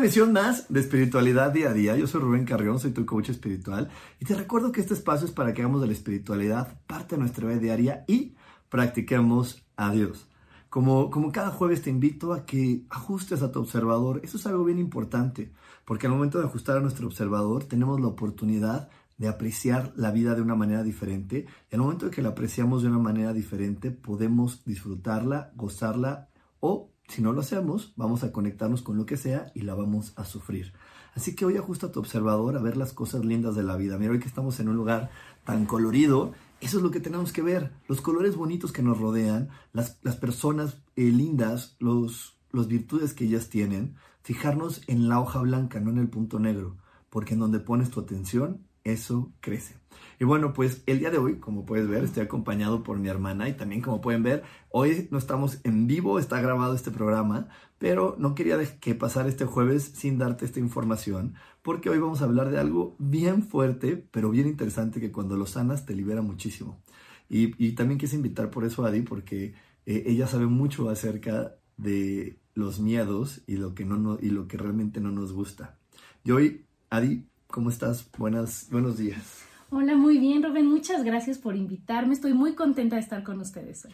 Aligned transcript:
Emisión 0.00 0.32
más 0.32 0.64
de 0.72 0.80
Espiritualidad 0.80 1.52
Día 1.52 1.70
a 1.70 1.72
Día. 1.74 1.94
Yo 1.94 2.06
soy 2.06 2.22
Rubén 2.22 2.46
Carrión, 2.46 2.80
soy 2.80 2.92
tu 2.92 3.04
coach 3.04 3.28
espiritual 3.28 3.90
y 4.18 4.24
te 4.24 4.34
recuerdo 4.34 4.72
que 4.72 4.80
este 4.80 4.94
espacio 4.94 5.26
es 5.26 5.32
para 5.32 5.52
que 5.52 5.60
hagamos 5.60 5.82
de 5.82 5.88
la 5.88 5.92
espiritualidad 5.92 6.80
parte 6.86 7.16
de 7.16 7.20
nuestra 7.20 7.46
vida 7.46 7.58
diaria 7.58 8.04
y 8.08 8.34
practiquemos 8.70 9.62
a 9.76 9.92
Dios. 9.92 10.26
Como, 10.70 11.10
como 11.10 11.32
cada 11.32 11.50
jueves 11.50 11.82
te 11.82 11.90
invito 11.90 12.32
a 12.32 12.46
que 12.46 12.86
ajustes 12.88 13.42
a 13.42 13.52
tu 13.52 13.60
observador. 13.60 14.22
Eso 14.24 14.38
es 14.38 14.46
algo 14.46 14.64
bien 14.64 14.78
importante, 14.78 15.52
porque 15.84 16.06
al 16.06 16.14
momento 16.14 16.38
de 16.38 16.46
ajustar 16.46 16.78
a 16.78 16.80
nuestro 16.80 17.06
observador 17.06 17.64
tenemos 17.64 18.00
la 18.00 18.06
oportunidad 18.06 18.88
de 19.18 19.28
apreciar 19.28 19.92
la 19.96 20.12
vida 20.12 20.34
de 20.34 20.40
una 20.40 20.54
manera 20.54 20.82
diferente. 20.82 21.44
Y 21.70 21.74
al 21.74 21.82
momento 21.82 22.06
de 22.06 22.10
que 22.10 22.22
la 22.22 22.30
apreciamos 22.30 22.82
de 22.82 22.88
una 22.88 22.98
manera 22.98 23.34
diferente, 23.34 23.90
podemos 23.90 24.64
disfrutarla, 24.64 25.52
gozarla 25.56 26.30
o 26.58 26.90
si 27.10 27.22
no 27.22 27.32
lo 27.32 27.40
hacemos, 27.40 27.92
vamos 27.96 28.22
a 28.22 28.32
conectarnos 28.32 28.82
con 28.82 28.96
lo 28.96 29.04
que 29.04 29.16
sea 29.16 29.50
y 29.54 29.62
la 29.62 29.74
vamos 29.74 30.12
a 30.16 30.24
sufrir. 30.24 30.72
Así 31.14 31.34
que 31.34 31.44
hoy 31.44 31.56
ajusta 31.56 31.90
tu 31.90 31.98
observador 31.98 32.56
a 32.56 32.62
ver 32.62 32.76
las 32.76 32.92
cosas 32.92 33.24
lindas 33.24 33.56
de 33.56 33.64
la 33.64 33.76
vida. 33.76 33.98
Mira, 33.98 34.12
hoy 34.12 34.20
que 34.20 34.28
estamos 34.28 34.60
en 34.60 34.68
un 34.68 34.76
lugar 34.76 35.10
tan 35.44 35.66
colorido, 35.66 36.32
eso 36.60 36.76
es 36.76 36.82
lo 36.82 36.90
que 36.92 37.00
tenemos 37.00 37.32
que 37.32 37.42
ver. 37.42 37.72
Los 37.88 38.00
colores 38.00 38.36
bonitos 38.36 38.70
que 38.70 38.82
nos 38.82 38.98
rodean, 38.98 39.48
las, 39.72 39.90
personas 40.20 40.76
eh, 40.94 41.02
lindas, 41.02 41.74
los, 41.80 42.38
los 42.52 42.68
virtudes 42.68 43.12
que 43.12 43.24
ellas 43.24 43.48
tienen. 43.48 43.96
Fijarnos 44.22 44.82
en 44.86 45.08
la 45.08 45.18
hoja 45.20 45.40
blanca, 45.40 45.80
no 45.80 45.90
en 45.90 45.98
el 45.98 46.08
punto 46.08 46.38
negro. 46.38 46.76
Porque 47.08 47.34
en 47.34 47.40
donde 47.40 47.58
pones 47.58 47.90
tu 47.90 47.98
atención, 47.98 48.60
eso 48.92 49.32
crece. 49.40 49.80
Y 50.18 50.24
bueno, 50.24 50.52
pues 50.52 50.82
el 50.86 50.98
día 50.98 51.10
de 51.10 51.16
hoy, 51.16 51.38
como 51.38 51.64
puedes 51.64 51.88
ver, 51.88 52.04
estoy 52.04 52.22
acompañado 52.22 52.82
por 52.82 52.98
mi 52.98 53.08
hermana 53.08 53.48
y 53.48 53.54
también 53.54 53.80
como 53.80 54.02
pueden 54.02 54.22
ver, 54.22 54.42
hoy 54.68 55.08
no 55.10 55.16
estamos 55.16 55.60
en 55.64 55.86
vivo, 55.86 56.18
está 56.18 56.40
grabado 56.42 56.74
este 56.74 56.90
programa, 56.90 57.48
pero 57.78 58.16
no 58.18 58.34
quería 58.34 58.58
que 58.80 58.94
pasar 58.94 59.26
este 59.26 59.46
jueves 59.46 59.82
sin 59.94 60.18
darte 60.18 60.44
esta 60.44 60.60
información, 60.60 61.36
porque 61.62 61.88
hoy 61.88 61.98
vamos 61.98 62.20
a 62.20 62.26
hablar 62.26 62.50
de 62.50 62.58
algo 62.58 62.96
bien 62.98 63.42
fuerte, 63.42 63.96
pero 63.96 64.30
bien 64.30 64.46
interesante 64.46 65.00
que 65.00 65.10
cuando 65.10 65.38
lo 65.38 65.46
sanas 65.46 65.86
te 65.86 65.94
libera 65.94 66.20
muchísimo. 66.20 66.82
Y, 67.30 67.72
también 67.72 67.98
quise 67.98 68.16
invitar 68.16 68.50
por 68.50 68.64
eso 68.64 68.84
a 68.84 68.88
Adi, 68.88 69.02
porque 69.02 69.54
eh, 69.86 70.02
ella 70.06 70.26
sabe 70.26 70.46
mucho 70.46 70.90
acerca 70.90 71.56
de 71.78 72.38
los 72.54 72.80
miedos 72.80 73.42
y 73.46 73.56
lo 73.56 73.74
que, 73.74 73.86
no, 73.86 74.18
y 74.20 74.30
lo 74.30 74.48
que 74.48 74.58
realmente 74.58 75.00
no 75.00 75.12
nos 75.12 75.32
gusta. 75.32 75.78
Y 76.24 76.32
hoy, 76.32 76.66
Adi, 76.90 77.29
¿cómo 77.50 77.70
estás? 77.70 78.08
Buenas, 78.16 78.68
buenos 78.70 78.96
días. 78.98 79.44
Hola, 79.70 79.96
muy 79.96 80.18
bien, 80.18 80.42
Rubén. 80.42 80.66
Muchas 80.66 81.04
gracias 81.04 81.38
por 81.38 81.56
invitarme. 81.56 82.14
Estoy 82.14 82.32
muy 82.32 82.54
contenta 82.54 82.96
de 82.96 83.02
estar 83.02 83.22
con 83.22 83.40
ustedes 83.40 83.84
hoy. 83.84 83.92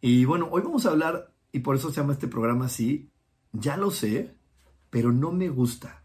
Y 0.00 0.24
bueno, 0.24 0.48
hoy 0.50 0.62
vamos 0.62 0.86
a 0.86 0.90
hablar, 0.90 1.32
y 1.52 1.60
por 1.60 1.76
eso 1.76 1.90
se 1.90 2.00
llama 2.00 2.12
este 2.12 2.28
programa 2.28 2.66
así, 2.66 3.10
ya 3.52 3.76
lo 3.76 3.90
sé, 3.90 4.34
pero 4.90 5.12
no 5.12 5.30
me 5.32 5.48
gusta. 5.48 6.02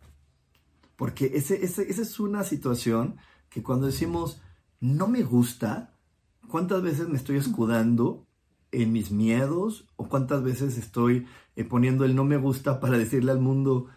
Porque 0.95 1.31
ese, 1.35 1.63
esa 1.63 1.81
es 1.81 2.19
una 2.19 2.43
situación 2.43 3.17
que 3.49 3.63
cuando 3.63 3.87
decimos 3.87 4.41
no 4.79 5.07
me 5.07 5.23
gusta, 5.23 5.93
¿cuántas 6.47 6.81
veces 6.81 7.07
me 7.07 7.17
estoy 7.17 7.37
escudando 7.37 8.25
en 8.71 8.91
mis 8.91 9.11
miedos? 9.11 9.87
¿O 9.95 10.07
cuántas 10.09 10.43
veces 10.43 10.77
estoy 10.77 11.25
eh, 11.55 11.63
poniendo 11.63 12.05
el 12.05 12.15
no 12.15 12.23
me 12.23 12.37
gusta 12.37 12.79
para 12.79 12.97
decirle 12.97 13.31
al 13.31 13.39
mundo, 13.39 13.87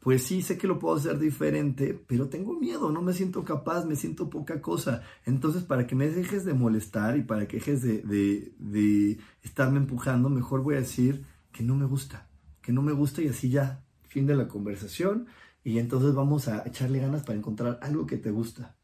pues 0.00 0.22
sí, 0.22 0.42
sé 0.42 0.56
que 0.58 0.68
lo 0.68 0.78
puedo 0.78 0.96
hacer 0.96 1.18
diferente, 1.18 1.92
pero 2.06 2.28
tengo 2.28 2.54
miedo, 2.54 2.92
no 2.92 3.02
me 3.02 3.12
siento 3.12 3.44
capaz, 3.44 3.84
me 3.84 3.96
siento 3.96 4.30
poca 4.30 4.60
cosa. 4.62 5.02
Entonces, 5.24 5.64
para 5.64 5.86
que 5.86 5.96
me 5.96 6.08
dejes 6.08 6.44
de 6.44 6.54
molestar 6.54 7.16
y 7.16 7.22
para 7.22 7.48
que 7.48 7.56
dejes 7.56 7.82
de, 7.82 9.18
estarme 9.42 9.78
empujando, 9.78 10.28
mejor 10.28 10.62
voy 10.62 10.76
a 10.76 10.80
decir 10.80 11.26
que 11.52 11.64
no 11.64 11.74
me 11.74 11.86
gusta, 11.86 12.28
que 12.62 12.72
no 12.72 12.82
me 12.82 12.92
gusta 12.92 13.22
y 13.22 13.28
así 13.28 13.50
ya, 13.50 13.84
fin 14.02 14.26
de 14.26 14.36
la 14.36 14.46
conversación. 14.46 15.26
Y 15.64 15.78
entonces 15.78 16.14
vamos 16.14 16.46
a 16.46 16.62
echarle 16.66 17.00
ganas 17.00 17.24
para 17.24 17.38
encontrar 17.38 17.78
algo 17.82 18.06
que 18.06 18.16
te 18.16 18.30
gusta. 18.30 18.76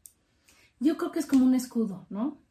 Yo 0.79 0.97
creo 0.97 1.11
que 1.11 1.19
es 1.19 1.25
como 1.25 1.45
un 1.45 1.55
escudo, 1.55 2.05
¿no? 2.09 2.41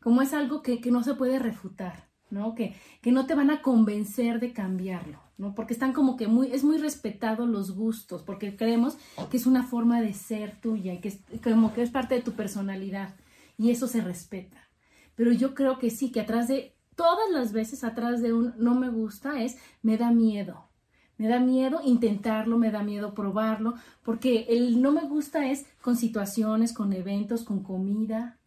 Como 0.00 0.22
es 0.22 0.32
algo 0.32 0.62
que, 0.62 0.80
que 0.80 0.90
no 0.90 1.02
se 1.04 1.14
puede 1.14 1.38
refutar. 1.38 2.13
¿No? 2.30 2.54
Que, 2.54 2.74
que 3.00 3.12
no 3.12 3.26
te 3.26 3.34
van 3.34 3.50
a 3.50 3.62
convencer 3.62 4.40
de 4.40 4.52
cambiarlo, 4.52 5.20
¿no? 5.38 5.54
Porque 5.54 5.72
están 5.72 5.92
como 5.92 6.16
que 6.16 6.26
muy, 6.26 6.52
es 6.52 6.64
muy 6.64 6.78
respetado 6.78 7.46
los 7.46 7.74
gustos, 7.74 8.22
porque 8.22 8.56
creemos 8.56 8.96
que 9.30 9.36
es 9.36 9.46
una 9.46 9.64
forma 9.64 10.00
de 10.00 10.12
ser 10.14 10.60
tuya 10.60 10.94
y 10.94 11.00
que 11.00 11.08
es 11.08 11.20
como 11.42 11.72
que 11.72 11.82
es 11.82 11.90
parte 11.90 12.14
de 12.14 12.22
tu 12.22 12.32
personalidad 12.32 13.14
y 13.56 13.70
eso 13.70 13.86
se 13.86 14.00
respeta. 14.00 14.68
Pero 15.14 15.32
yo 15.32 15.54
creo 15.54 15.78
que 15.78 15.90
sí, 15.90 16.10
que 16.10 16.20
atrás 16.20 16.48
de, 16.48 16.74
todas 16.96 17.30
las 17.30 17.52
veces 17.52 17.84
atrás 17.84 18.22
de 18.22 18.32
un 18.32 18.54
no 18.58 18.74
me 18.74 18.90
gusta 18.90 19.42
es 19.42 19.56
me 19.82 19.96
da 19.96 20.10
miedo. 20.10 20.68
Me 21.16 21.28
da 21.28 21.38
miedo 21.38 21.80
intentarlo, 21.84 22.58
me 22.58 22.72
da 22.72 22.82
miedo 22.82 23.14
probarlo, 23.14 23.74
porque 24.02 24.46
el 24.48 24.82
no 24.82 24.90
me 24.90 25.02
gusta 25.02 25.48
es 25.48 25.64
con 25.80 25.96
situaciones, 25.96 26.72
con 26.72 26.92
eventos, 26.92 27.44
con 27.44 27.62
comida, 27.62 28.40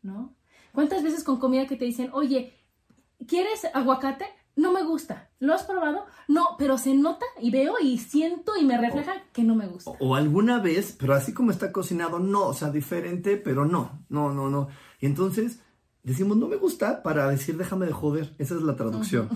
¿no? 0.00 0.34
¿Cuántas 0.72 1.02
veces 1.02 1.22
con 1.22 1.38
comida 1.38 1.66
que 1.66 1.76
te 1.76 1.84
dicen, 1.84 2.08
oye, 2.14 2.54
¿quieres 3.26 3.66
aguacate? 3.74 4.26
No 4.56 4.72
me 4.72 4.82
gusta. 4.82 5.30
¿Lo 5.38 5.54
has 5.54 5.62
probado? 5.62 6.04
No, 6.26 6.56
pero 6.58 6.78
se 6.78 6.94
nota 6.94 7.24
y 7.40 7.50
veo 7.50 7.74
y 7.80 7.98
siento 7.98 8.52
y 8.60 8.64
me 8.64 8.76
refleja 8.76 9.12
que 9.32 9.44
no 9.44 9.54
me 9.54 9.68
gusta. 9.68 9.92
O, 10.00 10.16
alguna 10.16 10.58
vez, 10.58 10.96
pero 10.98 11.14
así 11.14 11.32
como 11.32 11.52
está 11.52 11.70
cocinado, 11.70 12.18
no, 12.18 12.48
o 12.48 12.54
sea, 12.54 12.70
diferente, 12.70 13.36
pero 13.36 13.64
no, 13.64 14.04
no, 14.08 14.32
no, 14.32 14.50
no. 14.50 14.68
Y 15.00 15.06
entonces 15.06 15.60
decimos, 16.02 16.36
no 16.36 16.48
me 16.48 16.56
gusta 16.56 17.04
para 17.04 17.28
decir, 17.28 17.56
déjame 17.56 17.86
de 17.86 17.92
joder. 17.92 18.34
Esa 18.38 18.56
es 18.56 18.62
la 18.62 18.74
traducción. 18.74 19.28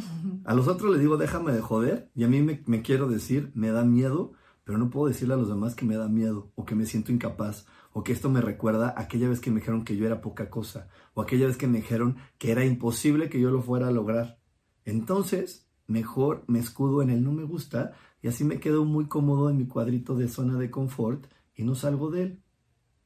A 0.44 0.54
los 0.54 0.66
otros 0.66 0.90
les 0.90 1.00
digo, 1.00 1.16
déjame 1.16 1.52
de 1.52 1.60
joder, 1.60 2.10
y 2.16 2.24
a 2.24 2.28
mí 2.28 2.42
me, 2.42 2.62
me 2.66 2.82
quiero 2.82 3.06
decir, 3.08 3.52
me 3.54 3.70
da 3.70 3.84
miedo, 3.84 4.32
pero 4.64 4.76
no 4.76 4.90
puedo 4.90 5.06
decirle 5.06 5.34
a 5.34 5.36
los 5.36 5.48
demás 5.48 5.76
que 5.76 5.84
me 5.84 5.96
da 5.96 6.08
miedo 6.08 6.50
o 6.56 6.64
que 6.64 6.74
me 6.74 6.84
siento 6.84 7.12
incapaz 7.12 7.66
o 7.92 8.02
que 8.02 8.12
esto 8.12 8.30
me 8.30 8.40
recuerda 8.40 8.94
aquella 8.96 9.28
vez 9.28 9.40
que 9.40 9.50
me 9.50 9.60
dijeron 9.60 9.84
que 9.84 9.96
yo 9.96 10.06
era 10.06 10.20
poca 10.20 10.50
cosa, 10.50 10.88
o 11.14 11.22
aquella 11.22 11.46
vez 11.46 11.56
que 11.56 11.66
me 11.66 11.78
dijeron 11.78 12.16
que 12.38 12.50
era 12.50 12.64
imposible 12.64 13.28
que 13.28 13.40
yo 13.40 13.50
lo 13.50 13.62
fuera 13.62 13.88
a 13.88 13.92
lograr. 13.92 14.38
Entonces, 14.84 15.68
mejor 15.86 16.44
me 16.46 16.58
escudo 16.58 17.02
en 17.02 17.10
el 17.10 17.22
no 17.22 17.32
me 17.32 17.44
gusta 17.44 17.92
y 18.22 18.28
así 18.28 18.44
me 18.44 18.60
quedo 18.60 18.84
muy 18.84 19.06
cómodo 19.06 19.50
en 19.50 19.58
mi 19.58 19.66
cuadrito 19.66 20.16
de 20.16 20.28
zona 20.28 20.58
de 20.58 20.70
confort 20.70 21.26
y 21.54 21.64
no 21.64 21.74
salgo 21.74 22.10
de 22.10 22.22
él. 22.22 22.42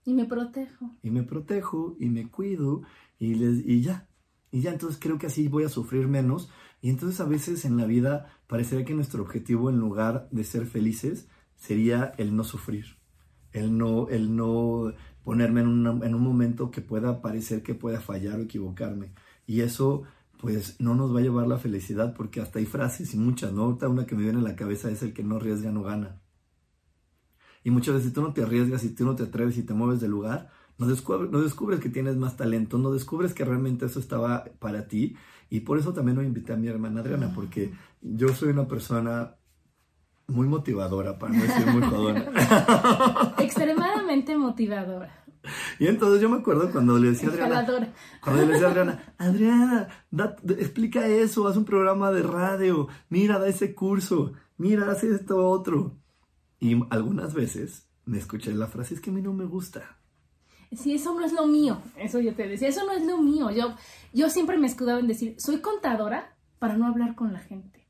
Y 0.05 0.15
me 0.15 0.25
protejo. 0.25 0.93
Y 1.03 1.11
me 1.11 1.25
protejo 1.25 1.97
y 1.99 2.09
me 2.09 2.31
cuido 2.31 2.83
y, 3.19 3.35
les, 3.35 3.67
y 3.67 3.83
ya. 3.83 4.09
Y 4.53 4.61
ya 4.61 4.71
entonces 4.71 5.01
creo 5.01 5.19
que 5.19 5.27
así 5.27 5.49
voy 5.49 5.65
a 5.65 5.69
sufrir 5.69 6.07
menos. 6.07 6.49
Y 6.81 6.91
entonces 6.91 7.21
a 7.21 7.25
veces 7.25 7.65
en 7.65 7.77
la 7.77 7.87
vida 7.87 8.39
parecería 8.47 8.85
que 8.85 8.95
nuestro 8.95 9.23
objetivo 9.23 9.69
en 9.69 9.79
lugar 9.79 10.29
de 10.31 10.45
ser 10.45 10.67
felices 10.67 11.29
sería 11.57 12.13
el 12.19 12.37
no 12.37 12.45
sufrir 12.45 12.97
el 13.57 13.77
no, 13.77 14.09
el 14.09 14.37
no 14.37 14.93
ponerme 15.25 15.63
en, 15.63 15.87
en 15.87 16.15
un 16.15 16.23
momento 16.23 16.71
que 16.71 16.83
pueda 16.83 17.23
parecer 17.23 17.63
que 17.63 17.75
pueda 17.75 18.01
fallar 18.01 18.39
o 18.39 18.43
equivocarme. 18.43 19.13
Y 19.47 19.61
eso 19.61 20.05
pues 20.39 20.79
no 20.81 20.95
nos 20.95 21.15
va 21.15 21.21
a 21.21 21.23
llevar 21.23 21.47
la 21.47 21.59
felicidad 21.59 22.15
porque 22.15 22.41
hasta 22.41 22.59
hay 22.59 22.67
frases 22.67 23.15
y 23.15 23.17
muchas, 23.17 23.53
¿no? 23.53 23.63
Ahorita 23.63 23.89
una 23.89 24.07
que 24.07 24.15
me 24.15 24.23
viene 24.23 24.41
a 24.41 24.43
la 24.43 24.57
cabeza 24.57 24.91
es 24.91 25.03
el 25.03 25.15
que 25.15 25.25
no 25.25 25.37
arriesga 25.37 25.73
no 25.73 25.83
gana. 25.83 26.21
Y 27.65 27.71
muchas 27.71 27.95
veces 27.95 28.11
si 28.11 28.15
tú 28.15 28.23
no 28.23 28.33
te 28.33 28.43
arriesgas, 28.43 28.83
si 28.83 28.91
tú 28.91 29.05
no 29.05 29.17
te 29.17 29.25
atreves 29.25 29.57
y 29.57 29.63
te 29.63 29.75
mueves 29.75 30.01
del 30.01 30.11
lugar, 30.11 30.51
no 30.79 30.87
descubres, 30.87 31.31
no 31.31 31.41
descubres 31.41 31.81
que 31.81 31.89
tienes 31.89 32.17
más 32.17 32.37
talento, 32.37 32.79
no 32.79 32.93
descubres 32.93 33.33
que 33.33 33.45
realmente 33.45 33.87
eso 33.87 33.99
estaba 33.99 34.45
para 34.59 34.87
ti. 34.87 35.17
Y 35.49 35.61
por 35.61 35.79
eso 35.79 35.95
también 35.95 36.19
hoy 36.19 36.27
invité 36.27 36.53
a 36.53 36.57
mi 36.57 36.69
hermana 36.69 37.01
Adriana, 37.01 37.33
porque 37.35 37.73
yo 38.03 38.29
soy 38.29 38.51
una 38.51 38.69
persona 38.69 39.36
muy 40.29 40.49
motivadora, 40.49 41.19
para 41.19 41.33
no 41.33 41.43
decir 41.43 41.67
muy 41.67 41.83
jodona. 41.83 43.35
Extremadamente 43.39 44.37
motivadora. 44.37 45.25
Y 45.79 45.87
entonces 45.87 46.21
yo 46.21 46.29
me 46.29 46.39
acuerdo 46.39 46.71
cuando 46.71 46.99
le 46.99 47.11
decía 47.11 47.29
a 47.29 47.33
Adriana, 47.33 47.93
cuando 48.21 48.47
le 48.47 48.53
decía 48.53 48.67
a 48.67 48.71
Adriana, 48.71 49.15
Adriana, 49.19 49.89
explica 50.59 51.07
eso, 51.07 51.47
haz 51.47 51.57
un 51.57 51.65
programa 51.65 52.11
de 52.11 52.23
radio, 52.23 52.89
mira, 53.09 53.39
da 53.39 53.49
ese 53.49 53.75
curso, 53.75 54.33
mira, 54.57 54.91
haz 54.91 55.05
esto 55.05 55.49
otro. 55.49 55.99
Y 56.59 56.77
algunas 56.91 57.35
veces 57.35 57.89
me 58.05 58.19
escuché 58.19 58.53
la 58.53 58.67
frase, 58.67 58.95
es 58.95 59.01
que 59.01 59.11
a 59.11 59.13
mí 59.13 59.23
no 59.23 59.33
me 59.33 59.45
gusta. 59.45 59.99
Sí, 60.73 60.95
eso 60.95 61.15
no 61.15 61.25
es 61.25 61.33
lo 61.33 61.47
mío, 61.47 61.81
eso 61.97 62.19
yo 62.19 62.35
te 62.35 62.49
decía, 62.49 62.69
eso 62.69 62.85
no 62.85 62.93
es 62.93 63.07
lo 63.07 63.19
mío. 63.19 63.51
Yo, 63.51 63.75
yo 64.13 64.29
siempre 64.31 64.59
me 64.59 64.67
escudaba 64.67 64.99
en 64.99 65.07
decir, 65.07 65.37
soy 65.39 65.61
contadora 65.61 66.37
para 66.59 66.77
no 66.77 66.87
hablar 66.87 67.15
con 67.15 67.33
la 67.33 67.39
gente. 67.39 67.86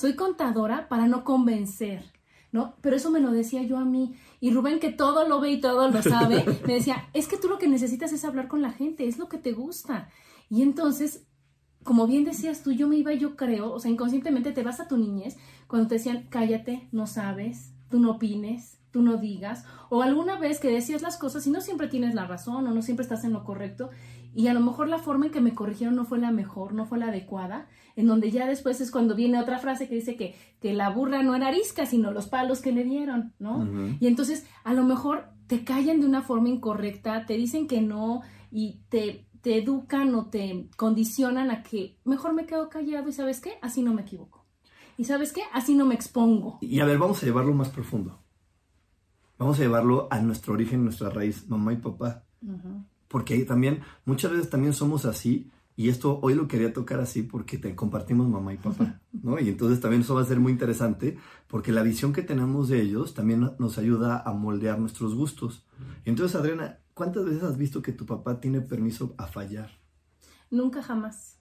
Soy 0.00 0.16
contadora 0.16 0.88
para 0.88 1.06
no 1.06 1.24
convencer, 1.24 2.10
¿no? 2.52 2.74
Pero 2.80 2.96
eso 2.96 3.10
me 3.10 3.20
lo 3.20 3.32
decía 3.32 3.64
yo 3.64 3.76
a 3.76 3.84
mí. 3.84 4.16
Y 4.40 4.50
Rubén, 4.50 4.80
que 4.80 4.90
todo 4.90 5.28
lo 5.28 5.40
ve 5.40 5.50
y 5.50 5.60
todo 5.60 5.90
lo 5.90 6.02
sabe, 6.02 6.42
me 6.66 6.72
decía, 6.72 7.10
es 7.12 7.28
que 7.28 7.36
tú 7.36 7.48
lo 7.48 7.58
que 7.58 7.68
necesitas 7.68 8.10
es 8.14 8.24
hablar 8.24 8.48
con 8.48 8.62
la 8.62 8.72
gente, 8.72 9.06
es 9.06 9.18
lo 9.18 9.28
que 9.28 9.36
te 9.36 9.52
gusta. 9.52 10.08
Y 10.48 10.62
entonces, 10.62 11.26
como 11.84 12.06
bien 12.06 12.24
decías 12.24 12.62
tú, 12.62 12.72
yo 12.72 12.88
me 12.88 12.96
iba, 12.96 13.12
yo 13.12 13.36
creo, 13.36 13.70
o 13.70 13.78
sea, 13.78 13.90
inconscientemente 13.90 14.52
te 14.52 14.62
vas 14.62 14.80
a 14.80 14.88
tu 14.88 14.96
niñez 14.96 15.36
cuando 15.66 15.86
te 15.86 15.96
decían, 15.96 16.28
cállate, 16.30 16.88
no 16.92 17.06
sabes, 17.06 17.74
tú 17.90 18.00
no 18.00 18.12
opines, 18.12 18.78
tú 18.90 19.02
no 19.02 19.18
digas, 19.18 19.66
o 19.90 20.00
alguna 20.00 20.38
vez 20.38 20.60
que 20.60 20.70
decías 20.70 21.02
las 21.02 21.18
cosas 21.18 21.46
y 21.46 21.50
no 21.50 21.60
siempre 21.60 21.88
tienes 21.88 22.14
la 22.14 22.26
razón 22.26 22.66
o 22.66 22.72
no 22.72 22.80
siempre 22.80 23.02
estás 23.02 23.24
en 23.24 23.34
lo 23.34 23.44
correcto, 23.44 23.90
y 24.34 24.46
a 24.46 24.54
lo 24.54 24.60
mejor 24.60 24.88
la 24.88 24.98
forma 24.98 25.26
en 25.26 25.32
que 25.32 25.42
me 25.42 25.54
corrigieron 25.54 25.94
no 25.94 26.06
fue 26.06 26.18
la 26.18 26.32
mejor, 26.32 26.72
no 26.72 26.86
fue 26.86 26.98
la 26.98 27.08
adecuada, 27.08 27.68
en 28.00 28.06
donde 28.06 28.30
ya 28.30 28.46
después 28.46 28.80
es 28.80 28.90
cuando 28.90 29.14
viene 29.14 29.38
otra 29.38 29.58
frase 29.58 29.88
que 29.88 29.94
dice 29.94 30.16
que, 30.16 30.34
que 30.60 30.72
la 30.72 30.88
burra 30.90 31.22
no 31.22 31.34
era 31.34 31.48
arisca, 31.48 31.84
sino 31.86 32.10
los 32.10 32.26
palos 32.26 32.60
que 32.60 32.72
le 32.72 32.82
dieron, 32.82 33.34
¿no? 33.38 33.68
Y 34.00 34.06
entonces 34.06 34.46
a 34.64 34.72
lo 34.72 34.84
mejor 34.84 35.28
te 35.46 35.64
callan 35.64 36.00
de 36.00 36.06
una 36.06 36.22
forma 36.22 36.48
incorrecta, 36.48 37.26
te 37.26 37.34
dicen 37.36 37.66
que 37.66 37.80
no 37.80 38.22
y 38.50 38.80
te, 38.88 39.26
te 39.42 39.58
educan 39.58 40.14
o 40.14 40.26
te 40.26 40.68
condicionan 40.76 41.50
a 41.50 41.62
que 41.62 41.98
mejor 42.04 42.32
me 42.32 42.46
quedo 42.46 42.68
callado 42.70 43.08
y 43.08 43.12
sabes 43.12 43.40
qué, 43.40 43.52
así 43.60 43.82
no 43.82 43.92
me 43.92 44.02
equivoco. 44.02 44.46
Y 44.96 45.04
sabes 45.04 45.32
qué, 45.32 45.42
así 45.52 45.74
no 45.74 45.86
me 45.86 45.94
expongo. 45.94 46.58
Y 46.60 46.80
a 46.80 46.84
ver, 46.84 46.98
vamos 46.98 47.22
a 47.22 47.26
llevarlo 47.26 47.54
más 47.54 47.68
profundo. 47.68 48.18
Vamos 49.38 49.58
a 49.58 49.62
llevarlo 49.62 50.08
a 50.10 50.20
nuestro 50.20 50.54
origen, 50.54 50.84
nuestra 50.84 51.10
raíz, 51.10 51.48
mamá 51.48 51.72
y 51.72 51.76
papá. 51.76 52.24
Porque 53.08 53.38
también, 53.44 53.82
muchas 54.04 54.30
veces 54.30 54.50
también 54.50 54.72
somos 54.72 55.04
así, 55.04 55.50
y 55.80 55.88
esto 55.88 56.20
hoy 56.20 56.34
lo 56.34 56.46
quería 56.46 56.74
tocar 56.74 57.00
así 57.00 57.22
porque 57.22 57.56
te 57.56 57.74
compartimos 57.74 58.28
mamá 58.28 58.52
y 58.52 58.58
papá, 58.58 59.00
¿no? 59.14 59.40
Y 59.40 59.48
entonces 59.48 59.80
también 59.80 60.02
eso 60.02 60.14
va 60.14 60.20
a 60.20 60.26
ser 60.26 60.38
muy 60.38 60.52
interesante 60.52 61.16
porque 61.46 61.72
la 61.72 61.82
visión 61.82 62.12
que 62.12 62.20
tenemos 62.20 62.68
de 62.68 62.82
ellos 62.82 63.14
también 63.14 63.52
nos 63.58 63.78
ayuda 63.78 64.22
a 64.22 64.34
moldear 64.34 64.78
nuestros 64.78 65.14
gustos. 65.14 65.64
Entonces, 66.04 66.38
Adriana, 66.38 66.80
¿cuántas 66.92 67.24
veces 67.24 67.44
has 67.44 67.56
visto 67.56 67.80
que 67.80 67.92
tu 67.92 68.04
papá 68.04 68.40
tiene 68.40 68.60
permiso 68.60 69.14
a 69.16 69.26
fallar? 69.26 69.70
Nunca 70.50 70.82
jamás. 70.82 71.38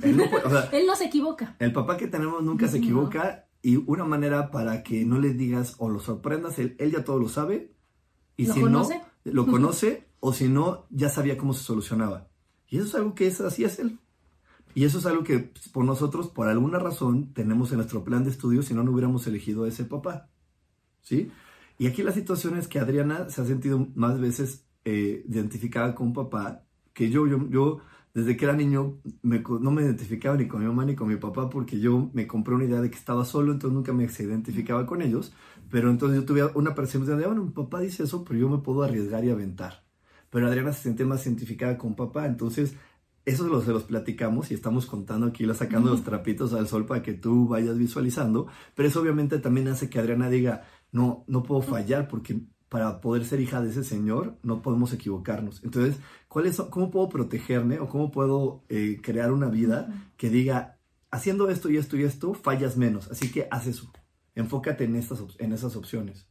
Él 0.00 0.16
no, 0.16 0.96
se 0.96 1.04
equivoca. 1.04 1.54
El 1.58 1.74
papá 1.74 1.98
que 1.98 2.06
tenemos 2.06 2.42
nunca 2.42 2.68
se 2.68 2.78
equivoca 2.78 3.48
y 3.60 3.76
una 3.76 4.06
manera 4.06 4.50
para 4.50 4.82
que 4.82 5.04
no 5.04 5.18
le 5.18 5.34
digas 5.34 5.74
o 5.76 5.90
lo 5.90 6.00
sorprendas, 6.00 6.58
él, 6.58 6.74
él 6.78 6.90
ya 6.90 7.04
todo 7.04 7.18
lo 7.18 7.28
sabe. 7.28 7.74
Y 8.38 8.46
si 8.46 8.62
no, 8.62 8.88
lo 9.24 9.46
conoce 9.50 10.08
o 10.20 10.32
si 10.32 10.48
no, 10.48 10.86
ya 10.88 11.10
sabía 11.10 11.36
cómo 11.36 11.52
se 11.52 11.62
solucionaba. 11.64 12.30
Y 12.74 12.78
eso 12.78 12.88
es 12.88 12.94
algo 12.96 13.14
que 13.14 13.28
es 13.28 13.40
así 13.40 13.62
es 13.62 13.78
él. 13.78 14.00
Y 14.74 14.82
eso 14.82 14.98
es 14.98 15.06
algo 15.06 15.22
que 15.22 15.38
pues, 15.38 15.68
por 15.68 15.84
nosotros, 15.84 16.26
por 16.26 16.48
alguna 16.48 16.80
razón, 16.80 17.32
tenemos 17.32 17.70
en 17.70 17.76
nuestro 17.76 18.02
plan 18.02 18.24
de 18.24 18.30
estudio 18.30 18.62
si 18.62 18.74
no, 18.74 18.82
no 18.82 18.90
hubiéramos 18.90 19.28
elegido 19.28 19.62
a 19.62 19.68
ese 19.68 19.84
papá. 19.84 20.28
¿Sí? 21.00 21.30
Y 21.78 21.86
aquí 21.86 22.02
la 22.02 22.10
situación 22.10 22.58
es 22.58 22.66
que 22.66 22.80
Adriana 22.80 23.30
se 23.30 23.40
ha 23.40 23.44
sentido 23.44 23.86
más 23.94 24.18
veces 24.20 24.66
eh, 24.84 25.24
identificada 25.28 25.94
con 25.94 26.12
papá 26.12 26.64
que 26.92 27.10
yo, 27.10 27.28
yo, 27.28 27.48
yo 27.48 27.78
desde 28.12 28.36
que 28.36 28.44
era 28.44 28.54
niño 28.54 28.98
no 29.22 29.70
me 29.70 29.82
identificaba 29.82 30.36
ni 30.36 30.48
con 30.48 30.60
mi 30.60 30.66
mamá 30.66 30.84
ni 30.84 30.96
con 30.96 31.06
mi 31.06 31.16
papá 31.16 31.48
porque 31.50 31.78
yo 31.78 32.10
me 32.12 32.26
compré 32.26 32.56
una 32.56 32.64
idea 32.64 32.80
de 32.80 32.90
que 32.90 32.98
estaba 32.98 33.24
solo, 33.24 33.52
entonces 33.52 33.72
nunca 33.72 33.92
me 33.92 34.02
identificaba 34.04 34.84
con 34.84 35.00
ellos, 35.00 35.32
pero 35.70 35.90
entonces 35.90 36.18
yo 36.18 36.26
tuve 36.26 36.44
una 36.54 36.74
percepción 36.74 37.20
de, 37.20 37.26
bueno, 37.26 37.44
mi 37.44 37.50
papá 37.50 37.78
dice 37.78 38.02
eso, 38.02 38.24
pero 38.24 38.40
yo 38.40 38.48
me 38.48 38.58
puedo 38.58 38.82
arriesgar 38.82 39.24
y 39.24 39.30
aventar. 39.30 39.83
Pero 40.34 40.48
Adriana 40.48 40.72
se 40.72 40.82
sentía 40.82 41.06
más 41.06 41.24
identificada 41.26 41.78
con 41.78 41.94
papá, 41.94 42.26
entonces 42.26 42.74
eso 43.24 43.62
se 43.62 43.70
los 43.70 43.84
platicamos 43.84 44.50
y 44.50 44.54
estamos 44.54 44.84
contando 44.84 45.28
aquí, 45.28 45.46
sacando 45.54 45.90
los 45.90 46.02
trapitos 46.02 46.52
al 46.54 46.66
sol 46.66 46.86
para 46.86 47.04
que 47.04 47.12
tú 47.12 47.46
vayas 47.46 47.78
visualizando, 47.78 48.48
pero 48.74 48.88
eso 48.88 49.00
obviamente 49.00 49.38
también 49.38 49.68
hace 49.68 49.88
que 49.88 50.00
Adriana 50.00 50.28
diga, 50.28 50.64
no, 50.90 51.22
no 51.28 51.44
puedo 51.44 51.62
fallar 51.62 52.08
porque 52.08 52.40
para 52.68 53.00
poder 53.00 53.24
ser 53.24 53.38
hija 53.38 53.62
de 53.62 53.70
ese 53.70 53.84
Señor 53.84 54.36
no 54.42 54.60
podemos 54.60 54.92
equivocarnos. 54.92 55.62
Entonces, 55.62 56.00
¿cuál 56.26 56.46
es, 56.46 56.60
¿cómo 56.62 56.90
puedo 56.90 57.08
protegerme 57.08 57.78
o 57.78 57.88
cómo 57.88 58.10
puedo 58.10 58.64
eh, 58.68 58.98
crear 59.00 59.30
una 59.30 59.46
vida 59.46 60.10
que 60.16 60.30
diga, 60.30 60.80
haciendo 61.12 61.48
esto 61.48 61.70
y 61.70 61.76
esto 61.76 61.96
y 61.96 62.02
esto, 62.02 62.34
fallas 62.34 62.76
menos? 62.76 63.08
Así 63.08 63.30
que 63.30 63.46
haz 63.52 63.68
eso. 63.68 63.88
Enfócate 64.34 64.82
en, 64.82 64.96
estas, 64.96 65.22
en 65.38 65.52
esas 65.52 65.76
opciones. 65.76 66.26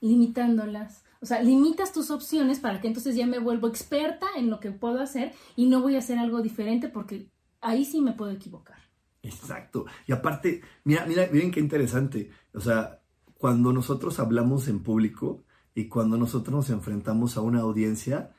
Limitándolas. 0.00 1.05
O 1.20 1.26
sea, 1.26 1.42
limitas 1.42 1.92
tus 1.92 2.10
opciones 2.10 2.60
para 2.60 2.80
que 2.80 2.88
entonces 2.88 3.16
ya 3.16 3.26
me 3.26 3.38
vuelvo 3.38 3.68
experta 3.68 4.26
en 4.36 4.50
lo 4.50 4.60
que 4.60 4.70
puedo 4.70 5.00
hacer 5.00 5.32
y 5.56 5.66
no 5.66 5.80
voy 5.80 5.96
a 5.96 6.00
hacer 6.00 6.18
algo 6.18 6.42
diferente 6.42 6.88
porque 6.88 7.30
ahí 7.60 7.84
sí 7.84 8.00
me 8.00 8.12
puedo 8.12 8.30
equivocar. 8.30 8.78
Exacto. 9.22 9.86
Y 10.06 10.12
aparte, 10.12 10.60
mira, 10.84 11.04
mira, 11.06 11.28
miren 11.32 11.50
qué 11.50 11.60
interesante. 11.60 12.30
O 12.52 12.60
sea, 12.60 13.00
cuando 13.38 13.72
nosotros 13.72 14.18
hablamos 14.20 14.68
en 14.68 14.82
público, 14.82 15.44
y 15.76 15.88
cuando 15.88 16.16
nosotros 16.16 16.56
nos 16.56 16.70
enfrentamos 16.70 17.36
a 17.36 17.42
una 17.42 17.60
audiencia, 17.60 18.32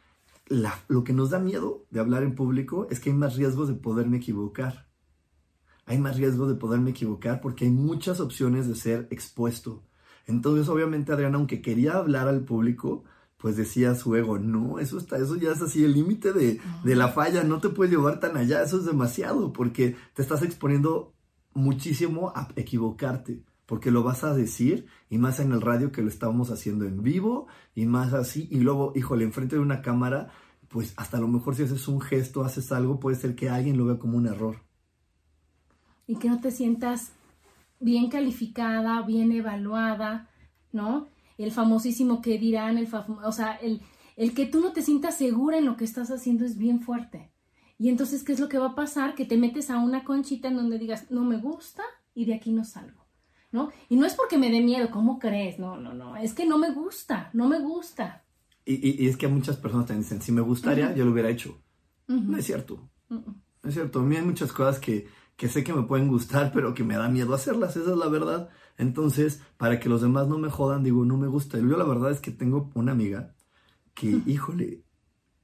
lo 0.50 1.04
que 1.04 1.14
nos 1.14 1.30
da 1.30 1.38
miedo 1.38 1.86
de 1.92 2.00
hablar 2.00 2.24
en 2.24 2.34
público 2.34 2.88
es 2.90 3.00
que 3.00 3.12
hay 3.12 3.16
más 3.16 3.36
riesgos 3.36 3.68
de 3.68 3.76
poderme 3.76 4.18
equivocar. 4.18 4.90
Hay 5.86 6.00
más 6.00 6.18
riesgo 6.18 6.48
de 6.48 6.56
poderme 6.56 6.90
equivocar 6.90 7.40
porque 7.40 7.66
hay 7.66 7.72
muchas 7.72 8.20
opciones 8.20 8.68
de 8.68 8.74
ser 8.74 9.08
expuesto. 9.12 9.84
Entonces, 10.28 10.70
obviamente, 10.70 11.12
Adriana, 11.12 11.38
aunque 11.38 11.62
quería 11.62 11.94
hablar 11.94 12.28
al 12.28 12.42
público, 12.42 13.04
pues 13.38 13.58
decía 13.58 13.96
su 13.96 14.16
ego, 14.16 14.38
no, 14.38 14.80
eso 14.80 14.98
está, 14.98 15.18
eso 15.18 15.36
ya 15.36 15.52
es 15.52 15.62
así, 15.62 15.84
el 15.84 15.94
límite 15.94 16.34
de, 16.34 16.60
de, 16.84 16.96
la 16.96 17.08
falla, 17.10 17.44
no 17.44 17.60
te 17.60 17.70
puedes 17.70 17.92
llevar 17.92 18.20
tan 18.20 18.38
allá, 18.38 18.64
eso 18.64 18.78
es 18.78 18.86
demasiado, 18.86 19.54
porque 19.54 19.96
te 20.14 20.22
estás 20.22 20.44
exponiendo 20.44 21.14
muchísimo 21.54 22.34
a 22.36 22.50
equivocarte 22.56 23.44
porque 23.68 23.92
lo 23.92 24.02
vas 24.02 24.24
a 24.24 24.34
decir, 24.34 24.88
y 25.10 25.18
más 25.20 25.40
en 25.40 25.52
el 25.52 25.62
radio 25.62 25.92
que 25.92 26.02
lo 26.02 26.08
estábamos 26.08 26.52
haciendo 26.52 26.86
en 26.86 27.04
vivo, 27.04 27.48
y 27.76 27.86
más 27.86 28.14
así, 28.14 28.48
y 28.50 28.62
luego, 28.62 28.94
híjole, 28.96 29.26
enfrente 29.26 29.58
de 29.58 29.62
una 29.62 29.82
cámara, 29.82 30.30
pues 30.70 30.94
hasta 30.96 31.18
a 31.18 31.20
lo 31.20 31.28
mejor 31.28 31.54
si 31.54 31.64
haces 31.64 31.88
un 31.90 32.00
gesto, 32.00 32.46
haces 32.46 32.72
algo, 32.72 33.00
puede 33.00 33.18
ser 33.18 33.36
que 33.36 33.50
alguien 33.50 33.78
lo 33.78 33.86
vea 33.86 34.00
como 34.00 34.18
un 34.18 34.28
error. 34.28 34.64
Y 36.08 36.16
que 36.16 36.30
no 36.30 36.40
te 36.40 36.52
sientas 36.52 37.12
bien 37.80 38.10
calificada, 38.10 39.02
bien 39.02 39.32
evaluada, 39.32 40.30
¿no? 40.72 41.08
El 41.38 41.52
famosísimo 41.52 42.22
que 42.22 42.38
dirán, 42.38 42.78
el 42.78 42.88
o 43.24 43.32
sea, 43.32 43.56
el, 43.56 43.82
el 44.16 44.34
que 44.34 44.46
tú 44.46 44.60
no 44.60 44.74
te 44.74 44.82
sientas 44.82 45.18
segura 45.18 45.58
en 45.58 45.66
lo 45.66 45.78
que 45.78 45.86
estás 45.86 46.10
haciendo 46.12 46.46
es 46.46 46.58
bien 46.58 46.82
fuerte. 46.82 47.32
Y 47.78 47.90
entonces, 47.90 48.24
¿qué 48.24 48.34
es 48.34 48.40
lo 48.40 48.50
que 48.50 48.58
va 48.58 48.70
a 48.70 48.76
pasar? 48.76 49.14
Que 49.14 49.26
te 49.26 49.38
metes 49.38 49.70
a 49.70 49.78
una 49.78 50.04
conchita 50.04 50.48
en 50.48 50.56
donde 50.56 50.80
digas, 50.80 51.12
no 51.12 51.24
me 51.24 51.38
gusta 51.38 51.84
y 52.16 52.26
de 52.26 52.34
aquí 52.34 52.52
no 52.52 52.66
salgo. 52.66 53.08
¿no? 53.52 53.72
Y 53.90 53.96
no 53.96 54.06
es 54.06 54.16
porque 54.16 54.38
me 54.38 54.52
dé 54.52 54.62
miedo, 54.62 54.90
¿cómo 54.92 55.20
crees? 55.20 55.60
No, 55.60 55.78
no, 55.78 55.94
no, 55.94 56.18
es 56.18 56.34
que 56.34 56.46
no 56.46 56.58
me 56.58 56.72
gusta, 56.72 57.30
no 57.34 57.48
me 57.48 57.60
gusta. 57.60 58.24
Y, 58.66 59.04
y, 59.04 59.08
es 59.08 59.16
que 59.16 59.28
muchas 59.28 59.56
personas 59.56 59.86
te 59.86 59.96
dicen, 59.96 60.22
si 60.22 60.34
me 60.34 60.42
gustaría, 60.42 60.94
yo 60.94 61.06
lo 61.06 61.12
hubiera 61.12 61.30
hecho. 61.30 61.58
No 62.08 62.38
es 62.38 62.46
cierto. 62.46 62.90
No 63.10 63.24
es 63.64 63.74
cierto. 63.74 64.00
A 64.00 64.04
mí 64.04 64.18
hay 64.18 64.24
muchas 64.24 64.52
cosas 64.52 64.80
que, 64.80 65.08
que 65.38 65.48
sé 65.48 65.64
que 65.64 65.74
me 65.74 65.84
pueden 65.84 66.10
gustar, 66.10 66.52
pero 66.54 66.74
que 66.74 66.84
me 66.84 66.98
da 66.98 67.08
miedo 67.08 67.34
hacerlas, 67.34 67.78
esa 67.78 67.92
es 67.92 67.98
la 67.98 68.10
verdad. 68.10 68.50
Entonces, 68.78 69.42
para 69.58 69.80
que 69.80 69.90
los 69.90 70.02
demás 70.02 70.28
no 70.28 70.38
me 70.38 70.50
jodan, 70.50 70.84
digo, 70.84 71.06
no 71.06 71.18
me 71.18 71.28
gusta. 71.28 71.58
Yo 71.58 71.78
la 71.78 71.86
verdad 71.86 72.12
es 72.12 72.20
que 72.20 72.32
tengo 72.32 72.70
una 72.76 72.92
amiga 72.92 73.34
que, 73.94 74.22
híjole, 74.26 74.84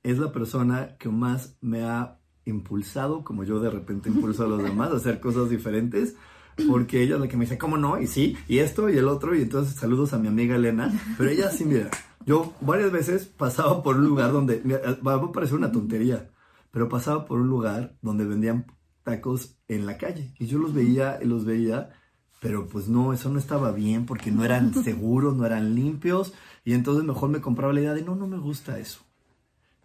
es 0.03 0.19
la 0.19 0.31
persona 0.31 0.97
que 0.97 1.07
más 1.07 1.57
me 1.61 1.83
ha 1.85 2.19
impulsado, 2.45 3.23
como 3.23 3.45
yo 3.45 3.61
de 3.61 3.69
repente 3.69 4.09
impulso 4.09 4.43
a 4.43 4.47
los 4.47 4.61
demás 4.63 4.91
a 4.91 4.97
hacer 4.97 5.21
cosas 5.21 5.49
diferentes 5.49 6.15
porque 6.67 7.01
ella 7.01 7.15
es 7.15 7.21
la 7.21 7.27
que 7.27 7.37
me 7.37 7.45
dice, 7.45 7.57
¿cómo 7.57 7.77
no? 7.77 7.99
Y 7.99 8.07
sí, 8.07 8.37
y 8.47 8.59
esto 8.59 8.89
y 8.89 8.97
el 8.97 9.07
otro, 9.07 9.35
y 9.35 9.41
entonces 9.41 9.75
saludos 9.75 10.13
a 10.13 10.19
mi 10.19 10.27
amiga 10.27 10.55
Elena, 10.55 10.91
pero 11.17 11.29
ella 11.29 11.49
sí, 11.49 11.65
mira, 11.65 11.89
yo 12.25 12.53
varias 12.61 12.91
veces 12.91 13.25
pasaba 13.25 13.81
por 13.83 13.97
un 13.97 14.05
lugar 14.05 14.31
donde, 14.31 14.61
va 15.05 15.15
a 15.15 15.31
parecer 15.31 15.57
una 15.57 15.71
tontería, 15.71 16.29
pero 16.71 16.89
pasaba 16.89 17.25
por 17.25 17.39
un 17.39 17.47
lugar 17.47 17.95
donde 18.01 18.25
vendían 18.25 18.65
tacos 19.03 19.55
en 19.67 19.85
la 19.85 19.97
calle, 19.97 20.33
y 20.39 20.47
yo 20.47 20.57
los 20.59 20.73
veía, 20.73 21.19
y 21.21 21.25
los 21.25 21.45
veía, 21.45 21.89
pero 22.39 22.67
pues 22.67 22.87
no, 22.87 23.13
eso 23.13 23.29
no 23.29 23.39
estaba 23.39 23.71
bien, 23.71 24.05
porque 24.05 24.31
no 24.31 24.43
eran 24.43 24.73
seguros, 24.83 25.35
no 25.35 25.45
eran 25.45 25.75
limpios, 25.75 26.33
y 26.65 26.73
entonces 26.73 27.03
mejor 27.03 27.29
me 27.29 27.41
compraba 27.41 27.73
la 27.73 27.81
idea 27.81 27.93
de, 27.93 28.03
no, 28.03 28.15
no 28.15 28.27
me 28.27 28.37
gusta 28.37 28.79
eso. 28.79 29.01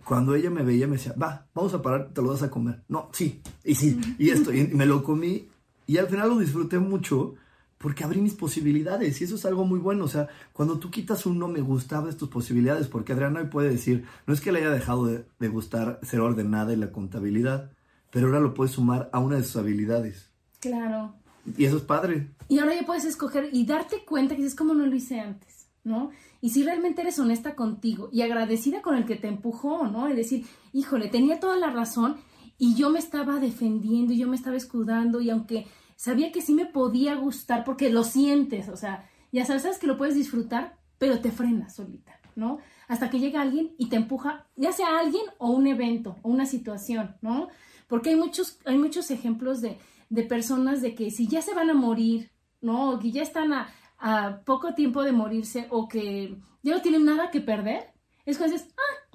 Cuando 0.04 0.34
ella 0.34 0.50
me 0.50 0.62
veía, 0.62 0.87
me 0.87 0.96
decía, 0.96 1.14
va, 1.20 1.46
vamos 1.54 1.75
a 1.75 1.82
parar, 1.82 2.10
te 2.14 2.22
lo 2.22 2.28
vas 2.28 2.42
a 2.42 2.50
comer. 2.50 2.82
No, 2.88 3.10
sí, 3.12 3.42
y 3.62 3.75
sí, 3.75 4.00
y 4.18 4.30
esto, 4.30 4.54
y 4.54 4.68
me 4.68 4.87
lo 4.87 5.02
comí 5.02 5.48
y 5.88 5.96
al 5.96 6.06
final 6.06 6.28
lo 6.28 6.38
disfruté 6.38 6.78
mucho 6.78 7.34
porque 7.78 8.04
abrí 8.04 8.20
mis 8.20 8.34
posibilidades 8.34 9.20
y 9.20 9.25
eso 9.25 9.37
es 9.37 9.46
algo 9.46 9.64
muy 9.64 9.78
bueno. 9.78 10.04
O 10.04 10.08
sea, 10.08 10.28
cuando 10.52 10.78
tú 10.78 10.90
quitas 10.90 11.25
un 11.25 11.38
no 11.38 11.48
me 11.48 11.60
gusta, 11.60 11.96
abres 11.96 12.16
tus 12.16 12.28
posibilidades, 12.28 12.88
porque 12.88 13.14
Adriana 13.14 13.40
hoy 13.40 13.46
puede 13.46 13.70
decir, 13.70 14.04
no 14.26 14.34
es 14.34 14.40
que 14.40 14.52
le 14.52 14.58
haya 14.58 14.70
dejado 14.70 15.06
de, 15.06 15.25
de 15.38 15.48
gustar 15.48 15.98
ser 16.02 16.20
ordenada 16.20 16.75
y 16.75 16.76
la 16.76 16.92
contabilidad, 16.92 17.70
pero 18.11 18.27
ahora 18.27 18.41
lo 18.41 18.55
puedes 18.55 18.73
sumar 18.73 19.11
a 19.12 19.19
una 19.19 19.37
de 19.37 19.43
sus 19.43 19.57
habilidades. 19.57 20.31
Claro. 20.61 21.15
Y 21.57 21.65
eso 21.65 21.77
es 21.77 21.83
padre. 21.83 22.31
Y 22.49 22.59
ahora 22.59 22.75
ya 22.75 22.87
puedes 22.87 23.05
escoger 23.05 23.49
y 23.53 23.65
darte 23.67 24.05
cuenta 24.05 24.37
que 24.37 24.45
es 24.45 24.55
como 24.55 24.75
no 24.75 24.87
lo 24.87 24.95
hice 24.95 25.21
antes, 25.21 25.69
¿no? 25.85 26.11
Y 26.41 26.50
si 26.50 26.62
realmente 26.62 27.03
eres 27.03 27.19
honesta 27.19 27.55
contigo 27.55 28.11
y 28.12 28.23
agradecida 28.23 28.83
con 28.83 28.97
el 28.97 29.07
que 29.07 29.17
te 29.17 29.29
empujó, 29.29 29.87
¿no? 29.88 30.09
Y 30.09 30.15
decir, 30.15 30.47
híjole, 30.73 31.09
tenía 31.09 31.41
toda 31.41 31.57
la 31.57 31.71
razón 31.71 32.17
y 32.59 32.75
yo 32.75 32.91
me 32.91 32.99
estaba 32.99 33.41
defendiendo 33.41 34.12
y 34.12 34.19
yo 34.19 34.29
me 34.29 34.37
estaba 34.37 34.57
escudando 34.57 35.21
y 35.21 35.31
aunque 35.31 35.67
sabía 35.97 36.33
que 36.33 36.43
sí 36.43 36.55
me 36.55 36.67
podía 36.67 37.17
gustar 37.17 37.65
porque 37.65 37.91
lo 37.91 38.05
sientes, 38.05 38.69
o 38.69 38.77
sea, 38.77 39.09
ya 39.33 39.45
sabes, 39.45 39.62
sabes 39.62 39.79
que 39.79 39.87
lo 39.87 39.99
puedes 39.99 40.15
disfrutar, 40.15 40.79
pero 40.99 41.21
te 41.21 41.31
frenas 41.31 41.75
solita, 41.75 42.21
¿no? 42.37 42.59
Hasta 42.88 43.11
que 43.11 43.21
llega 43.21 43.43
alguien 43.43 43.75
y 43.79 43.88
te 43.88 43.97
empuja, 43.97 44.47
ya 44.57 44.73
sea 44.73 44.99
alguien 44.99 45.23
o 45.38 45.50
un 45.50 45.67
evento 45.67 46.17
o 46.23 46.31
una 46.31 46.47
situación, 46.47 47.17
¿no? 47.21 47.49
Porque 47.88 48.11
hay 48.11 48.16
muchos, 48.16 48.61
hay 48.64 48.78
muchos 48.78 49.11
ejemplos 49.11 49.61
de, 49.61 49.78
de 50.09 50.23
personas 50.23 50.80
de 50.80 50.95
que 50.95 51.11
si 51.11 51.26
ya 51.26 51.42
se 51.42 51.54
van 51.54 51.71
a 51.71 51.75
morir, 51.75 52.30
¿no? 52.61 52.92
O 52.92 52.99
que 53.00 53.11
ya 53.11 53.23
están 53.23 53.52
a, 53.52 53.75
a 53.99 54.42
poco 54.45 54.75
tiempo 54.75 55.02
de 55.02 55.12
morirse 55.12 55.66
o 55.71 55.88
que 55.88 56.37
ya 56.62 56.75
no 56.75 56.83
tienen 56.83 57.04
nada 57.04 57.30
que 57.30 57.40
perder, 57.40 57.92
es 58.25 58.38
cuando 58.38 58.57
dices, 58.57 58.73
ah, 58.76 59.09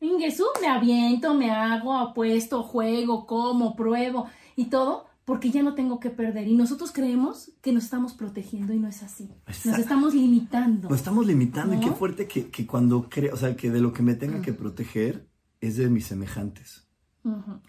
Ingesú, 0.00 0.44
me 0.60 0.68
aviento, 0.68 1.34
me 1.34 1.50
hago, 1.50 1.96
apuesto, 1.96 2.62
juego, 2.62 3.26
como, 3.26 3.74
pruebo 3.76 4.26
y 4.54 4.66
todo, 4.66 5.06
porque 5.24 5.50
ya 5.50 5.62
no 5.62 5.74
tengo 5.74 6.00
que 6.00 6.10
perder. 6.10 6.48
Y 6.48 6.54
nosotros 6.54 6.92
creemos 6.92 7.52
que 7.62 7.72
nos 7.72 7.84
estamos 7.84 8.12
protegiendo 8.12 8.74
y 8.74 8.78
no 8.78 8.88
es 8.88 9.02
así. 9.02 9.30
Exacto. 9.46 9.70
Nos 9.70 9.78
estamos 9.78 10.14
limitando. 10.14 10.88
Nos 10.88 10.98
estamos 10.98 11.26
limitando 11.26 11.74
y 11.74 11.80
qué 11.80 11.90
fuerte 11.90 12.28
que, 12.28 12.50
que 12.50 12.66
cuando 12.66 13.08
creo, 13.08 13.34
o 13.34 13.36
sea, 13.36 13.56
que 13.56 13.70
de 13.70 13.80
lo 13.80 13.92
que 13.92 14.02
me 14.02 14.14
tenga 14.14 14.42
que 14.42 14.52
proteger 14.52 15.26
es 15.60 15.76
de 15.76 15.88
mis 15.88 16.06
semejantes. 16.06 16.85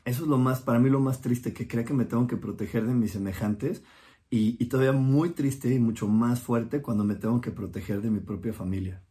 Eso 0.06 0.24
es 0.24 0.30
lo 0.30 0.38
más, 0.38 0.62
para 0.62 0.80
mí 0.80 0.90
lo 0.90 1.00
más 1.00 1.22
triste, 1.22 1.54
que 1.54 1.68
crea 1.68 1.86
que 1.86 1.94
me 1.94 2.06
tengo 2.06 2.28
que 2.28 2.38
proteger 2.38 2.86
de 2.86 2.94
mis 2.94 3.12
semejantes 3.12 3.84
y, 4.30 4.62
y 4.62 4.68
todavía 4.68 4.94
muy 4.94 5.32
triste 5.32 5.74
y 5.74 5.80
mucho 5.80 6.08
más 6.08 6.42
fuerte 6.42 6.82
cuando 6.82 7.04
me 7.04 7.16
tengo 7.16 7.42
que 7.42 7.52
proteger 7.52 8.02
de 8.02 8.12
mi 8.12 8.20
propia 8.20 8.54
familia. 8.54 9.04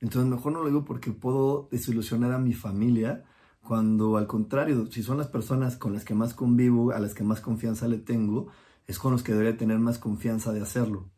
Entonces 0.00 0.30
mejor 0.30 0.52
no 0.52 0.62
lo 0.62 0.68
digo 0.68 0.84
porque 0.84 1.12
puedo 1.12 1.68
desilusionar 1.70 2.32
a 2.32 2.38
mi 2.38 2.54
familia 2.54 3.24
cuando 3.62 4.16
al 4.16 4.26
contrario, 4.26 4.86
si 4.90 5.02
son 5.02 5.18
las 5.18 5.28
personas 5.28 5.76
con 5.76 5.92
las 5.92 6.04
que 6.04 6.14
más 6.14 6.34
convivo, 6.34 6.92
a 6.92 6.98
las 6.98 7.14
que 7.14 7.24
más 7.24 7.40
confianza 7.40 7.88
le 7.88 7.98
tengo, 7.98 8.48
es 8.86 8.98
con 8.98 9.12
los 9.12 9.22
que 9.22 9.32
debería 9.32 9.56
tener 9.56 9.78
más 9.78 9.98
confianza 9.98 10.52
de 10.52 10.62
hacerlo. 10.62 11.10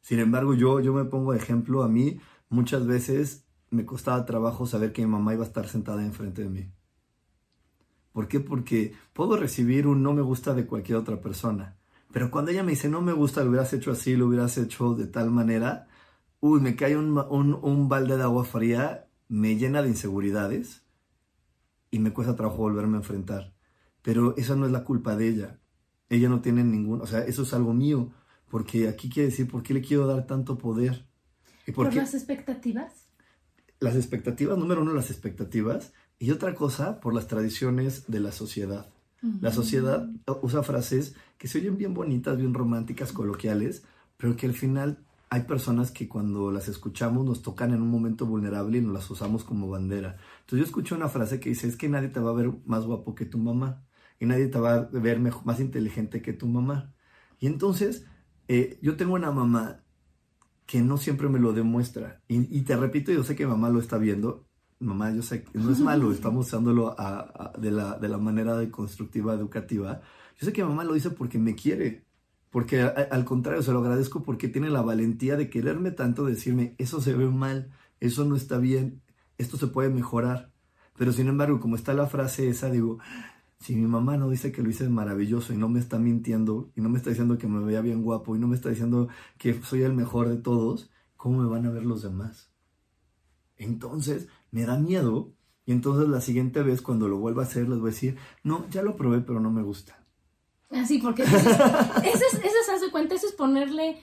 Sin 0.00 0.18
embargo, 0.18 0.54
yo, 0.54 0.80
yo 0.80 0.92
me 0.92 1.04
pongo 1.04 1.32
de 1.32 1.38
ejemplo, 1.38 1.82
a 1.82 1.88
mí 1.88 2.18
muchas 2.48 2.86
veces 2.86 3.46
me 3.70 3.84
costaba 3.86 4.24
trabajo 4.24 4.66
saber 4.66 4.92
que 4.92 5.02
mi 5.02 5.12
mamá 5.12 5.34
iba 5.34 5.44
a 5.44 5.46
estar 5.46 5.68
sentada 5.68 6.04
enfrente 6.04 6.42
de 6.42 6.50
mí. 6.50 6.72
¿Por 8.12 8.28
qué? 8.28 8.40
Porque 8.40 8.94
puedo 9.12 9.36
recibir 9.36 9.86
un 9.86 10.02
no 10.02 10.12
me 10.12 10.22
gusta 10.22 10.54
de 10.54 10.66
cualquier 10.66 10.98
otra 10.98 11.20
persona. 11.20 11.76
Pero 12.12 12.30
cuando 12.30 12.50
ella 12.50 12.62
me 12.62 12.72
dice 12.72 12.88
no 12.88 13.00
me 13.00 13.12
gusta, 13.12 13.42
lo 13.42 13.50
hubieras 13.50 13.72
hecho 13.72 13.90
así, 13.90 14.16
lo 14.16 14.26
hubieras 14.26 14.58
hecho 14.58 14.94
de 14.94 15.06
tal 15.06 15.30
manera, 15.30 15.88
uy, 16.40 16.60
me 16.60 16.76
cae 16.76 16.96
un, 16.96 17.16
un, 17.18 17.54
un 17.54 17.88
balde 17.88 18.16
de 18.16 18.22
agua 18.22 18.44
fría, 18.44 19.08
me 19.28 19.56
llena 19.56 19.82
de 19.82 19.88
inseguridades 19.88 20.82
y 21.90 21.98
me 22.00 22.12
cuesta 22.12 22.36
trabajo 22.36 22.58
volverme 22.58 22.96
a 22.96 23.00
enfrentar. 23.00 23.54
Pero 24.02 24.36
esa 24.36 24.56
no 24.56 24.66
es 24.66 24.72
la 24.72 24.84
culpa 24.84 25.16
de 25.16 25.28
ella. 25.28 25.60
Ella 26.08 26.28
no 26.28 26.40
tiene 26.42 26.64
ningún, 26.64 27.00
o 27.00 27.06
sea, 27.06 27.20
eso 27.24 27.42
es 27.42 27.54
algo 27.54 27.72
mío. 27.72 28.12
Porque 28.50 28.88
aquí 28.88 29.08
quiere 29.08 29.30
decir, 29.30 29.48
¿por 29.48 29.62
qué 29.62 29.72
le 29.74 29.80
quiero 29.80 30.06
dar 30.06 30.26
tanto 30.26 30.58
poder? 30.58 31.06
¿Y 31.66 31.72
por 31.72 31.86
¿Por 31.86 31.94
qué? 31.94 31.98
las 32.00 32.14
expectativas? 32.14 33.08
las 33.80 33.96
expectativas, 33.96 34.56
número 34.58 34.82
uno, 34.82 34.92
las 34.94 35.10
expectativas, 35.10 35.92
y 36.22 36.30
otra 36.30 36.54
cosa, 36.54 37.00
por 37.00 37.14
las 37.14 37.26
tradiciones 37.26 38.06
de 38.10 38.20
la 38.20 38.32
sociedad. 38.32 38.86
La 39.40 39.50
sociedad 39.52 40.08
usa 40.42 40.62
frases 40.62 41.16
que 41.38 41.48
se 41.48 41.58
oyen 41.58 41.76
bien 41.78 41.94
bonitas, 41.94 42.36
bien 42.38 42.54
románticas, 42.54 43.12
coloquiales, 43.12 43.84
pero 44.16 44.36
que 44.36 44.46
al 44.46 44.54
final 44.54 45.04
hay 45.30 45.42
personas 45.42 45.90
que 45.90 46.08
cuando 46.08 46.50
las 46.52 46.68
escuchamos 46.68 47.24
nos 47.24 47.42
tocan 47.42 47.72
en 47.74 47.82
un 47.82 47.90
momento 47.90 48.26
vulnerable 48.26 48.78
y 48.78 48.82
nos 48.82 48.92
las 48.94 49.10
usamos 49.10 49.44
como 49.44 49.68
bandera. 49.68 50.16
Entonces 50.40 50.58
yo 50.60 50.64
escuché 50.64 50.94
una 50.94 51.08
frase 51.08 51.40
que 51.40 51.48
dice, 51.50 51.66
es 51.68 51.76
que 51.76 51.88
nadie 51.88 52.08
te 52.08 52.20
va 52.20 52.30
a 52.30 52.34
ver 52.34 52.52
más 52.66 52.84
guapo 52.84 53.14
que 53.14 53.26
tu 53.26 53.38
mamá, 53.38 53.84
y 54.20 54.26
nadie 54.26 54.46
te 54.48 54.58
va 54.60 54.74
a 54.74 54.80
ver 54.92 55.18
mejor- 55.20 55.44
más 55.46 55.58
inteligente 55.60 56.22
que 56.22 56.32
tu 56.32 56.46
mamá. 56.46 56.94
Y 57.40 57.46
entonces, 57.48 58.06
eh, 58.48 58.78
yo 58.82 58.96
tengo 58.96 59.14
una 59.14 59.32
mamá 59.32 59.84
que 60.66 60.80
no 60.82 60.96
siempre 60.98 61.28
me 61.28 61.38
lo 61.40 61.52
demuestra. 61.52 62.22
Y, 62.28 62.56
y 62.56 62.62
te 62.62 62.76
repito, 62.76 63.12
yo 63.12 63.24
sé 63.24 63.36
que 63.36 63.46
mamá 63.46 63.70
lo 63.70 63.80
está 63.80 63.98
viendo. 63.98 64.46
Mamá, 64.82 65.12
yo 65.12 65.22
sé 65.22 65.44
que 65.44 65.58
no 65.58 65.70
es 65.70 65.80
malo, 65.80 66.10
estamos 66.12 66.46
usándolo 66.48 66.94
a- 66.98 67.52
de, 67.58 67.70
la, 67.70 67.98
de 67.98 68.08
la 68.08 68.18
manera 68.18 68.56
de 68.56 68.70
constructiva, 68.70 69.34
educativa. 69.34 70.00
Yo 70.40 70.46
sé 70.46 70.52
que 70.52 70.64
mamá 70.64 70.84
lo 70.84 70.94
dice 70.94 71.10
porque 71.10 71.38
me 71.38 71.54
quiere. 71.54 72.04
Porque 72.50 72.80
al 72.82 73.24
contrario, 73.24 73.62
se 73.62 73.72
lo 73.72 73.78
agradezco 73.78 74.22
porque 74.22 74.48
tiene 74.48 74.68
la 74.70 74.82
valentía 74.82 75.36
de 75.36 75.48
quererme 75.48 75.90
tanto, 75.92 76.26
decirme, 76.26 76.74
eso 76.78 77.00
se 77.00 77.14
ve 77.14 77.26
mal, 77.28 77.70
eso 78.00 78.24
no 78.26 78.36
está 78.36 78.58
bien, 78.58 79.00
esto 79.38 79.56
se 79.56 79.68
puede 79.68 79.88
mejorar. 79.88 80.52
Pero 80.98 81.12
sin 81.12 81.28
embargo, 81.28 81.60
como 81.60 81.76
está 81.76 81.94
la 81.94 82.06
frase 82.06 82.48
esa, 82.48 82.68
digo, 82.70 82.98
si 83.60 83.76
mi 83.76 83.86
mamá 83.86 84.16
no 84.18 84.28
dice 84.30 84.52
que 84.52 84.62
lo 84.62 84.68
hice 84.70 84.88
maravilloso 84.90 85.54
y 85.54 85.56
no 85.56 85.68
me 85.70 85.80
está 85.80 85.98
mintiendo 85.98 86.70
y 86.76 86.80
no 86.82 86.88
me 86.90 86.98
está 86.98 87.10
diciendo 87.10 87.38
que 87.38 87.46
me 87.48 87.64
veía 87.64 87.80
bien 87.80 88.02
guapo 88.02 88.36
y 88.36 88.38
no 88.38 88.48
me 88.48 88.56
está 88.56 88.68
diciendo 88.70 89.08
que 89.38 89.54
soy 89.62 89.82
el 89.82 89.94
mejor 89.94 90.28
de 90.28 90.36
todos, 90.38 90.90
¿cómo 91.16 91.42
me 91.42 91.48
van 91.48 91.66
a 91.66 91.70
ver 91.70 91.84
los 91.86 92.02
demás? 92.02 92.50
Entonces 93.56 94.28
me 94.52 94.64
da 94.64 94.78
miedo 94.78 95.32
y 95.66 95.72
entonces 95.72 96.08
la 96.08 96.20
siguiente 96.20 96.62
vez 96.62 96.80
cuando 96.82 97.08
lo 97.08 97.18
vuelva 97.18 97.42
a 97.42 97.46
hacer 97.46 97.68
les 97.68 97.80
voy 97.80 97.90
a 97.90 97.92
decir, 97.94 98.16
no, 98.44 98.68
ya 98.70 98.82
lo 98.82 98.94
probé 98.96 99.20
pero 99.22 99.40
no 99.40 99.50
me 99.50 99.62
gusta. 99.64 99.98
Así, 100.70 100.98
porque 100.98 101.22
eso 101.24 101.36
es, 101.36 101.44
eso 102.04 102.24
es, 102.32 102.44
eso 102.44 102.84
es, 102.86 102.92
cuenta, 102.92 103.14
eso 103.16 103.26
es 103.26 103.32
ponerle 103.32 104.00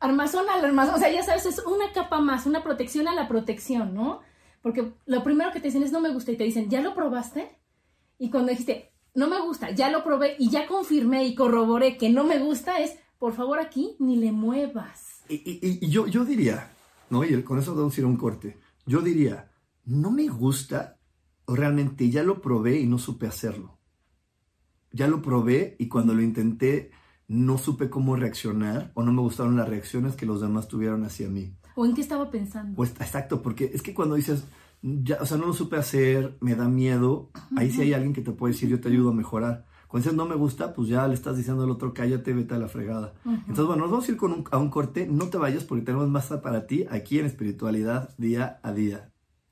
armazón 0.00 0.44
al 0.50 0.64
armazón. 0.64 0.96
O 0.96 0.98
sea, 0.98 1.10
ya 1.12 1.22
sabes, 1.22 1.46
es 1.46 1.60
una 1.60 1.92
capa 1.92 2.20
más, 2.20 2.44
una 2.46 2.62
protección 2.64 3.06
a 3.08 3.14
la 3.14 3.28
protección, 3.28 3.94
¿no? 3.94 4.20
Porque 4.62 4.92
lo 5.06 5.22
primero 5.24 5.52
que 5.52 5.60
te 5.60 5.68
dicen 5.68 5.82
es 5.82 5.92
no 5.92 6.00
me 6.00 6.12
gusta 6.12 6.32
y 6.32 6.36
te 6.36 6.44
dicen, 6.44 6.68
¿ya 6.68 6.80
lo 6.80 6.94
probaste? 6.94 7.56
Y 8.18 8.30
cuando 8.30 8.50
dijiste, 8.50 8.92
no 9.14 9.28
me 9.28 9.40
gusta, 9.40 9.70
ya 9.70 9.90
lo 9.90 10.04
probé 10.04 10.36
y 10.38 10.50
ya 10.50 10.66
confirmé 10.66 11.24
y 11.26 11.34
corroboré 11.34 11.96
que 11.96 12.10
no 12.10 12.24
me 12.24 12.38
gusta, 12.38 12.78
es, 12.80 12.96
por 13.18 13.32
favor 13.32 13.58
aquí 13.58 13.96
ni 13.98 14.16
le 14.16 14.32
muevas. 14.32 15.22
Y, 15.28 15.34
y- 15.36 15.78
y- 15.80 15.88
yo, 15.90 16.06
yo 16.06 16.24
diría, 16.24 16.72
¿no? 17.10 17.24
Y 17.24 17.42
con 17.42 17.58
eso 17.58 17.74
vamos 17.74 17.96
a 17.96 18.00
ir 18.00 18.04
a 18.04 18.08
un 18.08 18.16
corte. 18.16 18.58
Yo 18.86 19.00
diría, 19.00 19.50
no 19.84 20.10
me 20.10 20.28
gusta, 20.28 20.98
o 21.46 21.54
realmente 21.56 22.08
ya 22.10 22.22
lo 22.22 22.40
probé 22.40 22.80
y 22.80 22.86
no 22.86 22.98
supe 22.98 23.26
hacerlo. 23.26 23.78
Ya 24.92 25.08
lo 25.08 25.22
probé 25.22 25.76
y 25.78 25.88
cuando 25.88 26.14
lo 26.14 26.22
intenté 26.22 26.90
no 27.28 27.56
supe 27.56 27.88
cómo 27.88 28.14
reaccionar 28.16 28.92
o 28.94 29.02
no 29.02 29.12
me 29.12 29.22
gustaron 29.22 29.56
las 29.56 29.68
reacciones 29.68 30.16
que 30.16 30.26
los 30.26 30.40
demás 30.40 30.68
tuvieron 30.68 31.04
hacia 31.04 31.28
mí. 31.30 31.56
¿O 31.74 31.86
en 31.86 31.94
qué 31.94 32.02
estaba 32.02 32.30
pensando? 32.30 32.76
Pues 32.76 32.90
exacto, 33.00 33.40
porque 33.40 33.70
es 33.72 33.80
que 33.80 33.94
cuando 33.94 34.16
dices, 34.16 34.44
ya, 34.82 35.16
o 35.20 35.24
sea, 35.26 35.38
no 35.38 35.46
lo 35.46 35.54
supe 35.54 35.76
hacer, 35.76 36.36
me 36.40 36.54
da 36.54 36.68
miedo, 36.68 37.30
ahí 37.56 37.70
sí 37.70 37.80
hay 37.80 37.94
alguien 37.94 38.12
que 38.12 38.20
te 38.20 38.32
puede 38.32 38.52
decir, 38.52 38.68
yo 38.68 38.80
te 38.80 38.88
ayudo 38.88 39.10
a 39.10 39.14
mejorar. 39.14 39.64
Cuando 39.88 40.04
dices 40.04 40.16
no 40.16 40.26
me 40.26 40.34
gusta, 40.34 40.74
pues 40.74 40.88
ya 40.88 41.06
le 41.08 41.14
estás 41.14 41.36
diciendo 41.38 41.64
al 41.64 41.70
otro, 41.70 41.94
cállate, 41.94 42.34
vete 42.34 42.54
a 42.54 42.58
la 42.58 42.68
fregada. 42.68 43.14
Entonces, 43.24 43.64
bueno, 43.66 43.82
nos 43.82 43.90
vamos 43.90 44.08
a 44.08 44.12
ir 44.12 44.18
con 44.18 44.32
un- 44.32 44.44
a 44.50 44.58
un 44.58 44.68
corte, 44.68 45.06
no 45.06 45.28
te 45.28 45.38
vayas 45.38 45.64
porque 45.64 45.84
tenemos 45.84 46.08
más 46.08 46.26
para 46.42 46.66
ti 46.66 46.84
aquí 46.90 47.18
en 47.18 47.26
espiritualidad 47.26 48.14
día 48.18 48.58
a 48.62 48.72
día. 48.72 49.11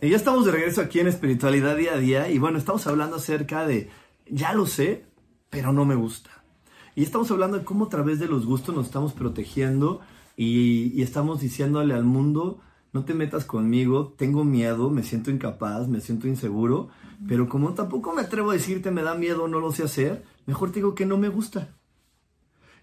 Y 0.00 0.10
ya 0.10 0.16
estamos 0.16 0.46
de 0.46 0.52
regreso 0.52 0.80
aquí 0.80 1.00
en 1.00 1.08
Espiritualidad 1.08 1.76
Día 1.76 1.94
a 1.94 1.98
Día 1.98 2.30
y 2.30 2.38
bueno, 2.38 2.56
estamos 2.56 2.86
hablando 2.86 3.16
acerca 3.16 3.66
de, 3.66 3.90
ya 4.30 4.52
lo 4.52 4.64
sé, 4.64 5.06
pero 5.50 5.72
no 5.72 5.84
me 5.84 5.96
gusta. 5.96 6.30
Y 6.94 7.02
estamos 7.02 7.28
hablando 7.32 7.58
de 7.58 7.64
cómo 7.64 7.86
a 7.86 7.88
través 7.88 8.20
de 8.20 8.28
los 8.28 8.46
gustos 8.46 8.76
nos 8.76 8.86
estamos 8.86 9.12
protegiendo 9.12 10.00
y, 10.36 11.02
estamos 11.02 11.40
diciéndole 11.40 11.94
al 11.94 12.04
mundo, 12.04 12.60
no 12.92 13.04
te 13.04 13.12
metas 13.12 13.44
conmigo, 13.44 14.14
tengo 14.16 14.44
miedo, 14.44 14.88
me 14.88 15.02
siento 15.02 15.32
incapaz, 15.32 15.88
me 15.88 16.00
siento 16.00 16.28
inseguro, 16.28 16.90
pero 17.26 17.48
como 17.48 17.74
tampoco 17.74 18.12
me 18.12 18.22
atrevo 18.22 18.50
a 18.50 18.54
decirte 18.54 18.92
me 18.92 19.02
da 19.02 19.16
miedo, 19.16 19.48
no 19.48 19.58
lo 19.58 19.72
sé 19.72 19.82
hacer, 19.82 20.24
mejor 20.46 20.70
te 20.70 20.76
digo 20.76 20.94
que 20.94 21.06
no 21.06 21.18
me 21.18 21.28
gusta. 21.28 21.74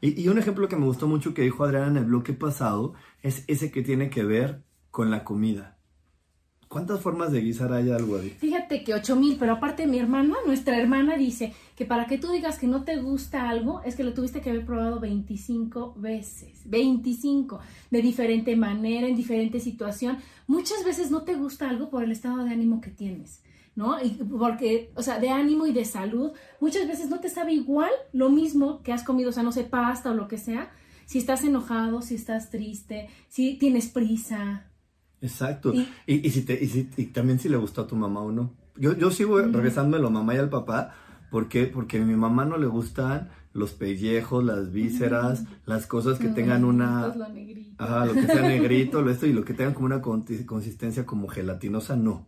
Y, 0.01 0.21
y 0.21 0.27
un 0.27 0.37
ejemplo 0.37 0.67
que 0.67 0.75
me 0.75 0.85
gustó 0.85 1.07
mucho 1.07 1.33
que 1.33 1.43
dijo 1.43 1.63
Adriana 1.63 1.87
en 1.87 1.97
el 1.97 2.05
bloque 2.05 2.33
pasado 2.33 2.93
es 3.21 3.45
ese 3.47 3.71
que 3.71 3.83
tiene 3.83 4.09
que 4.09 4.25
ver 4.25 4.63
con 4.91 5.11
la 5.11 5.23
comida. 5.23 5.74
¿Cuántas 6.75 6.99
formas 6.99 7.31
de 7.31 7.39
guisar 7.39 7.71
hay 7.71 7.89
algo 7.89 8.17
ahí? 8.17 8.31
Fíjate 8.31 8.83
que 8.83 8.93
ocho 8.93 9.15
mil, 9.15 9.37
pero 9.39 9.53
aparte 9.53 9.87
mi 9.87 9.97
hermana, 9.97 10.35
nuestra 10.45 10.77
hermana 10.77 11.15
dice 11.15 11.53
que 11.73 11.85
para 11.85 12.05
que 12.05 12.17
tú 12.17 12.29
digas 12.33 12.59
que 12.59 12.67
no 12.67 12.83
te 12.83 12.97
gusta 12.97 13.47
algo, 13.47 13.81
es 13.85 13.95
que 13.95 14.03
lo 14.03 14.13
tuviste 14.13 14.41
que 14.41 14.49
haber 14.49 14.65
probado 14.65 14.99
25 14.99 15.93
veces, 15.95 16.63
25, 16.65 17.61
de 17.91 18.01
diferente 18.01 18.57
manera, 18.57 19.07
en 19.07 19.15
diferente 19.15 19.61
situación. 19.61 20.17
Muchas 20.47 20.83
veces 20.83 21.11
no 21.11 21.21
te 21.21 21.35
gusta 21.35 21.69
algo 21.69 21.89
por 21.89 22.03
el 22.03 22.11
estado 22.11 22.43
de 22.43 22.49
ánimo 22.49 22.81
que 22.81 22.91
tienes. 22.91 23.41
¿no? 23.77 24.03
Y 24.03 24.09
porque, 24.09 24.91
o 24.95 25.01
sea, 25.01 25.17
de 25.19 25.29
ánimo 25.29 25.67
y 25.67 25.71
de 25.71 25.85
salud, 25.85 26.33
muchas 26.59 26.89
veces 26.89 27.07
no 27.09 27.21
te 27.21 27.29
sabe 27.29 27.53
igual 27.53 27.91
lo 28.11 28.29
mismo 28.29 28.83
que 28.83 28.91
has 28.91 29.03
comido, 29.03 29.29
o 29.29 29.31
sea, 29.31 29.43
no 29.43 29.53
sé, 29.53 29.63
pasta 29.63 30.11
o 30.11 30.13
lo 30.13 30.27
que 30.27 30.37
sea, 30.37 30.73
si 31.05 31.19
estás 31.19 31.45
enojado, 31.45 32.01
si 32.01 32.15
estás 32.15 32.49
triste, 32.49 33.07
si 33.29 33.53
tienes 33.53 33.87
prisa, 33.87 34.65
Exacto. 35.21 35.73
Y, 35.73 35.87
y, 36.27 36.29
si 36.29 36.41
te, 36.41 36.61
y, 36.61 36.67
si, 36.67 36.89
y 36.97 37.05
también 37.07 37.39
si 37.39 37.49
le 37.49 37.57
gustó 37.57 37.81
a 37.81 37.87
tu 37.87 37.95
mamá 37.95 38.21
o 38.21 38.31
no. 38.31 38.53
Yo, 38.75 38.95
yo 38.95 39.11
sigo 39.11 39.37
mm. 39.37 39.53
regresándome 39.53 39.97
a 39.97 40.01
la 40.01 40.09
mamá 40.09 40.35
y 40.35 40.37
al 40.37 40.49
papá. 40.49 40.93
¿Por 41.31 41.47
qué? 41.47 41.65
Porque 41.65 41.97
a 41.97 42.05
mi 42.05 42.15
mamá 42.15 42.45
no 42.45 42.57
le 42.57 42.67
gustan 42.67 43.29
los 43.53 43.71
pellejos, 43.71 44.43
las 44.43 44.71
vísceras, 44.71 45.43
mm. 45.43 45.47
las 45.65 45.87
cosas 45.87 46.19
que 46.19 46.27
tengan 46.27 46.65
una... 46.65 47.15
Lo 47.15 47.29
negrito. 47.29 47.83
Ajá, 47.83 48.05
lo 48.05 48.13
que 48.13 48.25
sea 48.25 48.41
negrito, 48.47 49.01
lo 49.01 49.09
esto, 49.09 49.25
y 49.25 49.33
lo 49.33 49.45
que 49.45 49.53
tengan 49.53 49.73
como 49.73 49.85
una 49.85 50.01
consistencia 50.01 51.05
como 51.05 51.27
gelatinosa, 51.27 51.95
no. 51.95 52.27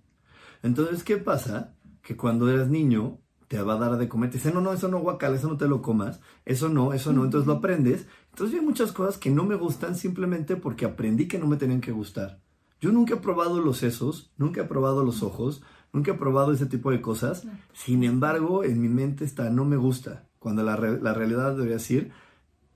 Entonces, 0.64 1.04
¿qué 1.04 1.18
pasa? 1.18 1.76
Que 2.02 2.16
cuando 2.16 2.50
eres 2.50 2.70
niño, 2.70 3.20
te 3.48 3.62
va 3.62 3.74
a 3.74 3.78
dar 3.78 3.98
de 3.98 4.08
comer. 4.08 4.30
Te 4.30 4.38
dice, 4.38 4.54
no, 4.54 4.62
no, 4.62 4.74
eso 4.74 4.88
no 4.88 5.00
guacal, 5.00 5.36
eso 5.36 5.48
no 5.48 5.58
te 5.58 5.68
lo 5.68 5.82
comas. 5.82 6.22
Eso 6.46 6.70
no, 6.70 6.94
eso 6.94 7.14
no. 7.14 7.24
Entonces 7.24 7.48
lo 7.48 7.54
aprendes. 7.54 8.08
Entonces 8.30 8.60
hay 8.60 8.66
muchas 8.66 8.92
cosas 8.92 9.18
que 9.18 9.30
no 9.30 9.46
me 9.46 9.56
gustan 9.56 9.96
simplemente 9.96 10.56
porque 10.56 10.86
aprendí 10.86 11.28
que 11.28 11.40
no 11.40 11.48
me 11.48 11.58
tenían 11.58 11.82
que 11.82 11.92
gustar. 11.92 12.42
Yo 12.80 12.92
nunca 12.92 13.16
he 13.16 13.18
probado 13.18 13.60
los 13.60 13.78
sesos, 13.78 14.32
nunca 14.38 14.62
he 14.62 14.66
probado 14.66 15.04
los 15.04 15.24
ojos, 15.24 15.64
nunca 15.94 16.12
he 16.12 16.16
probado 16.16 16.52
ese 16.52 16.68
tipo 16.68 16.92
de 16.92 17.02
cosas. 17.02 17.48
Sin 17.74 18.04
embargo, 18.04 18.64
en 18.64 18.82
mi 18.82 18.90
mente 18.90 19.26
está, 19.26 19.50
no 19.50 19.66
me 19.66 19.78
gusta. 19.78 20.28
Cuando 20.40 20.64
la, 20.64 20.78
la 20.78 21.14
realidad 21.14 21.52
debería 21.52 21.76
decir, 21.76 22.12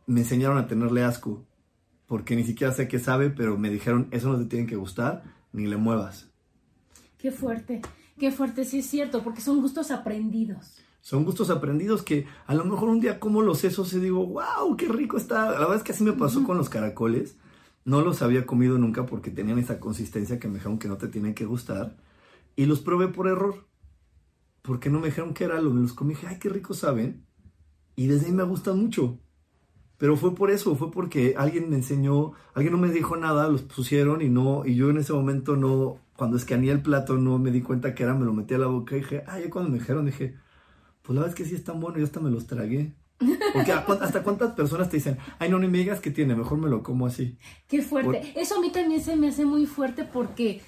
me 0.08 0.22
enseñaron 0.22 0.58
a 0.58 0.68
tenerle 0.68 1.04
asco. 1.04 1.46
Porque 2.08 2.36
ni 2.36 2.44
siquiera 2.44 2.74
sé 2.74 2.88
qué 2.88 3.00
sabe, 3.00 3.30
pero 3.30 3.58
me 3.58 3.70
dijeron, 3.70 4.08
eso 4.12 4.30
no 4.30 4.38
te 4.38 4.46
tiene 4.46 4.68
que 4.68 4.76
gustar, 4.76 5.24
ni 5.54 5.68
le 5.68 5.78
muevas. 5.78 6.30
Qué 7.18 7.32
fuerte, 7.32 7.82
qué 8.18 8.32
fuerte, 8.32 8.66
sí 8.66 8.80
es 8.80 8.88
cierto, 8.88 9.24
porque 9.24 9.42
son 9.42 9.62
gustos 9.62 9.92
aprendidos. 9.92 10.82
Son 11.02 11.24
gustos 11.24 11.50
aprendidos 11.50 12.04
que 12.04 12.26
a 12.46 12.54
lo 12.54 12.66
mejor 12.66 12.90
un 12.90 13.00
día 13.00 13.20
como 13.20 13.42
los 13.42 13.60
sesos 13.60 13.94
y 13.94 14.00
digo, 14.00 14.26
wow, 14.26 14.76
qué 14.78 14.88
rico 14.88 15.18
está. 15.18 15.52
La 15.52 15.60
verdad 15.60 15.78
es 15.78 15.84
que 15.84 15.94
así 15.94 16.04
me 16.04 16.14
pasó 16.14 16.44
con 16.44 16.58
los 16.58 16.70
caracoles. 16.70 17.38
No 17.86 18.02
los 18.02 18.22
había 18.22 18.46
comido 18.46 18.78
nunca 18.78 19.06
porque 19.06 19.32
tenían 19.32 19.60
esa 19.60 19.80
consistencia 19.80 20.39
que 20.39 20.48
me 20.48 20.56
dijeron 20.56 20.80
que 20.80 20.88
no 20.88 20.98
te 20.98 21.08
tienen 21.08 21.34
que 21.34 21.46
gustar. 21.46 21.98
Y 22.56 22.65
los 22.65 22.82
probé 22.82 23.08
por 23.08 23.28
error. 23.28 23.67
Porque 24.62 24.89
no 24.89 25.00
me 25.00 25.08
dijeron 25.08 25.34
que 25.34 25.46
era 25.46 25.60
lo. 25.62 25.72
Me 25.72 25.82
los 25.82 25.94
comí 25.94 26.13
dije, 26.13 26.28
ay, 26.28 26.39
qué 26.39 26.50
rico 26.50 26.74
saben. 26.74 27.26
Y 27.96 28.08
desde 28.08 28.28
ahí 28.28 28.32
me 28.32 28.44
gustan 28.44 28.80
mucho. 28.80 29.20
Pero 30.02 30.17
fue 30.17 30.34
por 30.34 30.50
eso, 30.50 30.76
fue 30.76 30.89
porque 30.89 31.36
alguien 31.38 31.70
me 31.70 31.76
enseñó, 31.76 32.32
alguien 32.56 32.74
no 32.74 32.80
me 32.80 32.89
dijo 32.89 33.17
nada, 33.17 33.48
los 33.50 33.62
pusieron 33.62 34.24
y 34.24 34.30
no, 34.30 34.65
y 34.65 34.74
yo 34.74 34.89
en 34.89 34.98
ese 34.98 35.13
momento 35.13 35.56
no, 35.56 36.00
cuando 36.15 36.38
escaneé 36.38 36.72
el 36.72 36.82
plato 36.82 37.17
no 37.17 37.38
me 37.38 37.52
di 37.52 37.62
cuenta 37.62 37.94
que 37.94 38.02
era, 38.02 38.15
me 38.15 38.26
lo 38.26 38.34
metí 38.34 38.56
a 38.56 38.58
la 38.58 38.65
boca 38.65 38.96
y 38.96 39.02
dije, 39.02 39.24
ay, 39.28 39.44
ya 39.44 39.50
cuando 39.52 39.70
me 39.70 39.78
dijeron 39.78 40.08
dije, 40.08 40.39
pues 41.04 41.13
la 41.15 41.22
verdad 41.22 41.30
es 41.30 41.36
que 41.36 41.48
sí 41.48 41.54
es 41.54 41.63
tan 41.63 41.80
bueno, 41.80 42.00
y 42.00 42.04
hasta 42.04 42.20
me 42.20 42.32
los 42.32 42.48
tragué. 42.48 42.96
Porque 43.53 43.71
hasta 43.71 44.23
cuántas 44.23 44.53
personas 44.53 44.89
te 44.89 44.97
dicen, 44.97 45.17
ay, 45.39 45.49
no, 45.49 45.60
ni 45.60 45.67
me 45.67 45.79
digas 45.79 45.99
que 45.99 46.12
tiene, 46.12 46.36
mejor 46.36 46.57
me 46.57 46.69
lo 46.69 46.84
como 46.84 47.05
así. 47.05 47.38
Qué 47.67 47.81
fuerte. 47.81 48.34
Eso 48.36 48.57
a 48.57 48.62
mí 48.62 48.71
también 48.71 49.01
se 49.01 49.15
me 49.15 49.29
hace 49.29 49.45
muy 49.45 49.65
fuerte 49.65 50.03
porque 50.03 50.62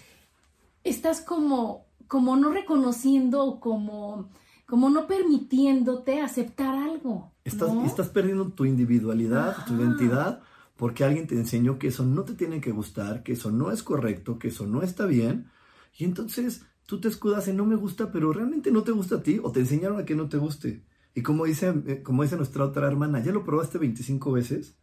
estás 0.83 1.21
como, 1.21 1.87
como 2.07 2.35
no 2.35 2.51
reconociendo, 2.51 3.59
como, 3.59 4.29
como 4.65 4.89
no 4.89 5.07
permitiéndote 5.07 6.21
aceptar 6.21 6.75
algo. 6.75 7.31
Estás, 7.43 7.71
estás 7.85 8.09
perdiendo 8.09 8.49
tu 8.49 8.65
individualidad, 8.65 9.65
tu 9.65 9.75
identidad, 9.75 10.41
porque 10.75 11.03
alguien 11.03 11.27
te 11.27 11.35
enseñó 11.35 11.77
que 11.77 11.87
eso 11.87 12.05
no 12.05 12.23
te 12.23 12.33
tiene 12.33 12.61
que 12.61 12.71
gustar, 12.71 13.23
que 13.23 13.33
eso 13.33 13.51
no 13.51 13.71
es 13.71 13.83
correcto, 13.83 14.39
que 14.39 14.49
eso 14.49 14.65
no 14.65 14.81
está 14.81 15.05
bien. 15.05 15.49
Y 15.97 16.05
entonces 16.05 16.65
tú 16.85 16.99
te 16.99 17.07
escudas 17.07 17.47
en 17.47 17.57
no 17.57 17.65
me 17.65 17.75
gusta, 17.75 18.11
pero 18.11 18.33
realmente 18.33 18.71
no 18.71 18.83
te 18.83 18.91
gusta 18.91 19.15
a 19.15 19.23
ti 19.23 19.39
o 19.41 19.51
te 19.51 19.61
enseñaron 19.61 19.99
a 19.99 20.05
que 20.05 20.15
no 20.15 20.29
te 20.29 20.37
guste. 20.37 20.83
Y 21.15 21.21
como 21.21 21.45
dice, 21.45 21.73
eh, 21.88 22.02
como 22.02 22.23
dice 22.23 22.38
nuestra 22.38 22.65
otra 22.65 22.88
hermana, 22.88 23.21
¿ya 23.21 23.32
lo 23.32 23.43
probaste 23.43 23.78
25 23.78 24.32
veces? 24.32 24.78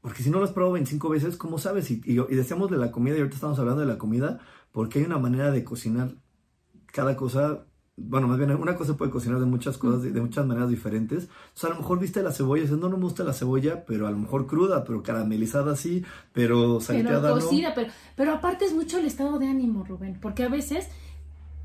Porque 0.00 0.22
si 0.22 0.30
no 0.30 0.38
lo 0.38 0.44
has 0.44 0.52
probado 0.52 0.74
25 0.74 1.08
veces, 1.08 1.36
¿cómo 1.36 1.58
sabes? 1.58 1.90
Y, 1.90 2.00
y, 2.04 2.20
y, 2.20 2.34
decíamos 2.34 2.70
de 2.70 2.76
la 2.76 2.92
comida, 2.92 3.16
y 3.16 3.18
ahorita 3.18 3.36
estamos 3.36 3.58
hablando 3.58 3.80
de 3.80 3.86
la 3.86 3.98
comida, 3.98 4.38
porque 4.70 4.98
hay 4.98 5.04
una 5.06 5.18
manera 5.18 5.50
de 5.50 5.64
cocinar 5.64 6.14
cada 6.92 7.16
cosa. 7.16 7.66
Bueno, 7.96 8.26
más 8.26 8.38
bien, 8.38 8.50
una 8.50 8.74
cosa 8.76 8.96
puede 8.96 9.10
cocinar 9.10 9.38
de 9.38 9.46
muchas 9.46 9.78
cosas, 9.78 10.02
de, 10.02 10.10
de, 10.10 10.20
muchas 10.20 10.46
maneras 10.46 10.68
diferentes. 10.68 11.24
O 11.24 11.58
sea, 11.58 11.70
a 11.70 11.72
lo 11.72 11.78
mejor 11.78 12.00
viste 12.00 12.22
la 12.22 12.32
cebolla, 12.32 12.62
dices, 12.62 12.78
no, 12.78 12.88
no 12.88 12.96
me 12.96 13.04
gusta 13.04 13.24
la 13.24 13.32
cebolla, 13.32 13.84
pero 13.84 14.06
a 14.06 14.10
lo 14.10 14.18
mejor 14.18 14.46
cruda, 14.46 14.84
pero 14.84 15.02
caramelizada 15.02 15.76
sí, 15.76 16.04
pero 16.32 16.80
salteada 16.80 17.34
pero 17.34 17.34
cocida, 17.34 17.68
no. 17.70 17.74
Pero, 17.74 17.92
pero 18.16 18.32
aparte 18.32 18.64
es 18.64 18.74
mucho 18.74 18.98
el 18.98 19.06
estado 19.06 19.38
de 19.38 19.46
ánimo, 19.46 19.84
Rubén, 19.84 20.18
porque 20.20 20.42
a 20.42 20.48
veces 20.48 20.88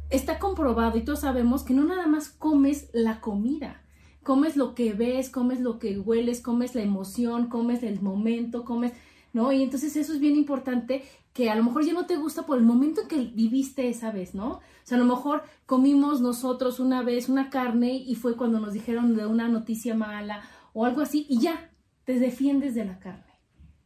está 0.10 0.40
comprobado 0.40 0.98
y 0.98 1.04
todos 1.04 1.22
sabemos 1.22 1.64
que 1.64 1.74
no 1.74 1.84
nada 1.84 2.08
más 2.08 2.30
comes 2.30 2.90
la 2.94 3.22
comida, 3.22 3.84
comes 4.24 4.58
lo 4.58 4.76
que 4.76 4.94
ves, 4.94 5.30
comes 5.30 5.60
lo 5.60 5.80
que 5.80 6.00
hueles, 6.00 6.42
comes 6.42 6.76
la 6.76 6.82
emoción, 6.82 7.48
comes 7.48 7.84
el 7.84 8.02
momento, 8.02 8.66
comes, 8.66 8.94
¿no? 9.34 9.52
Y 9.52 9.62
entonces 9.62 9.96
eso 9.96 10.14
es 10.14 10.20
bien 10.20 10.36
importante 10.36 11.04
que 11.34 11.50
a 11.50 11.56
lo 11.56 11.64
mejor 11.64 11.86
ya 11.86 11.94
no 11.94 12.06
te 12.06 12.18
gusta 12.18 12.46
por 12.46 12.58
el 12.58 12.64
momento 12.66 13.02
en 13.02 13.08
que 13.08 13.18
viviste 13.18 13.88
esa 13.88 14.12
vez, 14.12 14.34
¿no? 14.34 14.54
O 14.54 14.62
sea, 14.84 14.98
a 14.98 15.02
lo 15.02 15.06
mejor 15.06 15.44
comimos 15.66 16.22
nosotros 16.22 16.80
una 16.80 17.04
vez 17.04 17.30
una 17.30 17.50
carne 17.50 17.94
y 17.96 18.16
fue 18.16 18.36
cuando 18.36 18.60
nos 18.60 18.74
dijeron 18.74 19.16
de 19.16 19.26
una 19.26 19.48
noticia 19.48 19.94
mala 19.96 20.42
o 20.74 20.86
algo 20.86 21.02
así 21.02 21.26
y 21.30 21.40
ya, 21.40 21.72
te 22.06 22.20
defiendes 22.20 22.74
de 22.74 22.86
la 22.86 23.00
carne, 23.00 23.40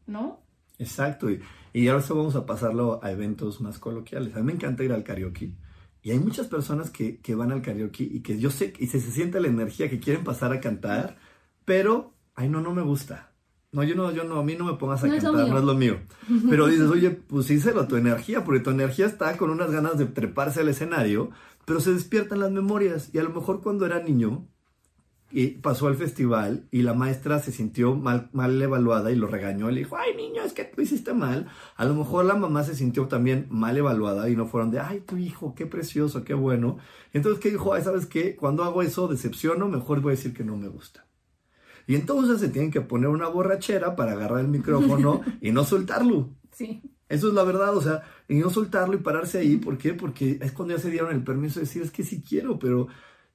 ¿no? 0.07 0.39
Exacto, 0.79 1.29
y, 1.29 1.41
y 1.73 1.89
ahora 1.89 2.05
vamos 2.09 2.35
a 2.35 2.45
pasarlo 2.45 3.03
a 3.03 3.11
eventos 3.11 3.59
más 3.61 3.77
coloquiales. 3.77 4.35
A 4.35 4.39
mí 4.39 4.45
me 4.45 4.53
encanta 4.53 4.83
ir 4.83 4.93
al 4.93 5.03
karaoke 5.03 5.53
Y 6.03 6.11
hay 6.11 6.19
muchas 6.19 6.47
personas 6.47 6.89
que, 6.91 7.17
que 7.17 7.33
van 7.33 7.51
al 7.51 7.61
karaoke 7.61 8.03
y 8.03 8.19
que 8.19 8.37
yo 8.37 8.51
sé, 8.51 8.73
y 8.77 8.87
se, 8.87 8.99
se 8.99 9.11
siente 9.11 9.39
la 9.39 9.47
energía 9.47 9.89
que 9.89 9.99
quieren 9.99 10.23
pasar 10.23 10.51
a 10.51 10.59
cantar, 10.59 11.17
pero, 11.63 12.13
ay, 12.35 12.49
no, 12.49 12.59
no 12.59 12.73
me 12.73 12.81
gusta. 12.81 13.31
No, 13.71 13.83
yo 13.83 13.95
no, 13.95 14.11
yo 14.11 14.23
no, 14.23 14.37
a 14.37 14.43
mí 14.43 14.55
no 14.55 14.65
me 14.65 14.73
pongas 14.73 15.03
a 15.03 15.07
No 15.07 15.13
cantar, 15.13 15.47
no 15.47 15.57
es 15.57 15.63
lo 15.63 15.73
mío. 15.73 15.97
Pero 16.49 16.67
dices, 16.67 16.89
oye, 16.89 17.09
pues 17.09 17.47
síselo 17.47 17.81
a 17.81 17.87
tu 17.87 17.95
energía, 17.95 18.43
porque 18.43 18.59
tu 18.59 18.69
energía 18.69 19.07
está 19.07 19.35
con 19.35 19.49
unas 19.49 19.71
ganas 19.71 19.97
de 19.97 20.05
treparse 20.05 20.59
al 20.59 20.69
escenario, 20.69 21.31
pero 21.65 21.79
se 21.79 21.91
despiertan 21.91 22.39
las 22.39 22.51
memorias. 22.51 23.09
Y 23.13 23.17
a 23.17 23.23
lo 23.23 23.31
mejor 23.31 23.63
cuando 23.63 23.87
era 23.87 23.99
niño, 23.99 24.47
y 25.35 25.47
pasó 25.47 25.87
al 25.87 25.95
festival 25.95 26.67
y 26.69 26.83
la 26.83 26.93
maestra 26.93 27.39
se 27.39 27.51
sintió 27.51 27.95
mal, 27.95 28.29
mal 28.33 28.61
evaluada 28.61 29.11
y 29.11 29.15
lo 29.15 29.25
regañó. 29.25 29.71
Le 29.71 29.79
dijo, 29.79 29.97
ay 29.97 30.15
niño, 30.15 30.43
es 30.43 30.53
que 30.53 30.63
tú 30.63 30.79
hiciste 30.79 31.15
mal. 31.15 31.47
A 31.75 31.85
lo 31.85 31.95
mejor 31.95 32.25
la 32.25 32.35
mamá 32.35 32.63
se 32.63 32.75
sintió 32.75 33.07
también 33.07 33.47
mal 33.49 33.75
evaluada 33.75 34.29
y 34.29 34.35
no 34.35 34.45
fueron 34.45 34.69
de, 34.69 34.79
ay 34.79 34.99
tu 34.99 35.17
hijo, 35.17 35.55
qué 35.55 35.65
precioso, 35.65 36.23
qué 36.23 36.35
bueno. 36.35 36.77
Entonces, 37.13 37.41
¿qué 37.41 37.49
dijo? 37.49 37.73
Ay, 37.73 37.81
¿sabes 37.81 38.05
qué? 38.05 38.35
Cuando 38.35 38.63
hago 38.63 38.83
eso, 38.83 39.07
decepciono, 39.07 39.67
mejor 39.67 40.01
voy 40.01 40.11
a 40.13 40.15
decir 40.15 40.35
que 40.35 40.43
no 40.43 40.55
me 40.55 40.67
gusta. 40.67 41.07
Y 41.87 41.95
entonces 41.95 42.39
se 42.39 42.49
tienen 42.49 42.69
que 42.69 42.81
poner 42.81 43.09
una 43.09 43.27
borrachera 43.27 43.95
para 43.95 44.11
agarrar 44.11 44.41
el 44.41 44.49
micrófono 44.49 45.21
y 45.41 45.51
no 45.51 45.63
soltarlo. 45.63 46.29
Sí. 46.51 46.83
Eso 47.09 47.29
es 47.29 47.33
la 47.33 47.43
verdad, 47.43 47.75
o 47.75 47.81
sea, 47.81 48.03
y 48.27 48.35
no 48.35 48.51
soltarlo 48.51 48.93
y 48.93 48.99
pararse 48.99 49.39
ahí. 49.39 49.57
¿Por 49.57 49.79
qué? 49.79 49.95
Porque 49.95 50.37
es 50.41 50.51
cuando 50.51 50.75
ya 50.75 50.79
se 50.79 50.91
dieron 50.91 51.11
el 51.11 51.23
permiso 51.23 51.55
de 51.55 51.65
decir, 51.65 51.81
es 51.81 51.89
que 51.89 52.03
sí 52.03 52.21
quiero, 52.21 52.59
pero, 52.59 52.87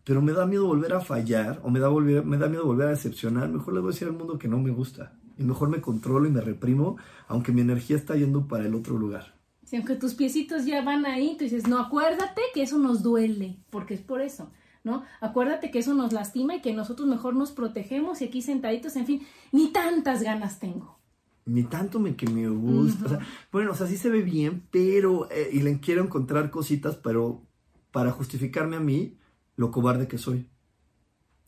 pero 0.08 0.22
me 0.22 0.32
da 0.32 0.46
miedo 0.46 0.66
volver 0.66 0.94
a 0.94 1.02
fallar 1.02 1.60
o 1.62 1.68
me 1.68 1.80
da, 1.80 1.88
volver, 1.88 2.24
me 2.24 2.38
da 2.38 2.48
miedo 2.48 2.64
volver 2.64 2.86
a 2.86 2.92
decepcionar. 2.92 3.50
Mejor 3.50 3.74
le 3.74 3.80
voy 3.80 3.90
a 3.90 3.92
decir 3.92 4.08
al 4.08 4.14
mundo 4.14 4.38
que 4.38 4.48
no 4.48 4.58
me 4.58 4.70
gusta. 4.70 5.12
Y 5.36 5.42
mejor 5.42 5.68
me 5.68 5.82
controlo 5.82 6.26
y 6.26 6.30
me 6.30 6.40
reprimo, 6.40 6.96
aunque 7.26 7.52
mi 7.52 7.60
energía 7.60 7.96
está 7.96 8.16
yendo 8.16 8.48
para 8.48 8.64
el 8.64 8.74
otro 8.74 8.96
lugar. 8.96 9.34
Sí, 9.64 9.76
aunque 9.76 9.96
tus 9.96 10.14
piecitos 10.14 10.64
ya 10.64 10.82
van 10.82 11.04
ahí, 11.04 11.36
tú 11.36 11.44
dices, 11.44 11.68
no, 11.68 11.78
acuérdate 11.78 12.40
que 12.54 12.62
eso 12.62 12.78
nos 12.78 13.02
duele, 13.02 13.58
porque 13.68 13.92
es 13.92 14.00
por 14.00 14.22
eso, 14.22 14.50
¿no? 14.82 15.02
Acuérdate 15.20 15.70
que 15.70 15.80
eso 15.80 15.92
nos 15.92 16.14
lastima 16.14 16.56
y 16.56 16.62
que 16.62 16.72
nosotros 16.72 17.06
mejor 17.06 17.36
nos 17.36 17.50
protegemos 17.50 18.22
y 18.22 18.24
aquí 18.24 18.40
sentaditos, 18.40 18.96
en 18.96 19.04
fin, 19.04 19.26
ni 19.52 19.72
tantas 19.72 20.22
ganas 20.22 20.58
tengo. 20.58 20.98
Ni 21.44 21.64
tanto 21.64 22.00
me, 22.00 22.16
que 22.16 22.30
me 22.30 22.48
gusta. 22.48 23.04
o 23.04 23.08
sea, 23.10 23.18
bueno, 23.52 23.72
o 23.72 23.74
sea, 23.74 23.86
sí 23.86 23.98
se 23.98 24.08
ve 24.08 24.22
bien, 24.22 24.66
pero... 24.70 25.30
eh, 25.30 25.50
y 25.52 25.60
le 25.60 25.78
quiero 25.80 26.02
encontrar 26.02 26.50
cositas, 26.50 26.96
pero 26.96 27.42
para 27.90 28.10
justificarme 28.10 28.76
a 28.76 28.80
mí 28.80 29.18
lo 29.58 29.70
cobarde 29.70 30.08
que 30.08 30.16
soy. 30.16 30.48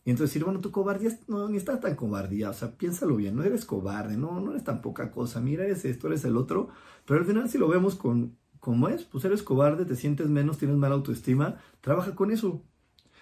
Y 0.05 0.09
entonces 0.11 0.31
decir, 0.33 0.43
bueno, 0.43 0.59
tu 0.61 0.69
cobardía 0.71 1.09
es- 1.09 1.27
no, 1.29 1.47
ni 1.47 1.57
está 1.57 1.79
tan 1.79 1.95
cobardía, 1.95 2.49
o 2.49 2.53
sea, 2.53 2.71
piénsalo 2.75 3.15
bien, 3.15 3.35
no 3.35 3.43
eres 3.43 3.65
cobarde, 3.65 4.17
no, 4.17 4.39
no 4.39 4.51
eres 4.51 4.63
tan 4.63 4.81
poca 4.81 5.11
cosa, 5.11 5.39
mira, 5.41 5.63
eres 5.63 5.85
esto, 5.85 6.07
eres 6.07 6.23
el 6.25 6.37
otro, 6.37 6.69
pero 7.05 7.19
al 7.21 7.25
final 7.25 7.49
si 7.49 7.57
lo 7.57 7.67
vemos 7.67 7.95
con 7.95 8.35
como 8.59 8.89
es, 8.89 9.03
pues 9.05 9.25
eres 9.25 9.41
cobarde, 9.41 9.85
te 9.85 9.95
sientes 9.95 10.27
menos, 10.29 10.59
tienes 10.59 10.77
mala 10.77 10.93
autoestima, 10.95 11.55
trabaja 11.81 12.13
con 12.13 12.29
eso. 12.31 12.61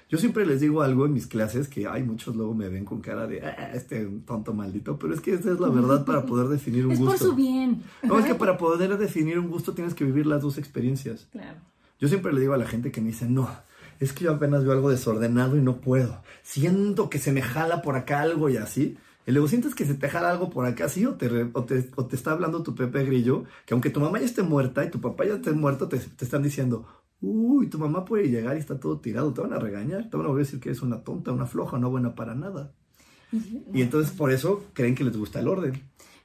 Yo 0.10 0.18
siempre 0.18 0.46
les 0.46 0.60
digo 0.60 0.82
algo 0.82 1.06
en 1.06 1.14
mis 1.14 1.28
clases 1.28 1.68
que 1.70 1.88
hay 1.88 2.04
muchos 2.04 2.36
luego 2.36 2.54
me 2.56 2.68
ven 2.68 2.84
con 2.84 3.00
cara 3.00 3.28
de 3.28 3.46
"Ah, 3.46 3.72
este 3.74 4.06
tonto 4.26 4.54
maldito, 4.54 4.98
pero 5.00 5.14
es 5.14 5.22
que 5.22 5.34
esa 5.36 5.52
es 5.52 5.60
la 5.60 5.70
verdad 5.70 6.04
para 6.04 6.26
poder 6.26 6.48
definir 6.48 6.86
un 6.88 6.92
Es 6.94 7.00
gusto. 7.00 7.12
por 7.12 7.20
su 7.30 7.36
bien. 7.36 7.84
No, 8.04 8.18
es 8.20 8.26
que 8.26 8.36
para 8.36 8.58
poder 8.58 8.98
definir 8.98 9.38
un 9.40 9.50
gusto 9.50 9.74
tienes 9.74 9.94
que 9.94 10.04
vivir 10.04 10.26
las 10.26 10.42
dos 10.42 10.58
experiencias. 10.58 11.28
Claro. 11.32 11.60
Yo 12.00 12.08
siempre 12.08 12.34
le 12.34 12.42
digo 12.42 12.54
a 12.54 12.58
la 12.58 12.66
gente 12.68 12.92
que 12.92 13.00
me 13.02 13.08
dice, 13.10 13.30
no, 13.30 13.48
es 14.00 14.14
que 14.14 14.26
yo 14.26 14.34
apenas 14.34 14.64
veo 14.64 14.74
algo 14.74 14.90
desordenado 14.90 15.58
y 15.58 15.62
no 15.62 15.82
puedo. 15.82 16.22
Siento 16.42 17.10
que 17.10 17.20
se 17.20 17.32
me 17.32 17.42
jala 17.42 17.82
por 17.82 17.96
acá 17.96 18.22
algo 18.22 18.50
y 18.50 18.58
así. 18.58 18.98
Y 19.28 19.32
luego 19.32 19.48
sientes 19.48 19.76
que 19.76 19.86
se 19.86 19.94
te 19.94 20.10
jala 20.10 20.32
algo 20.32 20.50
por 20.50 20.66
acá, 20.66 20.90
sí, 20.90 21.06
o 21.06 21.14
te, 21.14 21.28
o 21.54 21.64
te, 21.64 21.90
o 21.96 22.06
te 22.06 22.16
está 22.16 22.32
hablando 22.32 22.64
tu 22.64 22.74
Pepe 22.74 23.04
Grillo, 23.04 23.44
que 23.66 23.76
aunque 23.76 23.92
tu 23.92 24.00
mamá 24.00 24.20
ya 24.20 24.26
esté 24.26 24.42
muerta 24.42 24.84
y 24.84 24.90
tu 24.90 25.00
papá 25.00 25.26
ya 25.26 25.36
esté 25.36 25.52
muerto, 25.52 25.88
te, 25.88 26.00
te 26.00 26.26
están 26.26 26.42
diciendo, 26.42 26.88
uy, 27.22 27.68
tu 27.68 27.78
mamá 27.78 28.06
puede 28.06 28.30
llegar 28.30 28.56
y 28.56 28.60
está 28.60 28.80
todo 28.80 29.00
tirado, 29.00 29.34
te 29.34 29.42
van 29.42 29.54
a 29.54 29.60
regañar, 29.60 30.10
te 30.10 30.18
van 30.18 30.26
a 30.26 30.34
decir 30.34 30.60
que 30.60 30.70
eres 30.70 30.82
una 30.82 31.04
tonta, 31.04 31.32
una 31.32 31.46
floja, 31.46 31.78
no 31.78 31.92
buena 31.92 32.16
para 32.16 32.34
nada. 32.34 32.72
Y 33.74 33.82
entonces 33.84 34.16
por 34.16 34.32
eso 34.32 34.66
creen 34.74 34.96
que 34.96 35.04
les 35.04 35.16
gusta 35.16 35.40
el 35.40 35.48
orden. 35.48 35.74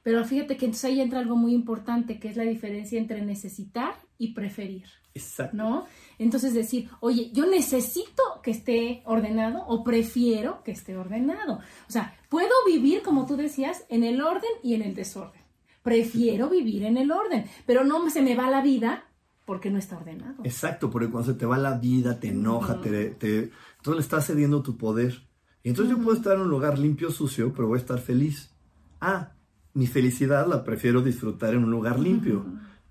Pero 0.01 0.23
fíjate 0.23 0.57
que 0.57 0.65
entonces 0.65 0.85
ahí 0.85 1.01
entra 1.01 1.19
algo 1.19 1.35
muy 1.35 1.53
importante, 1.53 2.19
que 2.19 2.29
es 2.29 2.37
la 2.37 2.43
diferencia 2.43 2.99
entre 2.99 3.23
necesitar 3.23 3.95
y 4.17 4.33
preferir. 4.33 4.85
Exacto. 5.13 5.55
¿no? 5.55 5.85
Entonces 6.19 6.53
decir, 6.53 6.89
oye, 6.99 7.31
yo 7.33 7.45
necesito 7.45 8.23
que 8.43 8.51
esté 8.51 9.01
ordenado 9.05 9.63
o 9.67 9.83
prefiero 9.83 10.63
que 10.63 10.71
esté 10.71 10.97
ordenado. 10.97 11.59
O 11.87 11.91
sea, 11.91 12.15
puedo 12.29 12.53
vivir, 12.65 13.01
como 13.01 13.25
tú 13.25 13.35
decías, 13.35 13.85
en 13.89 14.03
el 14.03 14.21
orden 14.21 14.51
y 14.63 14.73
en 14.73 14.81
el 14.81 14.95
desorden. 14.95 15.41
Prefiero 15.83 16.49
vivir 16.49 16.83
en 16.83 16.97
el 16.97 17.11
orden, 17.11 17.45
pero 17.65 17.83
no 17.83 18.09
se 18.09 18.21
me 18.21 18.35
va 18.35 18.49
la 18.49 18.61
vida 18.61 19.05
porque 19.45 19.69
no 19.69 19.77
está 19.77 19.97
ordenado. 19.97 20.43
Exacto, 20.43 20.89
porque 20.89 21.09
cuando 21.09 21.31
se 21.31 21.37
te 21.37 21.45
va 21.45 21.57
la 21.57 21.77
vida, 21.77 22.19
te 22.19 22.29
enoja, 22.29 22.81
te, 22.81 23.11
te, 23.11 23.51
entonces 23.77 23.95
le 23.95 24.01
estás 24.01 24.25
cediendo 24.25 24.63
tu 24.63 24.77
poder. 24.77 25.27
Y 25.63 25.69
entonces 25.69 25.95
yo 25.95 26.03
puedo 26.03 26.17
estar 26.17 26.35
en 26.35 26.41
un 26.41 26.49
lugar 26.49 26.79
limpio, 26.79 27.11
sucio, 27.11 27.53
pero 27.53 27.67
voy 27.67 27.77
a 27.77 27.81
estar 27.81 27.99
feliz. 27.99 28.51
Ah, 28.99 29.33
mi 29.73 29.87
felicidad 29.87 30.47
la 30.47 30.63
prefiero 30.63 31.01
disfrutar 31.01 31.53
en 31.53 31.63
un 31.63 31.71
lugar 31.71 31.99
limpio, 31.99 32.45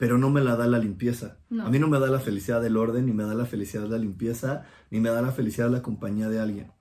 pero 0.04 0.18
no 0.18 0.28
me 0.28 0.42
la 0.42 0.54
da 0.54 0.66
la 0.66 0.78
limpieza. 0.78 1.38
No. 1.48 1.64
A 1.64 1.70
mí 1.70 1.78
no 1.78 1.88
me 1.88 1.98
da 1.98 2.08
la 2.08 2.20
felicidad 2.20 2.60
del 2.60 2.76
orden, 2.76 3.06
ni 3.06 3.14
me 3.14 3.22
da 3.22 3.32
la 3.32 3.46
felicidad 3.46 3.84
de 3.84 3.88
la 3.88 3.96
limpieza, 3.96 4.66
ni 4.90 5.00
me 5.00 5.08
da 5.08 5.22
la 5.22 5.32
felicidad 5.32 5.68
de 5.68 5.72
la 5.72 5.80
compañía 5.80 6.28
de 6.28 6.40
alguien. 6.40 6.72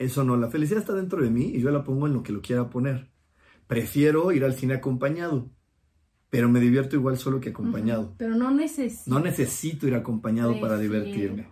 Eso 0.00 0.24
no, 0.24 0.36
la 0.36 0.50
felicidad 0.50 0.80
está 0.80 0.92
dentro 0.92 1.22
de 1.22 1.30
mí 1.30 1.52
y 1.54 1.60
yo 1.60 1.70
la 1.70 1.84
pongo 1.84 2.08
en 2.08 2.14
lo 2.14 2.24
que 2.24 2.32
lo 2.32 2.42
quiera 2.42 2.70
poner. 2.70 3.12
Prefiero 3.68 4.32
ir 4.32 4.44
al 4.44 4.54
cine 4.54 4.74
acompañado, 4.74 5.52
pero 6.30 6.48
me 6.48 6.58
divierto 6.58 6.96
igual 6.96 7.16
solo 7.16 7.38
que 7.38 7.50
acompañado. 7.50 8.12
Pero 8.18 8.34
no 8.34 8.50
necesito. 8.50 9.08
No 9.08 9.20
necesito 9.20 9.86
ir 9.86 9.94
acompañado 9.94 10.60
para 10.60 10.76
divertirme. 10.76 11.46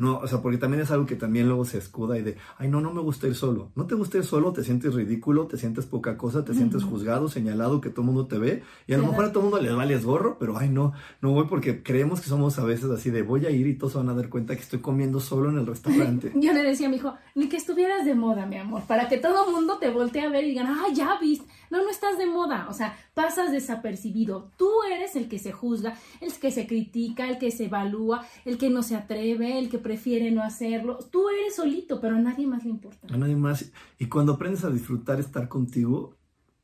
No, 0.00 0.18
o 0.18 0.26
sea, 0.26 0.40
porque 0.40 0.58
también 0.58 0.82
es 0.82 0.90
algo 0.90 1.06
que 1.06 1.14
también 1.14 1.46
luego 1.46 1.64
se 1.64 1.78
escuda 1.78 2.18
y 2.18 2.22
de, 2.22 2.36
ay, 2.58 2.68
no, 2.68 2.80
no 2.80 2.92
me 2.92 3.00
gusta 3.00 3.26
ir 3.28 3.34
solo. 3.34 3.70
No 3.76 3.86
te 3.86 3.94
gusta 3.94 4.18
ir 4.18 4.24
solo, 4.24 4.52
te 4.52 4.64
sientes 4.64 4.94
ridículo, 4.94 5.46
te 5.46 5.58
sientes 5.58 5.86
poca 5.86 6.16
cosa, 6.16 6.44
te 6.44 6.54
sientes 6.54 6.82
juzgado, 6.82 7.28
señalado, 7.28 7.80
que 7.80 7.90
todo 7.90 8.02
el 8.02 8.06
mundo 8.06 8.26
te 8.26 8.38
ve. 8.38 8.62
Y 8.86 8.94
a 8.94 8.98
lo 8.98 9.06
mejor 9.06 9.26
a 9.26 9.32
todo 9.32 9.44
el 9.44 9.50
mundo 9.50 9.62
le 9.62 9.72
vale 9.72 9.98
gorro, 9.98 10.38
pero 10.38 10.58
ay, 10.58 10.68
no, 10.68 10.92
no 11.20 11.32
voy 11.32 11.46
porque 11.46 11.82
creemos 11.82 12.20
que 12.20 12.28
somos 12.28 12.58
a 12.58 12.64
veces 12.64 12.90
así 12.90 13.10
de, 13.10 13.22
voy 13.22 13.46
a 13.46 13.50
ir 13.50 13.66
y 13.66 13.74
todos 13.74 13.94
van 13.94 14.08
a 14.08 14.14
dar 14.14 14.28
cuenta 14.28 14.54
que 14.54 14.62
estoy 14.62 14.80
comiendo 14.80 15.20
solo 15.20 15.50
en 15.50 15.58
el 15.58 15.66
restaurante. 15.66 16.32
Yo 16.34 16.52
le 16.52 16.62
decía 16.62 16.86
a 16.86 16.90
mi 16.90 16.96
hijo, 16.96 17.14
ni 17.34 17.48
que 17.48 17.56
estuvieras 17.56 18.04
de 18.04 18.14
moda, 18.14 18.46
mi 18.46 18.56
amor, 18.56 18.82
para 18.86 19.08
que 19.08 19.18
todo 19.18 19.46
el 19.46 19.52
mundo 19.52 19.78
te 19.78 19.90
voltee 19.90 20.22
a 20.22 20.30
ver 20.30 20.44
y 20.44 20.48
digan, 20.48 20.66
ah, 20.66 20.86
ya 20.92 21.18
viste. 21.20 21.46
No, 21.70 21.84
no 21.84 21.90
estás 21.90 22.18
de 22.18 22.26
moda. 22.26 22.66
O 22.68 22.74
sea, 22.74 22.96
pasas 23.14 23.52
desapercibido. 23.52 24.50
Tú 24.56 24.68
eres 24.92 25.14
el 25.14 25.28
que 25.28 25.38
se 25.38 25.52
juzga, 25.52 25.96
el 26.20 26.32
que 26.32 26.50
se 26.50 26.66
critica, 26.66 27.28
el 27.28 27.38
que 27.38 27.52
se 27.52 27.66
evalúa, 27.66 28.26
el 28.44 28.58
que 28.58 28.70
no 28.70 28.82
se 28.82 28.96
atreve, 28.96 29.58
el 29.58 29.70
que 29.70 29.78
prefiere 29.90 30.30
no 30.30 30.42
hacerlo. 30.42 30.98
Tú 31.10 31.28
eres 31.30 31.56
solito, 31.56 32.00
pero 32.00 32.14
a 32.14 32.20
nadie 32.20 32.46
más 32.46 32.62
le 32.64 32.70
importa. 32.70 33.12
a 33.12 33.16
nadie 33.16 33.34
más. 33.34 33.72
Y 33.98 34.06
cuando 34.06 34.34
aprendes 34.34 34.62
a 34.64 34.70
disfrutar 34.70 35.18
estar 35.18 35.48
contigo, 35.48 36.16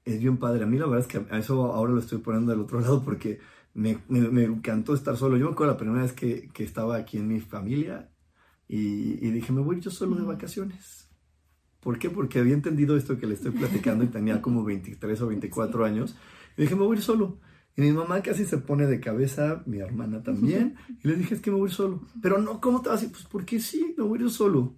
es 0.05 0.21
bien 0.21 0.37
padre. 0.37 0.63
A 0.63 0.67
mí 0.67 0.79
la 0.79 0.87
verdad 0.87 1.01
es 1.01 1.07
que 1.09 1.27
a 1.35 1.39
eso 1.39 1.73
ahora 1.73 1.93
lo 1.93 1.99
estoy 1.99 2.19
poniendo 2.19 2.53
del 2.53 2.61
otro 2.61 2.81
lado 2.85 3.03
porque 3.03 3.41
me, 3.75 3.99
me- 4.09 4.29
me 4.29 4.45
encantó 4.45 4.95
estar 4.95 5.17
solo. 5.17 5.37
Yo 5.37 5.47
me 5.47 5.53
acuerdo 5.53 5.73
la 5.73 5.79
primera 5.79 6.03
vez 6.03 6.13
que, 6.13 6.49
que 6.55 6.63
estaba 6.63 6.95
aquí 6.97 7.17
en 7.19 7.27
mi 7.27 7.41
familia 7.41 8.11
y, 8.69 9.25
y 9.27 9.31
dije, 9.33 9.53
me 9.53 9.61
voy 9.61 9.81
yo 9.81 9.91
solo 9.91 10.15
de 10.15 10.23
vacaciones. 10.23 11.09
¿Por 11.81 11.99
qué? 11.99 12.09
Porque 12.11 12.39
había 12.39 12.55
entendido 12.55 12.97
esto 12.97 13.19
que 13.19 13.27
le 13.27 13.35
estoy 13.35 13.51
platicando 13.53 14.05
y 14.05 14.09
tenía 14.09 14.41
como 14.41 14.63
23 14.65 15.21
o 15.21 15.27
24 15.27 15.85
años. 15.85 16.15
Y 16.57 16.63
dije, 16.63 16.77
me 16.77 16.83
voy 16.85 16.95
a 16.97 16.99
ir 16.99 17.05
solo. 17.05 17.39
Y 17.77 17.83
mi 17.83 17.93
mamá 17.93 18.23
casi 18.23 18.47
se 18.47 18.59
pone 18.59 18.87
de 18.87 19.01
cabeza, 19.01 19.63
mi 19.67 19.79
hermana 19.79 20.23
también. 20.23 20.77
Y 21.03 21.09
le 21.09 21.17
dije, 21.17 21.35
es 21.35 21.41
que 21.41 21.51
me 21.51 21.59
voy 21.59 21.71
solo. 21.71 22.03
Pero 22.23 22.39
no, 22.39 22.61
¿cómo 22.61 22.81
te 22.81 22.89
vas 22.89 23.03
a 23.03 23.05
ir? 23.05 23.13
Pues 23.13 23.25
porque 23.25 23.61
sí, 23.61 23.95
me 23.97 24.05
voy 24.05 24.23
ir 24.23 24.31
solo 24.31 24.75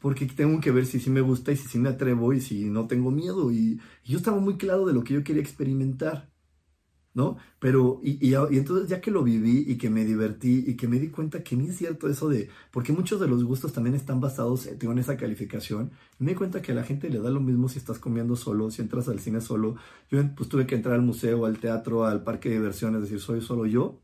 porque 0.00 0.26
tengo 0.26 0.60
que 0.60 0.70
ver 0.70 0.86
si 0.86 1.00
sí 1.00 1.10
me 1.10 1.20
gusta 1.20 1.52
y 1.52 1.56
si 1.56 1.68
sí 1.68 1.78
me 1.78 1.88
atrevo 1.88 2.32
y 2.32 2.40
si 2.40 2.64
no 2.70 2.86
tengo 2.86 3.10
miedo. 3.10 3.52
Y 3.52 3.80
yo 4.04 4.18
estaba 4.18 4.38
muy 4.38 4.56
claro 4.56 4.86
de 4.86 4.94
lo 4.94 5.04
que 5.04 5.14
yo 5.14 5.24
quería 5.24 5.42
experimentar, 5.42 6.30
¿no? 7.16 7.38
Pero, 7.58 7.98
y, 8.02 8.18
y, 8.20 8.34
entonces 8.34 8.90
ya 8.90 9.00
que 9.00 9.10
lo 9.10 9.24
viví 9.24 9.64
y 9.66 9.78
que 9.78 9.88
me 9.88 10.04
divertí 10.04 10.64
y 10.66 10.76
que 10.76 10.86
me 10.86 10.98
di 10.98 11.08
cuenta 11.08 11.42
que 11.42 11.56
ni 11.56 11.68
es 11.68 11.78
cierto 11.78 12.08
eso 12.10 12.28
de, 12.28 12.50
porque 12.70 12.92
muchos 12.92 13.18
de 13.18 13.26
los 13.26 13.42
gustos 13.42 13.72
también 13.72 13.94
están 13.96 14.20
basados 14.20 14.66
eh, 14.66 14.76
en 14.78 14.98
esa 14.98 15.16
calificación, 15.16 15.92
me 16.18 16.32
di 16.32 16.34
cuenta 16.36 16.60
que 16.60 16.72
a 16.72 16.74
la 16.74 16.84
gente 16.84 17.08
le 17.08 17.18
da 17.18 17.30
lo 17.30 17.40
mismo 17.40 17.70
si 17.70 17.78
estás 17.78 17.98
comiendo 17.98 18.36
solo, 18.36 18.70
si 18.70 18.82
entras 18.82 19.08
al 19.08 19.18
cine 19.20 19.40
solo. 19.40 19.76
Yo 20.10 20.22
pues 20.36 20.50
tuve 20.50 20.66
que 20.66 20.74
entrar 20.74 20.94
al 20.94 21.02
museo, 21.02 21.46
al 21.46 21.58
teatro, 21.58 22.04
al 22.04 22.22
parque 22.22 22.50
de 22.50 22.56
diversiones, 22.56 23.00
decir, 23.00 23.20
soy 23.20 23.40
solo 23.40 23.64
yo. 23.64 24.02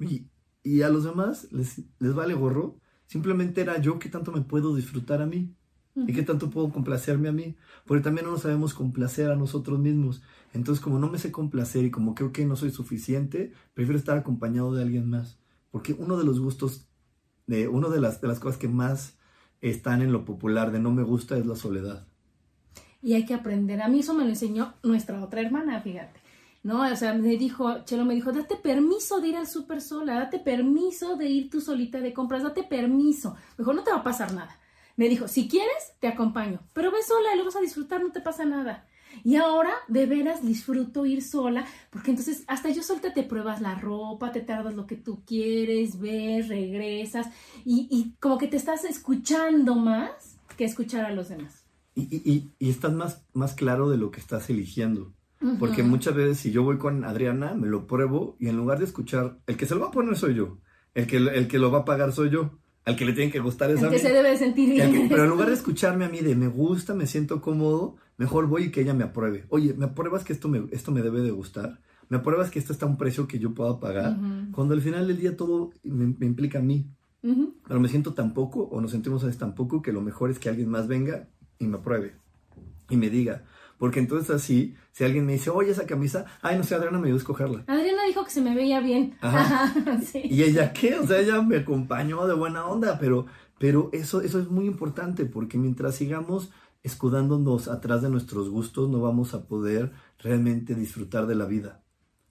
Y, 0.00 0.26
y 0.64 0.82
a 0.82 0.88
los 0.88 1.04
demás 1.04 1.52
les, 1.52 1.82
les 2.00 2.14
vale 2.14 2.34
gorro. 2.34 2.80
Simplemente 3.06 3.60
era 3.60 3.80
yo 3.80 3.98
que 4.00 4.08
tanto 4.08 4.32
me 4.32 4.40
puedo 4.42 4.74
disfrutar 4.74 5.22
a 5.22 5.26
mí 5.26 5.54
y 5.94 6.12
qué 6.12 6.22
tanto 6.22 6.50
puedo 6.50 6.70
complacerme 6.70 7.28
a 7.28 7.32
mí, 7.32 7.56
porque 7.84 8.02
también 8.02 8.26
no 8.26 8.32
nos 8.32 8.42
sabemos 8.42 8.74
complacer 8.74 9.30
a 9.30 9.36
nosotros 9.36 9.78
mismos. 9.78 10.22
Entonces, 10.52 10.82
como 10.82 10.98
no 10.98 11.10
me 11.10 11.18
sé 11.18 11.32
complacer 11.32 11.84
y 11.84 11.90
como 11.90 12.14
creo 12.14 12.32
que 12.32 12.46
no 12.46 12.56
soy 12.56 12.70
suficiente, 12.70 13.52
prefiero 13.74 13.98
estar 13.98 14.16
acompañado 14.16 14.72
de 14.74 14.82
alguien 14.82 15.08
más, 15.08 15.38
porque 15.70 15.94
uno 15.98 16.16
de 16.16 16.24
los 16.24 16.40
gustos, 16.40 16.88
de 17.46 17.68
una 17.68 17.88
de 17.88 18.00
las, 18.00 18.20
de 18.20 18.28
las 18.28 18.38
cosas 18.38 18.58
que 18.58 18.68
más 18.68 19.18
están 19.60 20.00
en 20.00 20.12
lo 20.12 20.24
popular 20.24 20.72
de 20.72 20.80
no 20.80 20.90
me 20.90 21.02
gusta 21.02 21.36
es 21.36 21.46
la 21.46 21.56
soledad. 21.56 22.06
Y 23.02 23.14
hay 23.14 23.24
que 23.24 23.34
aprender. 23.34 23.82
A 23.82 23.88
mí 23.88 24.00
eso 24.00 24.14
me 24.14 24.24
lo 24.24 24.30
enseñó 24.30 24.74
nuestra 24.82 25.22
otra 25.22 25.40
hermana, 25.40 25.80
fíjate. 25.80 26.20
¿no? 26.62 26.82
O 26.82 26.96
sea, 26.96 27.14
me 27.14 27.36
dijo, 27.36 27.84
Chelo 27.84 28.04
me 28.04 28.14
dijo, 28.14 28.32
date 28.32 28.56
permiso 28.56 29.20
de 29.20 29.28
ir 29.28 29.36
al 29.36 29.46
súper 29.46 29.80
sola, 29.80 30.14
date 30.14 30.38
permiso 30.38 31.16
de 31.16 31.26
ir 31.26 31.50
tú 31.50 31.60
solita 31.60 32.00
de 32.00 32.12
compras, 32.12 32.42
date 32.42 32.62
permiso. 32.62 33.34
Me 33.56 33.62
dijo, 33.62 33.72
no 33.72 33.82
te 33.82 33.90
va 33.90 33.98
a 33.98 34.04
pasar 34.04 34.32
nada. 34.34 34.58
Me 35.00 35.08
dijo, 35.08 35.28
si 35.28 35.48
quieres, 35.48 35.94
te 35.98 36.08
acompaño, 36.08 36.60
pero 36.74 36.90
ve 36.90 36.98
sola 37.02 37.34
y 37.34 37.38
lo 37.38 37.46
vas 37.46 37.56
a 37.56 37.60
disfrutar, 37.62 38.02
no 38.02 38.12
te 38.12 38.20
pasa 38.20 38.44
nada. 38.44 38.86
Y 39.24 39.36
ahora 39.36 39.72
de 39.88 40.04
veras 40.04 40.44
disfruto 40.44 41.06
ir 41.06 41.22
sola, 41.22 41.64
porque 41.88 42.10
entonces 42.10 42.44
hasta 42.48 42.68
yo 42.68 42.82
solita 42.82 43.14
te 43.14 43.22
pruebas 43.22 43.62
la 43.62 43.76
ropa, 43.76 44.30
te 44.30 44.42
tardas 44.42 44.74
lo 44.74 44.86
que 44.86 44.96
tú 44.96 45.22
quieres, 45.24 45.98
ves, 45.98 46.48
regresas 46.48 47.28
y, 47.64 47.88
y 47.90 48.14
como 48.20 48.36
que 48.36 48.46
te 48.46 48.58
estás 48.58 48.84
escuchando 48.84 49.74
más 49.74 50.36
que 50.58 50.66
escuchar 50.66 51.06
a 51.06 51.12
los 51.12 51.30
demás. 51.30 51.64
Y, 51.94 52.02
y, 52.02 52.50
y, 52.58 52.68
estás 52.68 52.92
más, 52.92 53.24
más 53.32 53.54
claro 53.54 53.88
de 53.88 53.96
lo 53.96 54.10
que 54.10 54.20
estás 54.20 54.50
eligiendo. 54.50 55.14
Porque 55.58 55.82
muchas 55.82 56.14
veces 56.14 56.40
si 56.40 56.50
yo 56.50 56.62
voy 56.62 56.76
con 56.76 57.06
Adriana, 57.06 57.54
me 57.54 57.68
lo 57.68 57.86
pruebo 57.86 58.36
y 58.38 58.48
en 58.48 58.58
lugar 58.58 58.78
de 58.78 58.84
escuchar, 58.84 59.38
el 59.46 59.56
que 59.56 59.64
se 59.64 59.74
lo 59.74 59.80
va 59.80 59.86
a 59.86 59.92
poner 59.92 60.14
soy 60.18 60.34
yo, 60.34 60.58
el 60.92 61.06
que, 61.06 61.16
el 61.16 61.48
que 61.48 61.58
lo 61.58 61.70
va 61.70 61.78
a 61.78 61.84
pagar 61.86 62.12
soy 62.12 62.28
yo, 62.28 62.60
al 62.84 62.96
que 62.96 63.04
le 63.04 63.12
tiene 63.12 63.30
que 63.30 63.40
gustar 63.40 63.70
es 63.70 63.80
el 63.80 63.88
a 63.88 63.90
que 63.90 63.98
se 63.98 64.12
debe 64.12 64.36
sentir 64.36 64.70
bien. 64.70 65.08
pero 65.08 65.24
en 65.24 65.30
lugar 65.30 65.48
de 65.48 65.54
escucharme 65.60 66.04
a 66.04 66.08
mí 66.08 66.20
de 66.20 66.34
me 66.34 66.48
gusta, 66.48 66.94
me 66.94 67.06
siento 67.06 67.40
cómodo, 67.40 67.96
mejor 68.16 68.46
voy 68.46 68.64
y 68.64 68.70
que 68.70 68.80
ella 68.80 68.94
me 68.94 69.04
apruebe. 69.04 69.44
Oye, 69.48 69.74
¿me 69.74 69.86
apruebas 69.86 70.24
que 70.24 70.32
esto 70.32 70.48
me, 70.48 70.66
esto 70.70 70.90
me 70.90 71.02
debe 71.02 71.20
de 71.20 71.30
gustar? 71.30 71.80
¿Me 72.08 72.16
apruebas 72.16 72.50
que 72.50 72.58
esto 72.58 72.72
está 72.72 72.86
a 72.86 72.88
un 72.88 72.98
precio 72.98 73.28
que 73.28 73.38
yo 73.38 73.54
pueda 73.54 73.78
pagar? 73.78 74.18
Cuando 74.50 74.74
al 74.74 74.80
final 74.80 75.06
del 75.06 75.18
día 75.18 75.36
todo 75.36 75.70
me, 75.84 76.26
implica 76.26 76.58
a 76.58 76.62
mí. 76.62 76.90
Pero 77.22 77.78
me 77.78 77.88
siento 77.88 78.14
tan 78.14 78.34
poco, 78.34 78.62
o 78.64 78.80
nos 78.80 78.90
sentimos 78.90 79.22
a 79.22 79.26
veces 79.26 79.38
tan 79.38 79.54
poco, 79.54 79.80
que 79.80 79.92
lo 79.92 80.00
mejor 80.00 80.30
es 80.30 80.40
que 80.40 80.48
alguien 80.48 80.68
más 80.68 80.88
venga 80.88 81.28
y 81.58 81.68
me 81.68 81.76
apruebe. 81.76 82.14
Y 82.88 82.96
me 82.96 83.10
diga, 83.10 83.44
porque 83.80 83.98
entonces 83.98 84.28
así, 84.28 84.74
si 84.92 85.04
alguien 85.04 85.24
me 85.24 85.32
dice, 85.32 85.48
oye, 85.48 85.70
esa 85.70 85.86
camisa, 85.86 86.26
ay, 86.42 86.58
no 86.58 86.64
sé, 86.64 86.74
Adriana 86.74 86.98
me 86.98 87.06
ayudó 87.06 87.16
a 87.16 87.20
escogerla. 87.20 87.64
Adriana 87.66 88.04
dijo 88.06 88.22
que 88.22 88.30
se 88.30 88.42
me 88.42 88.54
veía 88.54 88.78
bien. 88.80 89.16
Ajá. 89.22 89.72
¿Y 90.22 90.42
ella 90.42 90.74
qué? 90.74 90.96
O 90.96 91.06
sea, 91.06 91.18
ella 91.18 91.40
me 91.40 91.56
acompañó 91.56 92.26
de 92.26 92.34
buena 92.34 92.66
onda, 92.66 92.98
pero, 92.98 93.24
pero 93.58 93.88
eso, 93.94 94.20
eso 94.20 94.38
es 94.38 94.50
muy 94.50 94.66
importante 94.66 95.24
porque 95.24 95.56
mientras 95.56 95.94
sigamos 95.94 96.50
escudándonos 96.82 97.68
atrás 97.68 98.02
de 98.02 98.10
nuestros 98.10 98.50
gustos, 98.50 98.90
no 98.90 99.00
vamos 99.00 99.32
a 99.32 99.46
poder 99.46 99.92
realmente 100.18 100.74
disfrutar 100.74 101.26
de 101.26 101.36
la 101.36 101.46
vida. 101.46 101.82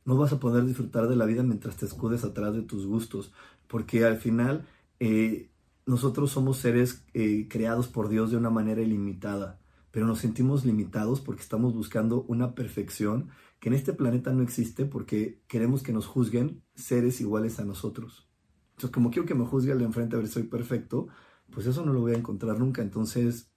No 0.05 0.17
vas 0.17 0.31
a 0.31 0.39
poder 0.39 0.65
disfrutar 0.65 1.07
de 1.07 1.15
la 1.15 1.25
vida 1.25 1.41
mientras 1.41 1.77
te 1.77 1.87
escudes 1.87 2.23
atrás 2.25 2.53
de 2.53 2.61
tus 2.61 2.85
gustos, 2.85 3.33
porque 3.65 4.05
al 4.05 4.17
final 4.17 4.67
eh, 4.99 5.49
nosotros 5.87 6.29
somos 6.29 6.57
seres 6.57 7.05
eh, 7.15 7.47
creados 7.49 7.87
por 7.87 8.07
Dios 8.07 8.29
de 8.29 8.37
una 8.37 8.51
manera 8.51 8.83
ilimitada 8.83 9.58
pero 9.91 10.05
nos 10.05 10.19
sentimos 10.19 10.65
limitados 10.65 11.21
porque 11.21 11.41
estamos 11.41 11.73
buscando 11.73 12.23
una 12.27 12.55
perfección 12.55 13.29
que 13.59 13.69
en 13.69 13.75
este 13.75 13.93
planeta 13.93 14.31
no 14.31 14.43
existe 14.43 14.85
porque 14.85 15.41
queremos 15.47 15.83
que 15.83 15.93
nos 15.93 16.05
juzguen 16.05 16.61
seres 16.75 17.19
iguales 17.21 17.59
a 17.59 17.65
nosotros. 17.65 18.29
Entonces, 18.71 18.91
como 18.91 19.11
quiero 19.11 19.27
que 19.27 19.35
me 19.35 19.45
juzgue 19.45 19.71
al 19.71 19.79
de 19.79 19.85
enfrente 19.85 20.15
a 20.15 20.19
ver 20.19 20.27
si 20.27 20.35
soy 20.35 20.43
perfecto, 20.43 21.07
pues 21.51 21.65
eso 21.65 21.85
no 21.85 21.91
lo 21.91 22.01
voy 22.01 22.13
a 22.13 22.17
encontrar 22.17 22.59
nunca. 22.59 22.81
Entonces, 22.81 23.51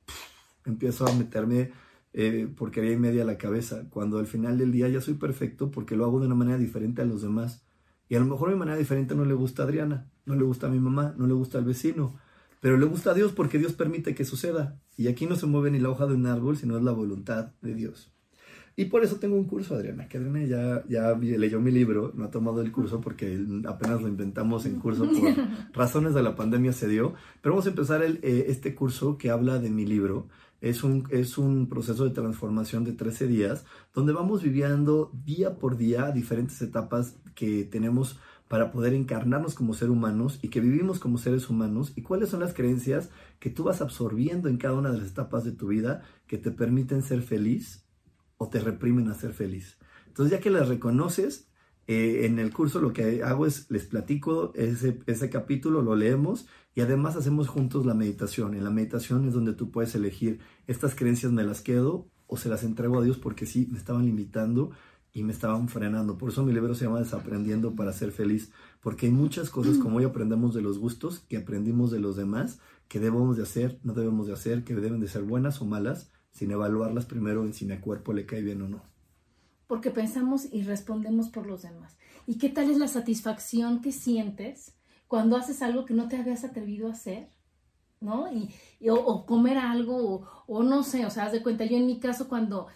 empiezo 0.64 1.06
a 1.06 1.14
meterme 1.14 1.70
eh, 2.12 2.48
porquería 2.56 2.92
y 2.92 2.96
media 2.96 3.24
la 3.24 3.38
cabeza, 3.38 3.88
cuando 3.88 4.18
al 4.18 4.26
final 4.26 4.58
del 4.58 4.72
día 4.72 4.88
ya 4.88 5.00
soy 5.00 5.14
perfecto 5.14 5.70
porque 5.70 5.96
lo 5.96 6.04
hago 6.04 6.20
de 6.20 6.26
una 6.26 6.34
manera 6.34 6.58
diferente 6.58 7.02
a 7.02 7.04
los 7.04 7.22
demás. 7.22 7.64
Y 8.08 8.16
a 8.16 8.20
lo 8.20 8.26
mejor 8.26 8.50
mi 8.50 8.56
manera 8.56 8.76
diferente 8.76 9.14
no 9.14 9.24
le 9.24 9.34
gusta 9.34 9.62
a 9.62 9.66
Adriana, 9.66 10.10
no 10.26 10.34
le 10.34 10.42
gusta 10.42 10.66
a 10.66 10.70
mi 10.70 10.80
mamá, 10.80 11.14
no 11.16 11.26
le 11.26 11.34
gusta 11.34 11.58
al 11.58 11.64
vecino, 11.64 12.18
pero 12.60 12.76
le 12.76 12.86
gusta 12.86 13.12
a 13.12 13.14
Dios 13.14 13.32
porque 13.32 13.58
Dios 13.58 13.72
permite 13.72 14.14
que 14.14 14.24
suceda. 14.24 14.81
Y 14.96 15.08
aquí 15.08 15.26
no 15.26 15.36
se 15.36 15.46
mueve 15.46 15.70
ni 15.70 15.78
la 15.78 15.90
hoja 15.90 16.06
de 16.06 16.14
un 16.14 16.26
árbol, 16.26 16.56
sino 16.56 16.76
es 16.76 16.82
la 16.82 16.92
voluntad 16.92 17.52
de 17.62 17.74
Dios. 17.74 18.12
Y 18.74 18.86
por 18.86 19.04
eso 19.04 19.16
tengo 19.16 19.36
un 19.36 19.44
curso, 19.44 19.74
Adriana, 19.74 20.08
que 20.08 20.16
Adriana 20.16 20.44
ya, 20.44 20.84
ya 20.88 21.12
leyó 21.14 21.60
mi 21.60 21.70
libro, 21.70 22.12
no 22.14 22.24
ha 22.24 22.30
tomado 22.30 22.62
el 22.62 22.72
curso 22.72 23.02
porque 23.02 23.38
apenas 23.66 24.00
lo 24.00 24.08
inventamos 24.08 24.64
en 24.64 24.80
curso 24.80 25.04
por 25.04 25.14
razones 25.74 26.14
de 26.14 26.22
la 26.22 26.34
pandemia 26.34 26.72
se 26.72 26.88
dio, 26.88 27.12
pero 27.42 27.54
vamos 27.54 27.66
a 27.66 27.70
empezar 27.70 28.02
el, 28.02 28.18
eh, 28.22 28.46
este 28.48 28.74
curso 28.74 29.18
que 29.18 29.30
habla 29.30 29.58
de 29.58 29.68
mi 29.70 29.84
libro. 29.84 30.28
Es 30.62 30.84
un, 30.84 31.06
es 31.10 31.36
un 31.36 31.68
proceso 31.68 32.04
de 32.04 32.12
transformación 32.12 32.84
de 32.84 32.92
13 32.92 33.26
días, 33.26 33.66
donde 33.94 34.12
vamos 34.12 34.42
viviendo 34.42 35.10
día 35.12 35.56
por 35.58 35.76
día 35.76 36.10
diferentes 36.12 36.62
etapas 36.62 37.18
que 37.34 37.64
tenemos 37.64 38.18
para 38.52 38.70
poder 38.70 38.92
encarnarnos 38.92 39.54
como 39.54 39.72
seres 39.72 39.94
humanos 39.94 40.38
y 40.42 40.48
que 40.48 40.60
vivimos 40.60 40.98
como 40.98 41.16
seres 41.16 41.48
humanos 41.48 41.94
y 41.96 42.02
cuáles 42.02 42.28
son 42.28 42.40
las 42.40 42.52
creencias 42.52 43.08
que 43.38 43.48
tú 43.48 43.64
vas 43.64 43.80
absorbiendo 43.80 44.50
en 44.50 44.58
cada 44.58 44.74
una 44.74 44.92
de 44.92 44.98
las 44.98 45.08
etapas 45.08 45.42
de 45.42 45.52
tu 45.52 45.68
vida 45.68 46.02
que 46.26 46.36
te 46.36 46.50
permiten 46.50 47.00
ser 47.00 47.22
feliz 47.22 47.86
o 48.36 48.50
te 48.50 48.60
reprimen 48.60 49.08
a 49.08 49.14
ser 49.14 49.32
feliz. 49.32 49.78
Entonces 50.06 50.32
ya 50.32 50.40
que 50.42 50.50
las 50.50 50.68
reconoces, 50.68 51.48
eh, 51.86 52.26
en 52.26 52.38
el 52.38 52.52
curso 52.52 52.82
lo 52.82 52.92
que 52.92 53.22
hago 53.22 53.46
es 53.46 53.70
les 53.70 53.86
platico 53.86 54.52
ese, 54.54 54.98
ese 55.06 55.30
capítulo, 55.30 55.80
lo 55.80 55.96
leemos 55.96 56.46
y 56.74 56.82
además 56.82 57.16
hacemos 57.16 57.48
juntos 57.48 57.86
la 57.86 57.94
meditación. 57.94 58.54
En 58.54 58.64
la 58.64 58.70
meditación 58.70 59.26
es 59.26 59.32
donde 59.32 59.54
tú 59.54 59.70
puedes 59.70 59.94
elegir 59.94 60.40
estas 60.66 60.94
creencias 60.94 61.32
me 61.32 61.42
las 61.42 61.62
quedo 61.62 62.06
o 62.26 62.36
se 62.36 62.50
las 62.50 62.64
entrego 62.64 62.98
a 62.98 63.02
Dios 63.02 63.16
porque 63.16 63.46
sí, 63.46 63.66
me 63.72 63.78
estaban 63.78 64.04
limitando 64.04 64.72
y 65.12 65.22
me 65.22 65.32
estaban 65.32 65.68
frenando. 65.68 66.16
Por 66.16 66.30
eso 66.30 66.42
mi 66.42 66.52
libro 66.52 66.74
se 66.74 66.86
llama 66.86 67.00
Desaprendiendo 67.00 67.74
para 67.74 67.92
ser 67.92 68.12
feliz, 68.12 68.50
porque 68.80 69.06
hay 69.06 69.12
muchas 69.12 69.50
cosas 69.50 69.76
como 69.78 69.98
hoy 69.98 70.04
aprendemos 70.04 70.54
de 70.54 70.62
los 70.62 70.78
gustos, 70.78 71.20
que 71.28 71.36
aprendimos 71.36 71.90
de 71.90 72.00
los 72.00 72.16
demás, 72.16 72.60
que 72.88 72.98
debemos 72.98 73.36
de 73.36 73.42
hacer, 73.42 73.78
no 73.82 73.92
debemos 73.92 74.26
de 74.26 74.32
hacer, 74.32 74.64
que 74.64 74.74
deben 74.74 75.00
de 75.00 75.08
ser 75.08 75.22
buenas 75.22 75.60
o 75.60 75.66
malas, 75.66 76.10
sin 76.30 76.50
evaluarlas 76.50 77.04
primero 77.04 77.44
en 77.44 77.52
si 77.52 77.66
mi 77.66 77.76
cuerpo 77.78 78.12
le 78.12 78.24
cae 78.24 78.42
bien 78.42 78.62
o 78.62 78.68
no. 78.68 78.82
Porque 79.66 79.90
pensamos 79.90 80.46
y 80.50 80.62
respondemos 80.62 81.28
por 81.28 81.46
los 81.46 81.62
demás. 81.62 81.96
¿Y 82.26 82.38
qué 82.38 82.48
tal 82.48 82.70
es 82.70 82.78
la 82.78 82.88
satisfacción 82.88 83.80
que 83.80 83.92
sientes 83.92 84.74
cuando 85.08 85.36
haces 85.36 85.62
algo 85.62 85.84
que 85.84 85.94
no 85.94 86.08
te 86.08 86.16
habías 86.16 86.44
atrevido 86.44 86.88
a 86.88 86.92
hacer? 86.92 87.28
¿No? 88.00 88.32
Y, 88.32 88.50
o, 88.88 89.26
comer 89.26 89.58
algo, 89.58 89.96
o, 89.96 90.44
o 90.48 90.62
no 90.64 90.82
sé, 90.82 91.06
o 91.06 91.10
sea, 91.10 91.26
haz 91.26 91.32
de 91.32 91.42
cuenta, 91.42 91.64
yo 91.64 91.76
en 91.76 91.86
mi 91.86 92.00
caso 92.00 92.28
cuando 92.28 92.66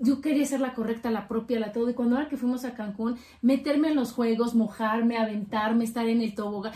yo 0.00 0.20
quería 0.20 0.46
ser 0.46 0.60
la 0.60 0.74
correcta, 0.74 1.10
la 1.10 1.28
propia, 1.28 1.60
la 1.60 1.72
todo. 1.72 1.88
Y 1.90 1.94
cuando 1.94 2.16
ahora 2.16 2.28
que 2.28 2.36
fuimos 2.36 2.64
a 2.64 2.74
Cancún, 2.74 3.18
meterme 3.42 3.88
en 3.88 3.96
los 3.96 4.12
juegos, 4.12 4.54
mojarme, 4.54 5.18
aventarme, 5.18 5.84
estar 5.84 6.08
en 6.08 6.22
el 6.22 6.34
tobogán, 6.34 6.72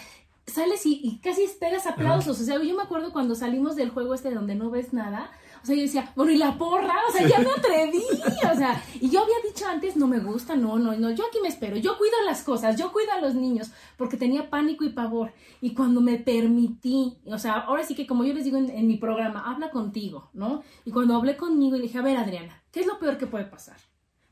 sales 0.46 0.84
y, 0.84 1.18
casi 1.22 1.42
esperas 1.42 1.87
aplausos. 1.87 2.40
O 2.40 2.44
sea, 2.44 2.62
yo 2.62 2.76
me 2.76 2.82
acuerdo 2.82 3.12
cuando 3.12 3.34
salimos 3.34 3.76
del 3.76 3.90
juego 3.90 4.14
este 4.14 4.30
donde 4.30 4.54
no 4.54 4.70
ves 4.70 4.92
nada. 4.92 5.30
O 5.64 5.66
sea, 5.66 5.74
yo 5.74 5.83
decía, 5.83 6.12
bueno, 6.14 6.31
y 6.31 6.37
la 6.37 6.57
porra, 6.57 6.94
o 7.09 7.11
sea, 7.11 7.27
ya 7.27 7.38
me 7.38 7.50
atreví, 7.50 8.05
o 8.53 8.55
sea, 8.55 8.85
y 9.00 9.09
yo 9.09 9.22
había 9.22 9.37
dicho 9.48 9.66
antes, 9.66 9.96
no 9.96 10.07
me 10.07 10.20
gusta, 10.20 10.55
no, 10.55 10.79
no, 10.79 10.94
no, 10.94 11.11
yo 11.11 11.24
aquí 11.27 11.38
me 11.40 11.48
espero, 11.48 11.79
yo 11.79 11.96
cuido 11.96 12.14
las 12.27 12.42
cosas, 12.42 12.77
yo 12.79 12.92
cuido 12.92 13.12
a 13.12 13.20
los 13.20 13.35
niños, 13.35 13.70
porque 13.96 14.18
tenía 14.18 14.50
pánico 14.50 14.85
y 14.85 14.90
pavor. 14.90 15.33
Y 15.62 15.72
cuando 15.72 16.03
me 16.03 16.18
permití, 16.18 17.16
o 17.24 17.38
sea, 17.38 17.55
ahora 17.55 17.83
sí 17.83 17.94
que 17.94 18.07
como 18.07 18.24
yo 18.24 18.35
les 18.35 18.44
digo 18.44 18.59
en, 18.59 18.68
en 18.68 18.87
mi 18.87 18.98
programa, 18.98 19.50
habla 19.50 19.70
contigo, 19.70 20.29
¿no? 20.35 20.62
Y 20.85 20.90
cuando 20.90 21.16
hablé 21.16 21.38
conmigo 21.38 21.77
y 21.77 21.81
dije, 21.81 21.96
a 21.96 22.03
ver, 22.03 22.18
Adriana, 22.18 22.62
¿Qué 22.74 22.81
es 22.81 22.87
lo 22.87 22.98
peor 22.98 23.16
que 23.16 23.29
puede 23.29 23.44
pasar? 23.44 23.77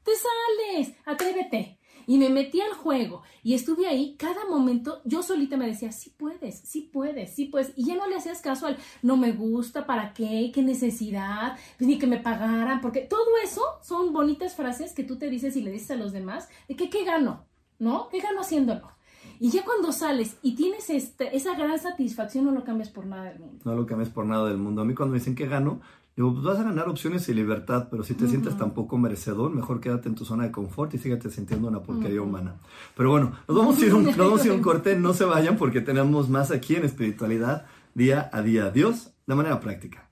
Te 0.03 0.11
sales, 0.17 0.97
atrévete. 1.05 1.79
Y 2.07 2.19
me 2.19 2.29
metí 2.29 2.61
al 2.61 2.73
juego 2.73 3.23
y 3.43 3.55
estuve 3.55 3.87
ahí 3.87 4.17
cada 4.19 4.45
momento, 4.47 5.01
yo 5.05 5.23
solita 5.23 5.57
me 5.57 5.67
decía, 5.67 5.93
sí 5.93 6.11
puedes, 6.17 6.59
sí 6.61 6.91
puedes, 6.93 7.35
sí 7.35 7.47
puedes. 7.47 7.73
Y 7.77 7.87
ya 7.87 7.97
no 7.97 8.07
le 8.07 8.17
hacías 8.17 8.41
caso 8.41 8.67
al, 8.67 8.77
no 9.03 9.17
me 9.17 9.33
gusta, 9.33 9.87
¿para 9.87 10.13
qué? 10.13 10.51
¿Qué 10.55 10.63
necesidad? 10.63 11.57
ni 11.79 11.99
que 11.99 12.07
me 12.07 12.19
pagaran, 12.19 12.81
porque 12.81 13.01
todo 13.01 13.37
eso 13.43 13.63
son 13.83 14.13
bonitas 14.13 14.55
frases 14.55 14.95
que 14.95 15.05
tú 15.05 15.17
te 15.17 15.29
dices 15.29 15.57
y 15.57 15.63
le 15.63 15.71
dices 15.71 15.93
a 15.93 15.97
los 15.97 16.13
demás, 16.13 16.49
de 16.69 16.77
que 16.77 16.91
qué 16.91 17.05
gano, 17.05 17.47
¿no? 17.79 18.09
¿Qué 18.09 18.21
gano 18.21 18.41
haciéndolo? 18.41 18.89
Y 19.39 19.51
ya 19.51 19.65
cuando 19.65 19.93
sales 19.93 20.37
y 20.43 20.55
tienes 20.55 20.89
este, 20.91 21.37
esa 21.37 21.57
gran 21.57 21.79
satisfacción, 21.79 22.45
no 22.45 22.53
lo 22.53 22.65
cambias 22.65 22.91
por 22.91 23.07
nada 23.07 23.25
del 23.25 23.41
mundo. 23.41 23.63
No 23.65 23.75
lo 23.75 23.87
cambias 23.87 24.11
por 24.11 24.25
nada 24.25 24.49
del 24.49 24.59
mundo. 24.59 24.83
A 24.83 24.85
mí 24.85 24.95
cuando 24.95 25.13
me 25.13 25.19
dicen 25.19 25.35
que 25.35 25.49
gano, 25.49 25.81
Digo, 26.17 26.33
pues 26.33 26.45
vas 26.45 26.59
a 26.59 26.65
ganar 26.65 26.89
opciones 26.89 27.27
y 27.29 27.35
libertad, 27.35 27.89
pero 27.91 28.05
si 28.05 28.13
te 28.15 28.29
sientes 28.29 28.57
tampoco 28.59 28.99
merecedor, 28.99 29.51
mejor 29.51 29.81
quédate 29.81 30.11
en 30.11 30.15
tu 30.15 30.27
zona 30.27 30.45
de 30.45 30.53
confort 30.53 30.93
y 30.93 30.99
sígate 30.99 31.31
sintiendo 31.31 31.69
una 31.69 31.81
porquería 31.81 32.21
humana. 32.21 32.57
Pero 32.95 33.11
bueno, 33.11 33.33
nos 33.49 33.57
vamos, 33.57 33.79
a 33.79 33.87
ir 33.87 33.95
un, 33.95 34.05
nos 34.05 34.17
vamos 34.17 34.43
a 34.43 34.47
ir 34.47 34.53
un 34.53 34.61
corte, 34.61 34.95
no 34.95 35.15
se 35.15 35.25
vayan 35.25 35.57
porque 35.57 35.81
tenemos 35.81 36.29
más 36.29 36.51
aquí 36.51 36.77
en 36.77 36.85
espiritualidad 36.85 37.65
día 37.95 38.29
a 38.33 38.43
día. 38.43 38.71
Dios, 38.71 39.13
de 39.27 39.35
manera 39.35 39.59
práctica. 39.61 40.12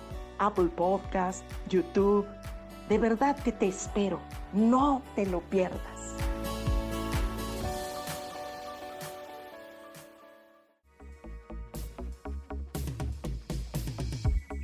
Apple 0.41 0.69
Podcast, 0.75 1.43
YouTube. 1.69 2.25
De 2.89 2.97
verdad 2.97 3.37
que 3.37 3.51
te 3.51 3.67
espero. 3.67 4.19
No 4.53 5.01
te 5.15 5.25
lo 5.25 5.39
pierdas. 5.41 5.79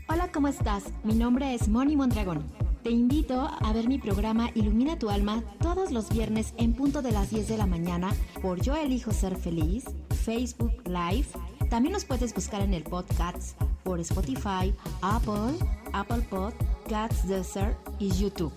Hola, 0.10 0.32
¿cómo 0.34 0.48
estás? 0.48 0.84
Mi 1.04 1.14
nombre 1.14 1.54
es 1.54 1.70
Moni 1.70 1.96
Mondragón. 1.96 2.44
Te 2.84 2.90
invito 2.90 3.42
a 3.42 3.74
ver 3.74 3.88
mi 3.88 4.00
programa 4.00 4.50
Ilumina 4.56 4.98
tu 4.98 5.10
alma 5.10 5.44
todos 5.60 5.92
los 5.92 6.10
viernes 6.10 6.54
en 6.58 6.74
punto 6.74 7.02
de 7.02 7.12
las 7.12 7.30
10 7.30 7.50
de 7.50 7.58
la 7.58 7.66
mañana 7.66 8.14
por 8.42 8.62
Yo 8.62 8.76
Elijo 8.76 9.12
Ser 9.12 9.36
Feliz, 9.36 9.86
Facebook 10.24 10.74
Live. 10.86 11.28
También 11.70 11.94
nos 11.94 12.06
puedes 12.06 12.34
buscar 12.34 12.62
en 12.62 12.74
el 12.74 12.84
podcast 12.84 13.60
por 13.88 14.02
Spotify, 14.02 14.76
Apple, 15.02 15.58
Apple 15.94 16.22
Podcasts, 16.30 17.26
Desert 17.26 17.78
y 18.00 18.12
YouTube, 18.12 18.52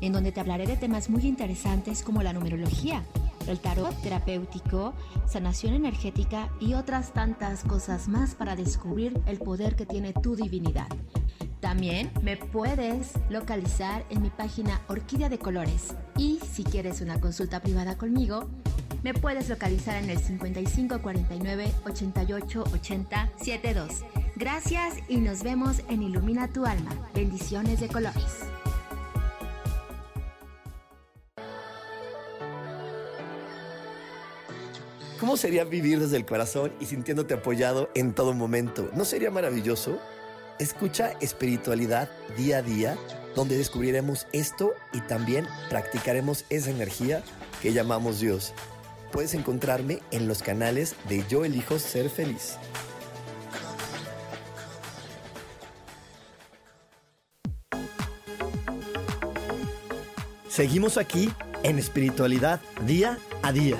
en 0.00 0.12
donde 0.12 0.32
te 0.32 0.40
hablaré 0.40 0.66
de 0.66 0.76
temas 0.76 1.08
muy 1.08 1.28
interesantes 1.28 2.02
como 2.02 2.24
la 2.24 2.32
numerología, 2.32 3.04
el 3.46 3.60
tarot 3.60 3.94
terapéutico, 4.02 4.94
sanación 5.28 5.74
energética 5.74 6.48
y 6.58 6.74
otras 6.74 7.12
tantas 7.12 7.62
cosas 7.62 8.08
más 8.08 8.34
para 8.34 8.56
descubrir 8.56 9.22
el 9.26 9.38
poder 9.38 9.76
que 9.76 9.86
tiene 9.86 10.12
tu 10.12 10.34
divinidad. 10.34 10.88
También 11.60 12.10
me 12.22 12.36
puedes 12.36 13.12
localizar 13.30 14.04
en 14.10 14.22
mi 14.22 14.30
página 14.30 14.80
Orquídea 14.88 15.28
de 15.28 15.38
Colores. 15.38 15.94
Y 16.18 16.40
si 16.40 16.64
quieres 16.64 17.00
una 17.00 17.20
consulta 17.20 17.60
privada 17.60 17.96
conmigo, 17.96 18.48
me 19.04 19.14
puedes 19.14 19.48
localizar 19.48 20.02
en 20.02 20.10
el 20.10 20.18
55 20.18 21.00
49 21.00 21.72
88 21.84 22.64
80 22.72 23.30
72. 23.36 24.21
Gracias 24.42 24.94
y 25.08 25.18
nos 25.18 25.44
vemos 25.44 25.82
en 25.88 26.02
Ilumina 26.02 26.52
tu 26.52 26.66
alma. 26.66 26.90
Bendiciones 27.14 27.78
de 27.78 27.86
colores. 27.86 28.40
¿Cómo 35.20 35.36
sería 35.36 35.62
vivir 35.62 36.00
desde 36.00 36.16
el 36.16 36.26
corazón 36.26 36.72
y 36.80 36.86
sintiéndote 36.86 37.34
apoyado 37.34 37.88
en 37.94 38.14
todo 38.14 38.34
momento? 38.34 38.90
¿No 38.94 39.04
sería 39.04 39.30
maravilloso? 39.30 40.00
Escucha 40.58 41.12
espiritualidad 41.20 42.10
día 42.36 42.58
a 42.58 42.62
día, 42.62 42.98
donde 43.36 43.56
descubriremos 43.56 44.26
esto 44.32 44.72
y 44.92 45.02
también 45.02 45.46
practicaremos 45.70 46.46
esa 46.50 46.70
energía 46.70 47.22
que 47.62 47.72
llamamos 47.72 48.18
Dios. 48.18 48.54
Puedes 49.12 49.34
encontrarme 49.34 50.00
en 50.10 50.26
los 50.26 50.42
canales 50.42 50.96
de 51.08 51.24
Yo 51.28 51.44
Elijo 51.44 51.78
Ser 51.78 52.10
Feliz. 52.10 52.58
Seguimos 60.52 60.98
aquí 60.98 61.30
en 61.62 61.78
espiritualidad 61.78 62.60
día 62.84 63.18
a 63.42 63.52
día. 63.52 63.78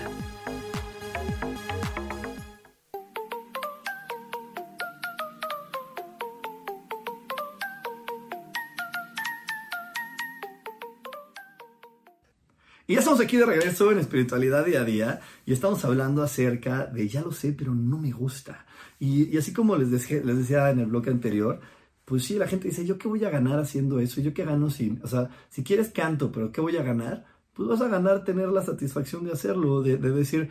Y 12.87 12.95
ya 12.95 12.99
estamos 13.01 13.21
aquí 13.21 13.37
de 13.37 13.47
regreso 13.47 13.93
en 13.93 13.99
Espiritualidad 13.99 14.65
Día 14.67 14.81
a 14.81 14.85
Día 14.85 15.21
y 15.47 15.53
estamos 15.53 15.85
hablando 15.85 16.23
acerca 16.23 16.87
de 16.87 17.09
ya 17.09 17.23
lo 17.23 17.31
sé, 17.33 17.53
pero 17.53 17.75
no 17.75 17.97
me 17.99 18.11
gusta. 18.13 18.67
Y, 18.99 19.37
así 19.39 19.53
como 19.53 19.77
les, 19.77 19.91
dejé- 19.91 20.25
les 20.25 20.39
decía 20.39 20.69
en 20.71 20.81
el 20.81 20.87
bloque 20.87 21.11
anterior, 21.11 21.61
pues 22.13 22.25
sí, 22.25 22.35
la 22.39 22.47
gente 22.47 22.69
dice, 22.69 22.85
¿yo 22.85 22.99
qué 22.99 23.09
voy 23.09 23.25
a 23.25 23.31
ganar 23.31 23.59
haciendo 23.59 23.99
eso? 23.99 24.21
¿Yo 24.21 24.35
qué 24.35 24.45
gano 24.45 24.69
si, 24.69 24.99
o 25.03 25.07
sea, 25.07 25.31
si 25.49 25.65
quieres 25.65 25.89
canto, 25.91 26.31
pero 26.31 26.53
¿qué 26.53 26.61
voy 26.61 26.77
a 26.77 26.83
ganar? 26.83 27.25
Pues 27.55 27.67
vas 27.71 27.81
a 27.81 27.89
ganar 27.89 28.23
tener 28.25 28.49
la 28.51 28.63
satisfacción 28.63 29.25
de 29.25 29.33
hacerlo, 29.33 29.81
de, 29.83 29.97
de 29.97 30.11
decir, 30.11 30.51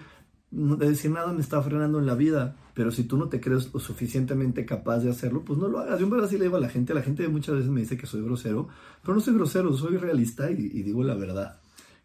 de 0.52 0.90
decir 0.90 1.12
nada 1.12 1.32
me 1.34 1.42
está 1.42 1.62
frenando 1.62 2.00
en 2.00 2.08
la 2.08 2.16
vida, 2.16 2.56
pero 2.74 2.90
si 2.92 3.04
tú 3.04 3.18
no 3.18 3.30
te 3.30 3.40
crees 3.40 3.72
lo 3.74 3.80
suficientemente 3.80 4.66
capaz 4.66 5.00
de 5.00 5.12
hacerlo, 5.12 5.44
pues 5.46 5.60
no 5.60 5.68
lo 5.68 5.80
hagas. 5.80 6.00
Yo 6.00 6.06
en 6.06 6.12
verdad 6.12 6.30
sí 6.30 6.38
le 6.38 6.46
digo 6.46 6.58
a 6.58 6.60
la 6.60 6.70
gente, 6.70 6.94
la 6.96 7.04
gente 7.04 7.28
muchas 7.28 7.56
veces 7.56 7.70
me 7.70 7.82
dice 7.82 7.96
que 7.98 8.08
soy 8.08 8.24
grosero, 8.24 8.68
pero 9.04 9.14
no 9.14 9.22
soy 9.22 9.36
grosero, 9.36 9.72
soy 9.78 9.98
realista 9.98 10.50
y, 10.52 10.56
digo 10.84 11.04
la 11.04 11.16
verdad. 11.16 11.60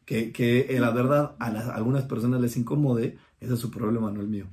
Que, 0.04 0.32
que 0.32 0.76
la 0.80 0.90
verdad 0.90 1.34
a, 1.40 1.50
las- 1.50 1.66
a 1.68 1.74
algunas 1.76 2.04
personas 2.04 2.40
les 2.40 2.56
incomode, 2.56 3.18
ese 3.40 3.54
es 3.54 3.60
su 3.60 3.70
problema, 3.70 4.10
no 4.12 4.20
el 4.20 4.28
mío. 4.28 4.46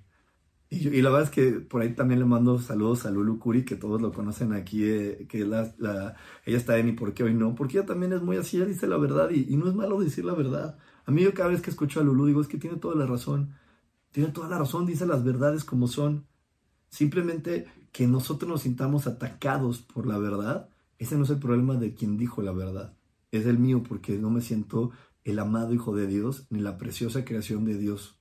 Y, 0.75 0.88
y 0.88 1.01
la 1.01 1.09
verdad 1.09 1.25
es 1.27 1.29
que 1.29 1.59
por 1.59 1.81
ahí 1.81 1.93
también 1.93 2.19
le 2.19 2.25
mando 2.25 2.57
saludos 2.59 3.05
a 3.05 3.12
Lulu 3.12 3.38
Curi, 3.39 3.63
que 3.65 3.75
todos 3.75 4.01
lo 4.01 4.12
conocen 4.12 4.53
aquí, 4.53 4.83
eh, 4.86 5.27
que 5.29 5.45
la, 5.45 5.73
la- 5.77 6.15
ella 6.45 6.57
está 6.57 6.77
en 6.77 6.89
y 6.89 6.91
por 6.93 7.13
qué 7.13 7.23
hoy 7.23 7.33
no, 7.33 7.53
porque 7.55 7.77
ella 7.77 7.86
también 7.86 8.13
es 8.13 8.21
muy 8.21 8.38
así, 8.38 8.57
ella 8.57 8.65
dice 8.65 8.88
la 8.88 8.97
verdad 8.97 9.29
y 9.31 9.55
no 9.57 9.67
es 9.69 9.75
malo 9.75 9.99
decir 9.99 10.25
la 10.25 10.33
verdad. 10.33 10.77
A 11.05 11.12
mí 11.12 11.21
yo 11.23 11.33
cada 11.33 11.49
vez 11.49 11.62
que 11.62 11.69
escucho 11.69 11.99
a 11.99 12.03
Lulu 12.03 12.25
digo, 12.27 12.41
es 12.41 12.47
que 12.47 12.57
tiene 12.57 12.77
toda 12.77 12.95
la 12.95 13.05
razón, 13.05 13.55
tiene 14.12 14.31
toda 14.31 14.49
la 14.49 14.59
razón, 14.59 14.86
dice 14.86 15.05
las 15.07 15.23
verdades 15.23 15.63
como 15.65 15.88
son. 15.88 16.27
Simplemente 16.89 17.67
que 17.91 18.07
nosotros 18.07 18.49
nos 18.49 18.62
sintamos 18.63 19.07
atacados 19.07 19.79
por 19.81 20.07
la 20.07 20.17
verdad, 20.19 20.69
ese 20.99 21.17
no 21.17 21.23
es 21.25 21.29
el 21.31 21.39
problema 21.39 21.75
de 21.77 21.93
quien 21.95 22.17
dijo 22.17 22.41
la 22.41 22.51
verdad, 22.53 22.93
es 23.31 23.45
el 23.45 23.59
mío 23.59 23.83
porque 23.83 24.17
no 24.19 24.29
me 24.29 24.41
siento 24.41 24.91
el 25.23 25.39
amado 25.39 25.73
Hijo 25.73 25.95
de 25.95 26.07
Dios 26.07 26.45
ni 26.49 26.59
la 26.62 26.77
preciosa 26.77 27.25
creación 27.25 27.65
de 27.65 27.77
Dios. 27.77 28.17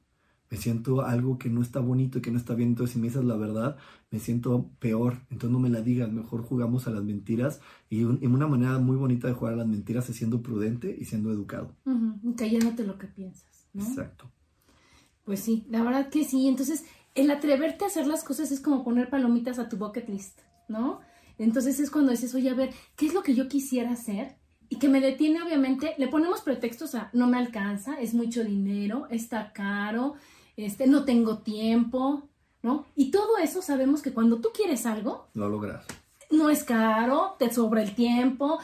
Me 0.53 0.59
siento 0.59 1.01
algo 1.01 1.39
que 1.39 1.49
no 1.49 1.63
está 1.63 1.81
bonito 1.81 2.19
y 2.19 2.21
que 2.21 2.31
no 2.31 2.37
está 2.39 2.55
bien. 2.55 2.69
Entonces, 2.69 2.93
si 2.93 3.01
me 3.01 3.09
dices 3.09 3.25
la 3.25 3.37
verdad, 3.37 3.79
me 4.11 4.19
siento 4.19 4.69
peor. 4.81 5.15
Entonces, 5.31 5.51
no 5.51 5.59
me 5.59 5.71
la 5.71 5.81
digas. 5.81 6.13
Mejor 6.13 6.43
jugamos 6.43 6.87
a 6.87 6.91
las 6.91 7.03
mentiras. 7.03 7.61
Y, 7.89 8.05
un- 8.05 8.19
y 8.21 8.27
una 8.27 8.47
manera 8.47 8.79
muy 8.79 8.97
bonita 8.97 9.27
de 9.29 9.33
jugar 9.33 9.55
a 9.55 9.57
las 9.57 9.67
mentiras 9.67 10.11
es 10.11 10.17
siendo 10.17 10.43
prudente 10.43 10.95
y 11.01 11.07
siendo 11.07 11.33
educado. 11.33 11.75
Y 12.23 12.35
callándote 12.35 12.85
lo 12.85 12.99
que 12.99 13.07
piensas, 13.07 13.67
¿no? 13.73 13.83
Exacto. 13.83 14.31
Pues 15.25 15.41
sí, 15.41 15.65
la 15.71 15.83
verdad 15.83 16.11
que 16.11 16.25
sí. 16.25 16.47
Entonces, 16.49 16.85
el 17.15 17.31
atreverte 17.31 17.85
a 17.85 17.89
hacer 17.89 18.07
las 18.07 18.23
cosas 18.23 18.53
es 18.53 18.61
como 18.61 18.85
poner 18.85 19.09
palomitas 19.09 19.59
a 19.59 19.69
tu 19.71 19.79
bucket 19.79 20.09
list, 20.09 20.41
¿no? 20.69 21.01
Entonces 21.39 21.81
es 21.81 21.91
cuando 21.91 22.11
dices, 22.11 22.35
oye, 22.35 22.51
a 22.51 22.55
ver, 22.55 22.75
¿qué 22.97 23.07
es 23.07 23.15
lo 23.15 23.23
que 23.23 23.35
yo 23.35 23.49
quisiera 23.49 23.93
hacer? 23.93 24.37
Y 24.69 24.77
que 24.79 24.89
me 24.89 25.01
detiene, 25.01 25.43
obviamente, 25.43 25.95
le 25.99 26.09
ponemos 26.09 26.41
pretextos 26.43 26.95
a 26.95 27.11
no 27.15 27.27
me 27.27 27.39
alcanza, 27.39 28.01
es 28.01 28.15
mucho 28.15 28.45
dinero, 28.45 29.07
está 29.11 29.53
caro, 29.53 30.15
este, 30.57 30.87
no 30.87 31.05
tengo 31.05 31.39
tiempo, 31.39 32.29
¿no? 32.63 32.87
Y 32.95 33.11
todo 33.11 33.39
eso 33.39 33.63
sabemos 33.63 34.03
que 34.03 34.13
cuando 34.13 34.41
tú 34.41 34.51
quieres 34.55 34.87
algo, 34.87 35.29
Lo 35.35 35.49
logras. 35.49 35.85
no 36.31 36.51
es 36.51 36.65
caro, 36.65 37.37
te 37.39 37.53
sobra 37.53 37.83
el 37.83 37.95
tiempo, 37.95 38.59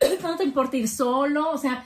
no 0.22 0.36
te 0.36 0.44
importa 0.44 0.76
ir 0.76 0.88
solo, 0.88 1.50
o 1.50 1.58
sea, 1.58 1.84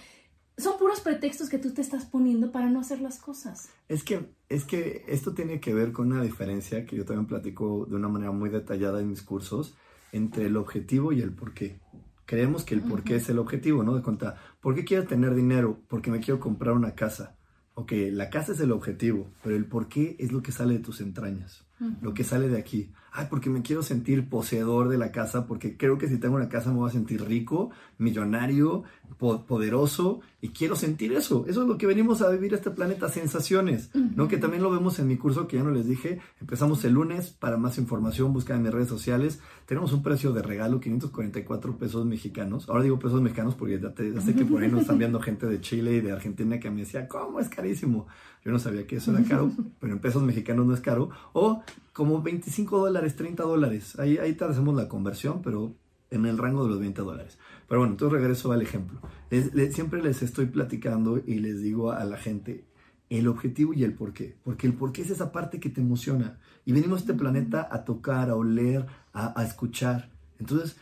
son 0.58 0.78
puros 0.78 1.00
pretextos 1.00 1.48
que 1.50 1.58
tú 1.58 1.72
te 1.74 1.82
estás 1.82 2.06
poniendo 2.06 2.50
para 2.50 2.70
no 2.70 2.80
hacer 2.80 3.00
las 3.00 3.18
cosas. 3.18 3.68
Es 3.88 4.02
que, 4.02 4.32
es 4.48 4.64
que 4.64 5.04
esto 5.06 5.34
tiene 5.34 5.60
que 5.60 5.74
ver 5.74 5.92
con 5.92 6.10
una 6.12 6.22
diferencia 6.22 6.86
que 6.86 6.96
yo 6.96 7.04
también 7.04 7.26
platico 7.26 7.84
de 7.86 7.96
una 7.96 8.08
manera 8.08 8.32
muy 8.32 8.48
detallada 8.48 9.00
en 9.00 9.08
mis 9.10 9.22
cursos 9.22 9.74
entre 10.12 10.46
el 10.46 10.56
objetivo 10.56 11.12
y 11.12 11.20
el 11.20 11.34
porqué. 11.34 11.78
Creemos 12.24 12.64
que 12.64 12.74
el 12.74 12.80
porqué 12.80 13.16
es 13.16 13.28
el 13.28 13.38
objetivo, 13.38 13.82
¿no? 13.82 13.94
De 13.94 14.02
cuenta, 14.02 14.36
¿por 14.60 14.74
qué 14.74 14.84
quiero 14.84 15.04
tener 15.04 15.34
dinero? 15.34 15.78
Porque 15.88 16.10
me 16.10 16.20
quiero 16.20 16.40
comprar 16.40 16.74
una 16.74 16.94
casa. 16.94 17.35
Ok, 17.78 17.92
la 18.10 18.30
casa 18.30 18.52
es 18.52 18.60
el 18.60 18.72
objetivo, 18.72 19.30
pero 19.44 19.54
el 19.54 19.66
porqué 19.66 20.16
es 20.18 20.32
lo 20.32 20.42
que 20.42 20.50
sale 20.50 20.72
de 20.72 20.80
tus 20.80 21.02
entrañas, 21.02 21.62
lo 22.00 22.14
que 22.14 22.24
sale 22.24 22.48
de 22.48 22.58
aquí. 22.58 22.90
Ay, 23.18 23.26
porque 23.30 23.48
me 23.50 23.62
quiero 23.62 23.82
sentir 23.82 24.28
poseedor 24.28 24.88
de 24.88 24.98
la 24.98 25.10
casa, 25.10 25.46
porque 25.46 25.76
creo 25.78 25.96
que 25.96 26.06
si 26.06 26.18
tengo 26.18 26.36
una 26.36 26.50
casa 26.50 26.70
me 26.70 26.76
voy 26.76 26.90
a 26.90 26.92
sentir 26.92 27.24
rico, 27.24 27.70
millonario, 27.98 28.84
po- 29.18 29.44
poderoso, 29.46 30.20
y 30.40 30.50
quiero 30.50 30.76
sentir 30.76 31.12
eso. 31.12 31.44
Eso 31.48 31.62
es 31.62 31.68
lo 31.68 31.78
que 31.78 31.86
venimos 31.86 32.22
a 32.22 32.28
vivir 32.30 32.52
a 32.52 32.56
este 32.56 32.70
planeta, 32.70 33.08
sensaciones, 33.08 33.90
¿no? 33.94 34.28
Que 34.28 34.36
también 34.36 34.62
lo 34.62 34.70
vemos 34.70 34.98
en 34.98 35.08
mi 35.08 35.16
curso 35.16 35.48
que 35.48 35.56
ya 35.56 35.62
no 35.64 35.70
les 35.70 35.86
dije. 35.88 36.20
Empezamos 36.40 36.84
el 36.84 36.92
lunes. 36.92 37.30
Para 37.30 37.56
más 37.56 37.78
información, 37.78 38.32
busca 38.32 38.54
en 38.54 38.62
mis 38.62 38.70
redes 38.72 38.88
sociales. 38.88 39.40
Tenemos 39.66 39.92
un 39.92 40.02
precio 40.02 40.32
de 40.32 40.42
regalo, 40.42 40.78
544 40.80 41.78
pesos 41.78 42.04
mexicanos. 42.06 42.68
Ahora 42.68 42.84
digo 42.84 42.98
pesos 42.98 43.20
mexicanos 43.22 43.54
porque 43.54 43.80
ya, 43.80 43.92
te- 43.92 44.12
ya 44.12 44.20
sé 44.20 44.34
que 44.34 44.44
por 44.44 44.62
ahí 44.62 44.70
nos 44.70 44.82
están 44.82 44.98
viendo 44.98 45.20
gente 45.20 45.46
de 45.46 45.60
Chile 45.60 45.94
y 45.96 46.00
de 46.00 46.12
Argentina 46.12 46.60
que 46.60 46.70
me 46.70 46.80
decía, 46.80 47.08
¿cómo 47.08 47.40
es 47.40 47.48
carísimo? 47.48 48.06
Yo 48.44 48.52
no 48.52 48.58
sabía 48.60 48.86
que 48.86 48.96
eso 48.96 49.10
era 49.10 49.24
caro, 49.24 49.50
pero 49.80 49.92
en 49.94 49.98
pesos 49.98 50.22
mexicanos 50.22 50.66
no 50.66 50.74
es 50.74 50.80
caro. 50.80 51.10
O 51.32 51.62
como 51.92 52.22
25 52.22 52.84
dólares, 53.06 53.16
30 53.16 53.42
dólares. 53.44 53.98
Ahí, 53.98 54.18
ahí 54.18 54.34
te 54.34 54.44
hacemos 54.44 54.74
la 54.74 54.88
conversión, 54.88 55.42
pero 55.42 55.74
en 56.10 56.26
el 56.26 56.38
rango 56.38 56.64
de 56.64 56.70
los 56.70 56.80
20 56.80 57.02
dólares. 57.02 57.38
Pero 57.68 57.80
bueno, 57.80 57.94
entonces 57.94 58.18
regreso 58.20 58.52
al 58.52 58.62
ejemplo. 58.62 59.00
Les- 59.30 59.54
les- 59.54 59.74
siempre 59.74 60.02
les 60.02 60.22
estoy 60.22 60.46
platicando 60.46 61.18
y 61.24 61.36
les 61.40 61.60
digo 61.62 61.92
a 61.92 62.04
la 62.04 62.16
gente 62.16 62.64
el 63.10 63.28
objetivo 63.28 63.72
y 63.74 63.84
el 63.84 63.94
por 63.94 64.12
qué. 64.12 64.36
Porque 64.44 64.66
el 64.66 64.74
por 64.74 64.92
qué 64.92 65.02
es 65.02 65.10
esa 65.10 65.30
parte 65.32 65.60
que 65.60 65.68
te 65.70 65.80
emociona. 65.80 66.38
Y 66.64 66.72
venimos 66.72 66.98
a 66.98 67.00
este 67.02 67.14
planeta 67.14 67.68
a 67.70 67.84
tocar, 67.84 68.30
a 68.30 68.34
oler, 68.36 68.86
a, 69.12 69.38
a 69.40 69.44
escuchar. 69.44 70.10
Entonces, 70.38 70.76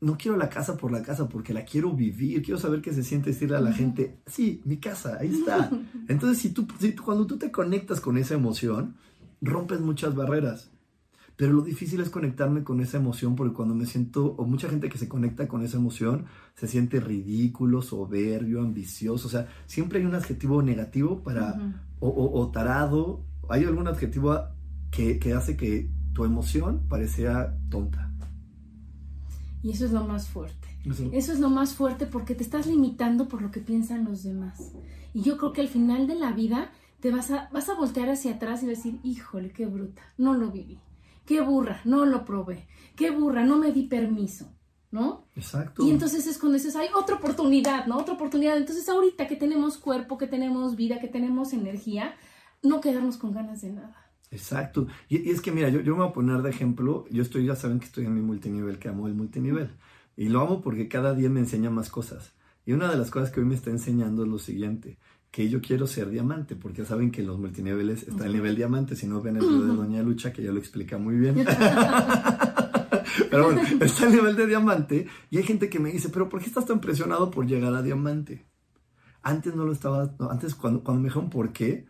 no 0.00 0.16
quiero 0.18 0.36
la 0.36 0.48
casa 0.48 0.76
por 0.76 0.90
la 0.90 1.02
casa 1.02 1.28
porque 1.28 1.54
la 1.54 1.64
quiero 1.64 1.92
vivir, 1.92 2.42
quiero 2.42 2.58
saber 2.58 2.82
qué 2.82 2.92
se 2.92 3.04
siente 3.04 3.30
decirle 3.30 3.56
a 3.56 3.60
la 3.60 3.72
gente, 3.72 4.16
sí, 4.26 4.60
mi 4.64 4.78
casa, 4.78 5.18
ahí 5.20 5.28
está. 5.32 5.70
Entonces, 6.08 6.38
si 6.38 6.50
tú, 6.50 6.66
si 6.80 6.94
cuando 6.96 7.24
tú 7.26 7.38
te 7.38 7.52
conectas 7.52 8.00
con 8.00 8.16
esa 8.18 8.34
emoción, 8.34 8.96
rompes 9.40 9.80
muchas 9.80 10.16
barreras. 10.16 10.71
Pero 11.36 11.52
lo 11.52 11.62
difícil 11.62 12.00
es 12.00 12.10
conectarme 12.10 12.62
con 12.62 12.80
esa 12.80 12.98
emoción 12.98 13.36
porque 13.36 13.54
cuando 13.54 13.74
me 13.74 13.86
siento, 13.86 14.34
o 14.36 14.44
mucha 14.44 14.68
gente 14.68 14.88
que 14.88 14.98
se 14.98 15.08
conecta 15.08 15.48
con 15.48 15.62
esa 15.62 15.78
emoción, 15.78 16.26
se 16.54 16.68
siente 16.68 17.00
ridículo, 17.00 17.82
soberbio, 17.82 18.60
ambicioso. 18.60 19.28
O 19.28 19.30
sea, 19.30 19.48
siempre 19.66 19.98
hay 19.98 20.06
un 20.06 20.14
adjetivo 20.14 20.62
negativo 20.62 21.22
para, 21.22 21.74
o, 22.00 22.50
tarado. 22.52 23.24
Hay 23.48 23.64
algún 23.64 23.88
adjetivo 23.88 24.38
que, 24.90 25.18
que 25.18 25.32
hace 25.32 25.56
que 25.56 25.90
tu 26.12 26.24
emoción 26.24 26.82
parecía 26.88 27.56
tonta. 27.70 28.12
Y 29.62 29.70
eso 29.70 29.86
es 29.86 29.92
lo 29.92 30.04
más 30.04 30.28
fuerte. 30.28 30.62
Eso. 30.84 31.32
es 31.32 31.38
lo 31.38 31.48
más 31.48 31.74
fuerte 31.74 32.06
porque 32.06 32.34
te 32.34 32.42
estás 32.42 32.66
limitando 32.66 33.28
por 33.28 33.40
lo 33.40 33.50
que 33.50 33.60
piensan 33.60 34.04
los 34.04 34.24
demás. 34.24 34.72
Y 35.14 35.22
yo 35.22 35.36
creo 35.38 35.52
que 35.52 35.60
al 35.60 35.68
final 35.68 36.06
de 36.06 36.16
la 36.16 36.32
vida 36.32 36.72
te 37.00 37.12
vas 37.12 37.30
a, 37.30 37.48
vas 37.52 37.68
a 37.68 37.74
voltear 37.74 38.08
hacia 38.08 38.32
atrás 38.32 38.62
y 38.62 38.66
decir, 38.66 38.98
híjole, 39.04 39.50
qué 39.50 39.66
bruta, 39.66 40.02
no 40.18 40.34
lo 40.34 40.50
viví. 40.50 40.78
Qué 41.26 41.40
burra, 41.40 41.80
no 41.84 42.04
lo 42.04 42.24
probé. 42.24 42.66
Qué 42.96 43.10
burra, 43.10 43.44
no 43.44 43.56
me 43.56 43.72
di 43.72 43.84
permiso. 43.84 44.52
¿No? 44.90 45.24
Exacto. 45.36 45.86
Y 45.86 45.90
entonces 45.90 46.26
es 46.26 46.36
cuando 46.36 46.58
dices, 46.58 46.76
hay 46.76 46.88
otra 46.94 47.16
oportunidad, 47.16 47.86
¿no? 47.86 47.96
Otra 47.96 48.12
oportunidad. 48.12 48.58
Entonces 48.58 48.86
ahorita 48.90 49.26
que 49.26 49.36
tenemos 49.36 49.78
cuerpo, 49.78 50.18
que 50.18 50.26
tenemos 50.26 50.76
vida, 50.76 51.00
que 51.00 51.08
tenemos 51.08 51.54
energía, 51.54 52.14
no 52.62 52.82
quedarnos 52.82 53.16
con 53.16 53.32
ganas 53.32 53.62
de 53.62 53.72
nada. 53.72 54.12
Exacto. 54.30 54.86
Y, 55.08 55.30
es 55.30 55.40
que 55.40 55.50
mira, 55.50 55.70
yo, 55.70 55.80
yo 55.80 55.94
me 55.94 56.02
voy 56.02 56.10
a 56.10 56.12
poner 56.12 56.42
de 56.42 56.50
ejemplo, 56.50 57.06
yo 57.10 57.22
estoy, 57.22 57.46
ya 57.46 57.56
saben 57.56 57.78
que 57.78 57.86
estoy 57.86 58.04
en 58.04 58.14
mi 58.14 58.20
multinivel, 58.20 58.78
que 58.78 58.88
amo 58.88 59.06
el 59.06 59.14
multinivel. 59.14 59.70
Y 60.14 60.28
lo 60.28 60.40
amo 60.40 60.60
porque 60.60 60.88
cada 60.88 61.14
día 61.14 61.30
me 61.30 61.40
enseña 61.40 61.70
más 61.70 61.88
cosas. 61.88 62.34
Y 62.64 62.72
una 62.72 62.90
de 62.90 62.96
las 62.96 63.10
cosas 63.10 63.30
que 63.30 63.40
hoy 63.40 63.46
me 63.46 63.54
está 63.54 63.70
enseñando 63.70 64.22
es 64.22 64.28
lo 64.28 64.38
siguiente, 64.38 64.98
que 65.32 65.48
yo 65.48 65.62
quiero 65.62 65.86
ser 65.86 66.10
diamante, 66.10 66.54
porque 66.56 66.82
ya 66.82 66.88
saben 66.88 67.10
que 67.10 67.22
los 67.22 67.38
multiniveles 67.38 68.06
está 68.06 68.26
el 68.26 68.34
nivel 68.34 68.54
diamante, 68.54 68.94
si 68.94 69.06
no 69.06 69.22
ven 69.22 69.38
el 69.38 69.42
video 69.42 69.62
de 69.62 69.74
Doña 69.74 70.02
Lucha, 70.02 70.30
que 70.30 70.42
ya 70.42 70.52
lo 70.52 70.58
explica 70.58 70.98
muy 70.98 71.16
bien. 71.16 71.36
pero 73.30 73.46
bueno, 73.46 73.62
está 73.80 74.06
el 74.06 74.12
nivel 74.12 74.36
de 74.36 74.46
diamante 74.46 75.06
y 75.30 75.38
hay 75.38 75.42
gente 75.42 75.70
que 75.70 75.80
me 75.80 75.90
dice, 75.90 76.10
pero 76.10 76.28
¿por 76.28 76.40
qué 76.40 76.48
estás 76.48 76.66
tan 76.66 76.82
presionado 76.82 77.30
por 77.30 77.46
llegar 77.46 77.72
a 77.74 77.80
diamante? 77.80 78.44
Antes 79.22 79.54
no 79.56 79.64
lo 79.64 79.72
estaba, 79.72 80.14
antes 80.28 80.54
cuando, 80.54 80.84
cuando 80.84 81.00
me 81.00 81.08
dijeron 81.08 81.30
por 81.30 81.50
qué, 81.54 81.86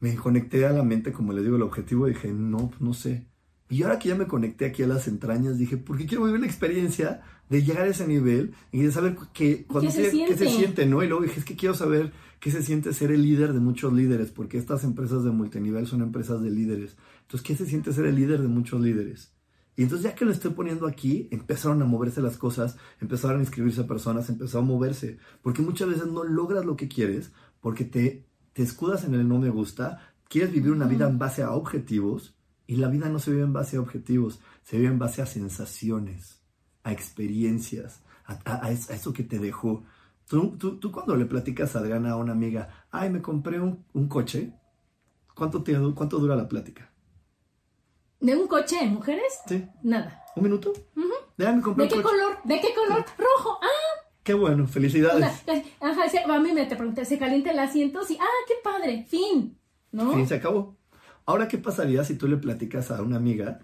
me 0.00 0.14
conecté 0.14 0.66
a 0.66 0.72
la 0.72 0.82
mente, 0.82 1.12
como 1.12 1.32
les 1.32 1.44
digo, 1.44 1.56
el 1.56 1.62
objetivo, 1.62 2.04
dije, 2.06 2.28
no, 2.30 2.72
no 2.78 2.92
sé. 2.92 3.26
Y 3.70 3.84
ahora 3.84 3.98
que 3.98 4.10
ya 4.10 4.16
me 4.16 4.26
conecté 4.26 4.66
aquí 4.66 4.82
a 4.82 4.86
las 4.86 5.08
entrañas, 5.08 5.56
dije, 5.56 5.78
porque 5.78 6.04
quiero 6.04 6.24
vivir 6.24 6.40
la 6.40 6.46
experiencia 6.46 7.22
de 7.48 7.62
llegar 7.62 7.84
a 7.84 7.86
ese 7.86 8.06
nivel 8.06 8.54
y 8.70 8.82
de 8.82 8.92
saber 8.92 9.16
qué, 9.32 9.64
cuando 9.64 9.90
se, 9.90 10.10
siente? 10.10 10.34
qué 10.34 10.38
se 10.38 10.50
siente, 10.50 10.84
¿no? 10.84 11.02
Y 11.02 11.06
luego 11.06 11.22
dije, 11.22 11.40
es 11.40 11.46
que 11.46 11.56
quiero 11.56 11.74
saber 11.74 12.12
qué 12.42 12.50
se 12.50 12.62
siente 12.62 12.92
ser 12.92 13.10
el 13.10 13.22
líder 13.22 13.54
de 13.54 13.60
muchos 13.60 13.94
líderes, 13.94 14.30
porque 14.30 14.58
estas 14.58 14.84
empresas 14.84 15.24
de 15.24 15.30
multinivel 15.30 15.86
son 15.86 16.02
empresas 16.02 16.42
de 16.42 16.50
líderes. 16.50 16.96
Entonces, 17.22 17.46
¿qué 17.46 17.56
se 17.56 17.64
siente 17.64 17.94
ser 17.94 18.04
el 18.04 18.16
líder 18.16 18.42
de 18.42 18.48
muchos 18.48 18.82
líderes? 18.82 19.32
Y 19.76 19.84
entonces 19.84 20.04
ya 20.04 20.14
que 20.14 20.26
lo 20.26 20.32
estoy 20.32 20.50
poniendo 20.50 20.86
aquí, 20.86 21.28
empezaron 21.30 21.80
a 21.80 21.86
moverse 21.86 22.20
las 22.20 22.36
cosas, 22.36 22.76
empezaron 23.00 23.38
a 23.38 23.44
inscribirse 23.44 23.84
personas, 23.84 24.28
empezó 24.28 24.58
a 24.58 24.62
moverse, 24.62 25.16
porque 25.40 25.62
muchas 25.62 25.88
veces 25.88 26.08
no 26.08 26.24
logras 26.24 26.66
lo 26.66 26.76
que 26.76 26.88
quieres 26.88 27.32
porque 27.62 27.84
te 27.84 28.26
te 28.52 28.62
escudas 28.62 29.04
en 29.04 29.14
el 29.14 29.26
no 29.26 29.38
me 29.38 29.50
gusta, 29.50 30.14
quieres 30.28 30.52
vivir 30.52 30.72
una 30.72 30.86
vida 30.86 31.08
en 31.08 31.18
base 31.18 31.42
a 31.42 31.52
objetivos 31.52 32.34
y 32.66 32.76
la 32.76 32.88
vida 32.88 33.08
no 33.08 33.18
se 33.18 33.30
vive 33.30 33.42
en 33.42 33.52
base 33.52 33.76
a 33.76 33.80
objetivos, 33.80 34.40
se 34.62 34.76
vive 34.76 34.88
en 34.88 34.98
base 34.98 35.22
a 35.22 35.26
sensaciones, 35.26 36.42
a 36.84 36.92
experiencias, 36.92 38.02
a, 38.24 38.70
eso 38.70 39.12
que 39.12 39.22
te 39.22 39.38
dejó. 39.38 39.84
Tú, 40.28 40.56
tú, 40.56 40.92
cuando 40.92 41.14
le 41.14 41.26
platicas 41.26 41.76
a 41.76 41.80
Adriana 41.80 42.12
a 42.12 42.16
una 42.16 42.32
amiga, 42.32 42.86
ay, 42.90 43.10
me 43.10 43.20
compré 43.20 43.60
un, 43.60 44.08
coche, 44.08 44.52
¿cuánto, 45.34 45.62
te, 45.62 45.78
¿cuánto 45.94 46.18
dura 46.18 46.34
la 46.36 46.48
plática? 46.48 46.90
¿De 48.20 48.34
un 48.34 48.46
coche 48.46 48.76
de 48.76 48.86
mujeres? 48.86 49.40
Sí. 49.46 49.66
Nada. 49.82 50.24
¿Un 50.36 50.44
minuto? 50.44 50.72
¿De 51.36 51.88
qué 51.88 52.02
color? 52.02 52.38
¿De 52.44 52.60
qué 52.60 52.74
color? 52.74 53.04
Rojo. 53.18 53.58
Ah, 53.60 54.02
Qué 54.22 54.34
bueno, 54.34 54.68
felicidades. 54.68 55.24
ajá, 55.80 56.34
a 56.34 56.38
mí 56.38 56.52
me 56.52 56.66
te 56.66 56.76
pregunté, 56.76 57.04
se 57.04 57.18
calienta 57.18 57.50
el 57.50 57.58
asiento, 57.58 58.04
sí, 58.04 58.16
ah, 58.20 58.44
qué 58.46 58.54
padre, 58.62 59.04
fin, 59.08 59.58
¿no? 59.90 60.12
Fin, 60.12 60.28
se 60.28 60.36
acabó. 60.36 60.76
Ahora, 61.26 61.48
¿qué 61.48 61.58
pasaría 61.58 62.04
si 62.04 62.16
tú 62.16 62.28
le 62.28 62.36
platicas 62.36 62.90
a 62.90 63.02
una 63.02 63.16
amiga 63.16 63.60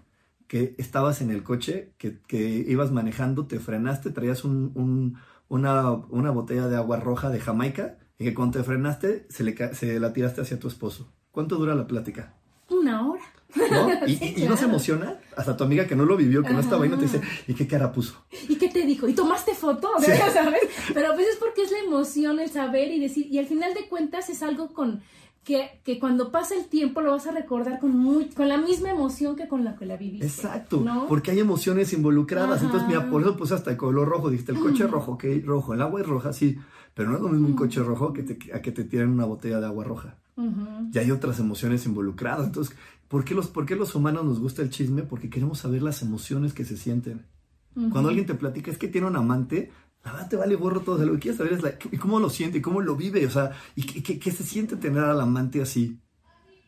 que 0.47 0.75
estabas 0.77 1.21
en 1.21 1.29
el 1.29 1.43
coche, 1.43 1.93
que, 1.97 2.65
ibas 2.67 2.91
manejando, 2.91 3.45
te 3.45 3.59
frenaste, 3.59 4.11
traías 4.11 4.43
un, 4.43 5.17
una, 5.49 5.91
una, 5.91 6.31
botella 6.31 6.67
de 6.67 6.77
agua 6.77 6.97
roja 6.97 7.29
de 7.29 7.39
Jamaica 7.39 7.97
y 8.17 8.23
que 8.23 8.33
cuando 8.33 8.59
te 8.59 8.63
frenaste 8.63 9.25
se, 9.29 9.43
le, 9.43 9.75
se 9.75 9.99
la 9.99 10.13
tiraste 10.13 10.41
hacia 10.41 10.59
tu 10.59 10.67
esposo? 10.67 11.11
¿Cuánto 11.31 11.57
dura 11.57 11.75
la 11.75 11.87
plática? 11.87 12.35
Una 12.69 13.09
hora. 13.09 13.23
Y, 14.07 14.43
no 14.43 14.55
se 14.55 14.65
emociona, 14.65 15.19
hasta 15.35 15.57
tu 15.57 15.63
amiga 15.63 15.87
que 15.87 15.95
no 15.95 16.05
lo 16.05 16.15
vivió, 16.15 16.43
que 16.43 16.53
no 16.53 16.59
estaba 16.59 16.83
ahí, 16.83 16.89
no 16.89 16.97
te 16.97 17.05
dice, 17.05 17.21
¿y 17.47 17.53
qué 17.53 17.67
cara 17.67 17.91
puso? 17.91 18.23
¿Y 18.47 18.55
qué 18.57 18.69
te 18.69 18.83
dijo? 18.83 19.07
¿Y 19.07 19.13
tomaste 19.13 19.55
foto? 19.55 19.89
¿sabes? 20.33 20.61
Pero 20.93 21.13
pues 21.15 21.27
es 21.27 21.35
porque 21.37 21.63
es 21.63 21.71
la 21.71 21.79
emoción, 21.79 22.39
el 22.39 22.49
saber 22.49 22.91
y 22.91 22.99
decir, 22.99 23.27
y 23.27 23.39
al 23.39 23.47
final 23.47 23.73
de 23.73 23.87
cuentas 23.87 24.29
es 24.29 24.43
algo 24.43 24.71
con 24.73 25.01
que, 25.43 25.81
que 25.83 25.99
cuando 25.99 26.31
pasa 26.31 26.55
el 26.55 26.65
tiempo 26.65 27.01
lo 27.01 27.11
vas 27.11 27.27
a 27.27 27.31
recordar 27.31 27.79
con, 27.79 27.97
muy, 27.97 28.29
con 28.29 28.47
la 28.47 28.57
misma 28.57 28.91
emoción 28.91 29.35
que 29.35 29.47
con 29.47 29.63
la 29.63 29.75
que 29.75 29.85
la 29.85 29.97
viviste. 29.97 30.25
Exacto, 30.25 30.85
porque 31.07 31.31
hay 31.31 31.39
emociones 31.39 31.91
involucradas. 31.93 32.61
Entonces, 32.61 32.87
mira, 32.87 33.09
por 33.09 33.21
eso 33.21 33.35
puse 33.35 33.55
hasta 33.55 33.71
el 33.71 33.77
color 33.77 34.07
rojo. 34.07 34.29
Dijiste, 34.29 34.51
el 34.51 34.59
coche 34.59 34.87
rojo, 34.87 35.17
que 35.17 35.41
rojo, 35.45 35.73
el 35.73 35.81
agua 35.81 36.01
es 36.01 36.07
roja, 36.07 36.33
sí, 36.33 36.57
pero 36.93 37.09
no 37.09 37.15
es 37.15 37.21
lo 37.21 37.29
mismo 37.29 37.47
un 37.47 37.55
coche 37.55 37.81
rojo 37.81 38.13
que 38.13 38.23
te, 38.23 38.53
a 38.53 38.61
que 38.61 38.71
te 38.71 38.83
tiren 38.83 39.09
una 39.09 39.25
botella 39.25 39.59
de 39.59 39.65
agua 39.65 39.83
roja. 39.83 40.17
Y 40.93 40.97
hay 40.97 41.11
otras 41.11 41.37
emociones 41.39 41.85
involucradas. 41.85 42.45
Entonces, 42.45 42.73
¿Por 43.09 43.25
qué, 43.25 43.33
los, 43.33 43.47
¿Por 43.47 43.69
los 43.71 43.95
humanos 43.95 44.23
nos 44.23 44.39
gusta 44.39 44.61
el 44.61 44.69
chisme? 44.69 45.01
Porque 45.01 45.31
queremos 45.31 45.57
saber 45.57 45.81
las 45.81 46.03
emociones 46.03 46.53
que 46.53 46.63
se 46.63 46.77
sienten. 46.77 47.25
Cuando 47.73 48.09
alguien 48.09 48.27
te 48.27 48.35
platica, 48.35 48.71
es 48.71 48.77
que 48.77 48.87
tiene 48.87 49.07
un 49.07 49.15
amante, 49.15 49.71
la 50.09 50.13
verdad 50.13 50.29
te 50.29 50.35
vale 50.35 50.55
gorro 50.55 50.81
todo. 50.81 51.05
lo 51.05 51.13
que 51.13 51.19
quieres 51.19 51.37
saber 51.37 51.53
es 51.53 51.63
la, 51.63 51.73
cómo 51.99 52.19
lo 52.19 52.29
siente, 52.29 52.61
cómo 52.61 52.81
lo 52.81 52.95
vive, 52.95 53.25
o 53.25 53.29
sea, 53.29 53.51
y 53.75 53.83
qué, 53.83 54.31
se 54.31 54.43
siente 54.43 54.75
tener 54.75 55.03
al 55.03 55.21
amante 55.21 55.61
así. 55.61 55.99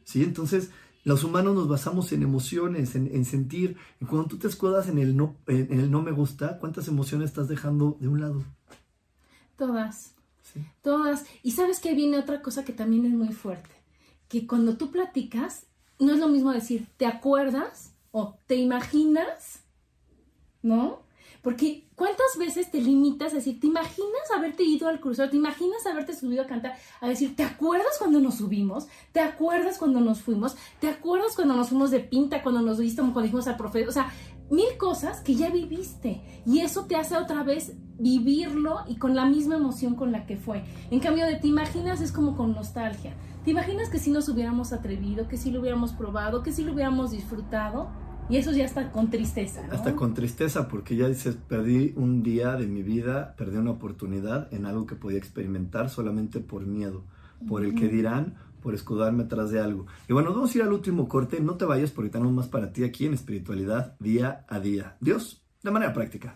¿Sí? 0.03 0.23
Entonces, 0.23 0.71
los 1.03 1.23
humanos 1.23 1.55
nos 1.55 1.67
basamos 1.67 2.11
en 2.11 2.23
emociones, 2.23 2.95
en, 2.95 3.25
sentir. 3.25 3.77
Y 3.99 4.05
cuando 4.05 4.27
tú 4.27 4.37
te 4.37 4.47
escudas 4.47 4.87
en 4.87 4.97
el, 4.97 5.15
no, 5.15 5.35
en, 5.47 5.79
el 5.79 5.89
no 5.89 6.01
me 6.01 6.11
gusta, 6.11 6.59
¿cuántas 6.59 6.87
emociones 6.87 7.29
estás 7.29 7.47
dejando 7.47 7.97
de 7.99 8.07
un 8.07 8.21
lado? 8.21 8.43
Todas. 9.57 10.15
Todas. 10.81 11.25
Y 11.43 11.51
sabes 11.51 11.79
que 11.79 11.95
viene 11.95 12.17
otra 12.19 12.41
cosa 12.41 12.65
que 12.65 12.73
también 12.73 13.05
es 13.05 13.13
muy 13.13 13.33
fuerte. 13.33 13.69
Que 14.27 14.47
cuando 14.47 14.77
tú 14.77 14.91
platicas, 14.91 15.65
no 15.99 16.13
es 16.13 16.19
lo 16.19 16.27
mismo 16.27 16.51
decir, 16.51 16.87
¿te 16.97 17.05
acuerdas? 17.05 17.91
o 18.11 18.37
¿te 18.45 18.55
imaginas? 18.55 19.63
¿No? 20.61 21.01
Porque 21.41 21.87
¿cuántas 21.95 22.37
veces 22.37 22.69
te 22.69 22.81
limitas 22.81 23.31
a 23.33 23.37
decir, 23.37 23.59
¿te 23.59 23.67
imaginas 23.67 24.31
haberte 24.35 24.63
ido 24.63 24.87
al 24.87 24.99
crucero? 24.99 25.29
¿Te 25.29 25.37
imaginas 25.37 25.85
haberte 25.87 26.15
subido 26.15 26.43
a 26.43 26.47
cantar? 26.47 26.75
A 26.99 27.07
decir, 27.07 27.35
¿te 27.35 27.43
acuerdas 27.43 27.97
cuando 27.97 28.19
nos 28.19 28.35
subimos? 28.35 28.87
¿Te 29.11 29.21
acuerdas 29.21 29.77
cuando 29.77 29.99
nos 29.99 30.21
fuimos? 30.21 30.55
¿Te 30.79 30.87
acuerdas 30.87 31.35
cuando 31.35 31.55
nos 31.55 31.69
fuimos 31.69 31.89
de 31.89 31.99
pinta, 31.99 32.43
cuando 32.43 32.61
nos 32.61 32.79
viste, 32.79 33.01
cuando 33.01 33.21
dijimos 33.21 33.47
al 33.47 33.57
profeta? 33.57 33.89
O 33.89 33.93
sea, 33.93 34.11
mil 34.51 34.77
cosas 34.77 35.21
que 35.21 35.33
ya 35.33 35.49
viviste. 35.49 36.21
Y 36.45 36.59
eso 36.59 36.85
te 36.85 36.95
hace 36.95 37.17
otra 37.17 37.41
vez 37.43 37.73
vivirlo 37.97 38.83
y 38.87 38.97
con 38.97 39.15
la 39.15 39.25
misma 39.25 39.55
emoción 39.55 39.95
con 39.95 40.11
la 40.11 40.25
que 40.25 40.37
fue. 40.37 40.63
En 40.91 40.99
cambio, 40.99 41.25
de 41.25 41.35
te 41.35 41.47
imaginas 41.47 42.01
es 42.01 42.11
como 42.11 42.37
con 42.37 42.53
nostalgia. 42.53 43.15
¿Te 43.43 43.51
imaginas 43.51 43.89
que 43.89 43.97
si 43.97 44.11
nos 44.11 44.29
hubiéramos 44.29 44.73
atrevido, 44.73 45.27
que 45.27 45.37
si 45.37 45.49
lo 45.49 45.61
hubiéramos 45.61 45.93
probado, 45.93 46.43
que 46.43 46.51
si 46.51 46.63
lo 46.63 46.73
hubiéramos 46.73 47.09
disfrutado? 47.09 47.89
Y 48.31 48.37
eso 48.37 48.51
ya 48.53 48.63
está 48.63 48.91
con 48.91 49.09
tristeza. 49.09 49.67
¿no? 49.67 49.73
Hasta 49.73 49.93
con 49.93 50.13
tristeza, 50.13 50.69
porque 50.69 50.95
ya 50.95 51.09
dices, 51.09 51.35
perdí 51.35 51.93
un 51.97 52.23
día 52.23 52.55
de 52.55 52.65
mi 52.65 52.81
vida, 52.81 53.35
perdí 53.35 53.57
una 53.57 53.71
oportunidad 53.71 54.51
en 54.53 54.65
algo 54.65 54.85
que 54.85 54.95
podía 54.95 55.17
experimentar 55.17 55.89
solamente 55.89 56.39
por 56.39 56.65
miedo, 56.65 57.03
por 57.45 57.65
el 57.65 57.75
que 57.75 57.89
dirán, 57.89 58.37
por 58.61 58.73
escudarme 58.73 59.23
atrás 59.23 59.51
de 59.51 59.59
algo. 59.59 59.85
Y 60.07 60.13
bueno, 60.13 60.33
vamos 60.33 60.55
a 60.55 60.57
ir 60.59 60.63
al 60.63 60.71
último 60.71 61.09
corte. 61.09 61.41
No 61.41 61.55
te 61.55 61.65
vayas 61.65 61.91
porque 61.91 62.09
tenemos 62.09 62.33
más 62.33 62.47
para 62.47 62.71
ti 62.71 62.85
aquí 62.85 63.05
en 63.05 63.13
espiritualidad 63.13 63.95
día 63.99 64.45
a 64.47 64.61
día. 64.61 64.95
Dios, 65.01 65.43
de 65.61 65.71
manera 65.71 65.91
práctica. 65.91 66.35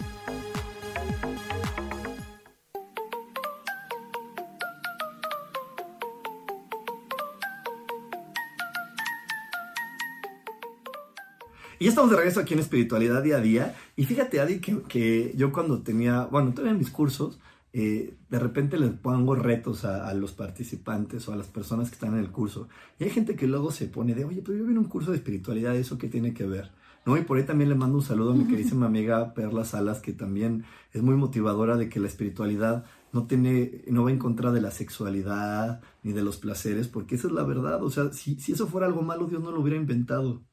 Y 11.81 11.87
estamos 11.87 12.11
de 12.11 12.17
regreso 12.17 12.39
aquí 12.39 12.53
en 12.53 12.59
Espiritualidad 12.59 13.23
Día 13.23 13.37
a 13.37 13.41
Día. 13.41 13.75
Y 13.95 14.05
fíjate, 14.05 14.39
Adi, 14.39 14.59
que, 14.59 15.33
yo 15.35 15.51
cuando 15.51 15.81
tenía, 15.81 16.25
bueno, 16.25 16.51
todavía 16.51 16.73
en 16.73 16.77
mis 16.77 16.91
cursos, 16.91 17.39
eh, 17.73 18.13
de 18.29 18.37
repente 18.37 18.77
les 18.77 18.91
pongo 18.91 19.33
retos 19.33 19.83
a, 19.83 20.13
los 20.13 20.31
participantes 20.31 21.27
o 21.27 21.33
a 21.33 21.35
las 21.35 21.47
personas 21.47 21.89
que 21.89 21.95
están 21.95 22.13
en 22.13 22.19
el 22.19 22.29
curso. 22.29 22.67
Y 22.99 23.05
hay 23.05 23.09
gente 23.09 23.35
que 23.35 23.47
luego 23.47 23.71
se 23.71 23.87
pone 23.87 24.13
de, 24.13 24.25
oye, 24.25 24.43
pero 24.45 24.59
yo 24.59 24.63
a 24.63 24.67
un 24.67 24.83
curso 24.83 25.09
de 25.09 25.17
espiritualidad, 25.17 25.75
¿eso 25.75 25.97
qué 25.97 26.07
tiene 26.07 26.35
que 26.35 26.45
ver? 26.45 26.69
¿No? 27.03 27.17
Y 27.17 27.23
por 27.23 27.37
ahí 27.37 27.45
también 27.45 27.71
le 27.71 27.75
mando 27.75 27.97
un 27.97 28.03
saludo 28.03 28.33
a 28.33 28.35
mi 28.35 28.45
queridísima 28.45 28.85
amiga 28.85 29.33
Perla 29.33 29.65
Salas, 29.65 30.01
que 30.01 30.13
también 30.13 30.65
es 30.93 31.01
muy 31.01 31.15
motivadora 31.15 31.77
de 31.77 31.89
que 31.89 31.99
la 31.99 32.05
espiritualidad 32.05 32.85
no 33.11 33.25
tiene, 33.25 33.85
no 33.87 34.03
va 34.03 34.11
en 34.11 34.19
contra 34.19 34.51
de 34.51 34.61
la 34.61 34.69
sexualidad 34.69 35.81
ni 36.03 36.13
de 36.13 36.21
los 36.21 36.37
placeres, 36.37 36.87
porque 36.87 37.15
esa 37.15 37.25
es 37.25 37.33
la 37.33 37.43
verdad. 37.43 37.83
O 37.83 37.89
sea, 37.89 38.13
si, 38.13 38.39
si 38.39 38.51
eso 38.51 38.67
fuera 38.67 38.85
algo 38.85 39.01
malo, 39.01 39.25
Dios 39.25 39.41
no 39.41 39.49
lo 39.49 39.61
hubiera 39.61 39.77
inventado. 39.77 40.43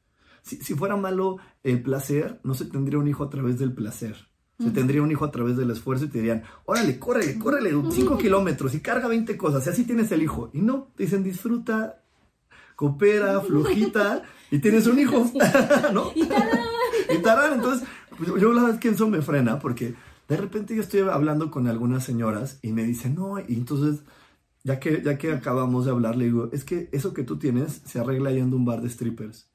Si, 0.41 0.73
fuera 0.73 0.95
malo 0.95 1.37
el 1.63 1.81
placer, 1.81 2.39
no 2.43 2.53
se 2.53 2.65
tendría 2.65 2.99
un 2.99 3.07
hijo 3.07 3.23
a 3.23 3.29
través 3.29 3.59
del 3.59 3.73
placer. 3.73 4.15
Se 4.57 4.71
tendría 4.71 5.01
un 5.01 5.09
hijo 5.09 5.23
a 5.23 5.31
través 5.31 5.55
del 5.55 5.71
esfuerzo 5.71 6.03
y 6.03 6.09
te 6.09 6.17
dirían, 6.17 6.43
órale, 6.65 6.99
córrele, 6.99 7.39
córrele 7.39 7.71
5 7.89 8.17
kilómetros 8.17 8.75
y 8.75 8.81
carga 8.81 9.07
20 9.07 9.37
cosas 9.37 9.65
y 9.65 9.69
así 9.69 9.83
tienes 9.85 10.11
el 10.11 10.21
hijo. 10.21 10.49
Y 10.53 10.59
no, 10.59 10.91
te 10.97 11.03
dicen 11.03 11.23
disfruta, 11.23 12.01
coopera, 12.75 13.39
flojita 13.39 14.23
y 14.51 14.59
tienes 14.59 14.87
un 14.87 14.99
hijo, 14.99 15.31
¿no? 15.93 16.11
Y 16.13 16.25
tarán. 16.25 16.59
y 17.09 17.17
tarán. 17.19 17.53
Entonces, 17.53 17.87
yo 18.19 18.51
la 18.51 18.61
verdad 18.61 18.75
es 18.75 18.79
que 18.79 18.89
eso 18.89 19.07
me 19.07 19.21
frena 19.21 19.59
porque 19.59 19.95
de 20.29 20.37
repente 20.37 20.75
yo 20.75 20.81
estoy 20.81 21.01
hablando 21.01 21.51
con 21.51 21.67
algunas 21.67 22.03
señoras 22.03 22.59
y 22.61 22.71
me 22.71 22.83
dicen, 22.83 23.15
no, 23.15 23.39
y 23.39 23.55
entonces, 23.55 24.03
ya 24.63 24.79
que, 24.79 25.01
ya 25.03 25.17
que 25.17 25.33
acabamos 25.33 25.85
de 25.85 25.91
hablar, 25.91 26.15
le 26.15 26.25
digo, 26.25 26.49
es 26.53 26.63
que 26.63 26.87
eso 26.91 27.13
que 27.13 27.23
tú 27.23 27.37
tienes 27.39 27.81
se 27.85 27.99
arregla 27.99 28.31
yendo 28.31 28.55
a 28.55 28.59
un 28.59 28.65
bar 28.65 28.81
de 28.81 28.89
strippers. 28.89 29.48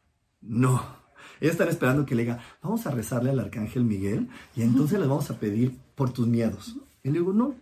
No. 0.44 1.04
Ellos 1.40 1.52
están 1.52 1.68
esperando 1.68 2.06
que 2.06 2.14
le 2.14 2.22
diga, 2.22 2.40
vamos 2.62 2.86
a 2.86 2.90
rezarle 2.90 3.30
al 3.30 3.40
arcángel 3.40 3.84
Miguel 3.84 4.28
y 4.54 4.62
entonces 4.62 5.00
le 5.00 5.06
vamos 5.06 5.30
a 5.30 5.38
pedir 5.38 5.76
por 5.94 6.12
tus 6.12 6.26
miedos. 6.26 6.76
Y 7.02 7.08
le 7.08 7.18
digo, 7.18 7.32
no. 7.32 7.54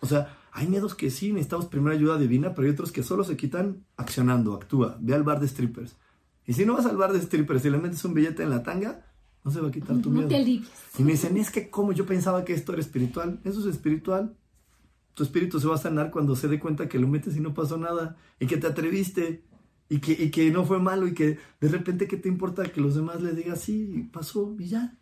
O 0.00 0.06
sea, 0.06 0.36
hay 0.52 0.66
miedos 0.66 0.94
que 0.94 1.10
sí 1.10 1.32
necesitamos 1.32 1.66
primera 1.66 1.96
ayuda 1.96 2.18
divina, 2.18 2.54
pero 2.54 2.66
hay 2.66 2.74
otros 2.74 2.92
que 2.92 3.02
solo 3.02 3.24
se 3.24 3.36
quitan 3.36 3.84
accionando, 3.96 4.54
actúa. 4.54 4.98
Ve 5.00 5.14
al 5.14 5.22
bar 5.22 5.40
de 5.40 5.48
strippers. 5.48 5.96
Y 6.46 6.52
si 6.52 6.66
no 6.66 6.74
vas 6.74 6.86
al 6.86 6.96
bar 6.96 7.12
de 7.12 7.20
strippers 7.20 7.64
y 7.64 7.70
le 7.70 7.78
metes 7.78 8.04
un 8.04 8.14
billete 8.14 8.42
en 8.42 8.50
la 8.50 8.62
tanga, 8.62 9.04
no 9.42 9.50
se 9.50 9.60
va 9.60 9.68
a 9.68 9.70
quitar 9.70 10.00
tu 10.00 10.10
miedo. 10.10 10.28
y 10.30 11.02
me 11.02 11.12
dicen, 11.12 11.36
es 11.36 11.50
que 11.50 11.70
como 11.70 11.92
yo 11.92 12.06
pensaba 12.06 12.44
que 12.44 12.52
esto 12.52 12.72
era 12.72 12.80
espiritual. 12.80 13.40
Eso 13.44 13.60
es 13.60 13.66
espiritual. 13.66 14.36
Tu 15.14 15.22
espíritu 15.22 15.60
se 15.60 15.68
va 15.68 15.76
a 15.76 15.78
sanar 15.78 16.10
cuando 16.10 16.36
se 16.36 16.48
dé 16.48 16.58
cuenta 16.58 16.88
que 16.88 16.98
lo 16.98 17.08
metes 17.08 17.36
y 17.36 17.40
no 17.40 17.54
pasó 17.54 17.76
nada. 17.76 18.16
Y 18.38 18.46
que 18.46 18.56
te 18.56 18.66
atreviste 18.66 19.44
y 19.88 20.00
que, 20.00 20.30
que 20.30 20.50
no 20.50 20.64
fue 20.64 20.78
malo 20.78 21.06
y 21.06 21.14
que 21.14 21.38
de 21.60 21.68
repente, 21.68 22.08
¿qué 22.08 22.16
te 22.16 22.28
importa 22.28 22.64
que 22.64 22.80
los 22.80 22.94
demás 22.94 23.22
les 23.22 23.36
digan, 23.36 23.56
sí, 23.56 24.08
pasó 24.12 24.56
y 24.58 24.68
ya? 24.68 24.96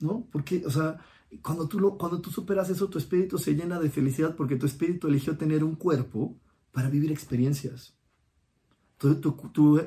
¿No? 0.00 0.28
Porque, 0.30 0.62
o 0.66 0.70
sea, 0.70 0.98
cuando 1.42 1.68
tú, 1.68 1.80
lo, 1.80 1.96
cuando 1.96 2.20
tú 2.20 2.30
superas 2.30 2.70
eso, 2.70 2.88
tu 2.88 2.98
espíritu 2.98 3.38
se 3.38 3.54
llena 3.54 3.80
de 3.80 3.90
felicidad 3.90 4.36
porque 4.36 4.56
tu 4.56 4.66
espíritu 4.66 5.08
eligió 5.08 5.36
tener 5.36 5.64
un 5.64 5.74
cuerpo 5.74 6.36
para 6.72 6.90
vivir 6.90 7.10
experiencias. 7.10 7.96
Tu, 8.98 9.20
tu, 9.20 9.32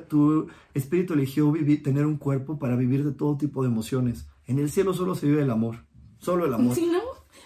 tu, 0.08 0.48
espíritu 0.74 1.14
eligió 1.14 1.50
vivir, 1.50 1.82
tener 1.82 2.06
un 2.06 2.18
cuerpo 2.18 2.58
para 2.58 2.76
vivir 2.76 3.04
de 3.04 3.12
todo 3.12 3.36
tipo 3.36 3.62
de 3.62 3.68
emociones. 3.68 4.28
En 4.46 4.58
el 4.58 4.70
cielo 4.70 4.94
solo 4.94 5.14
se 5.14 5.26
vive 5.26 5.42
el 5.42 5.50
amor. 5.50 5.86
Solo 6.18 6.46
el 6.46 6.54
amor. 6.54 6.74
Si 6.74 6.86
no, 6.86 7.00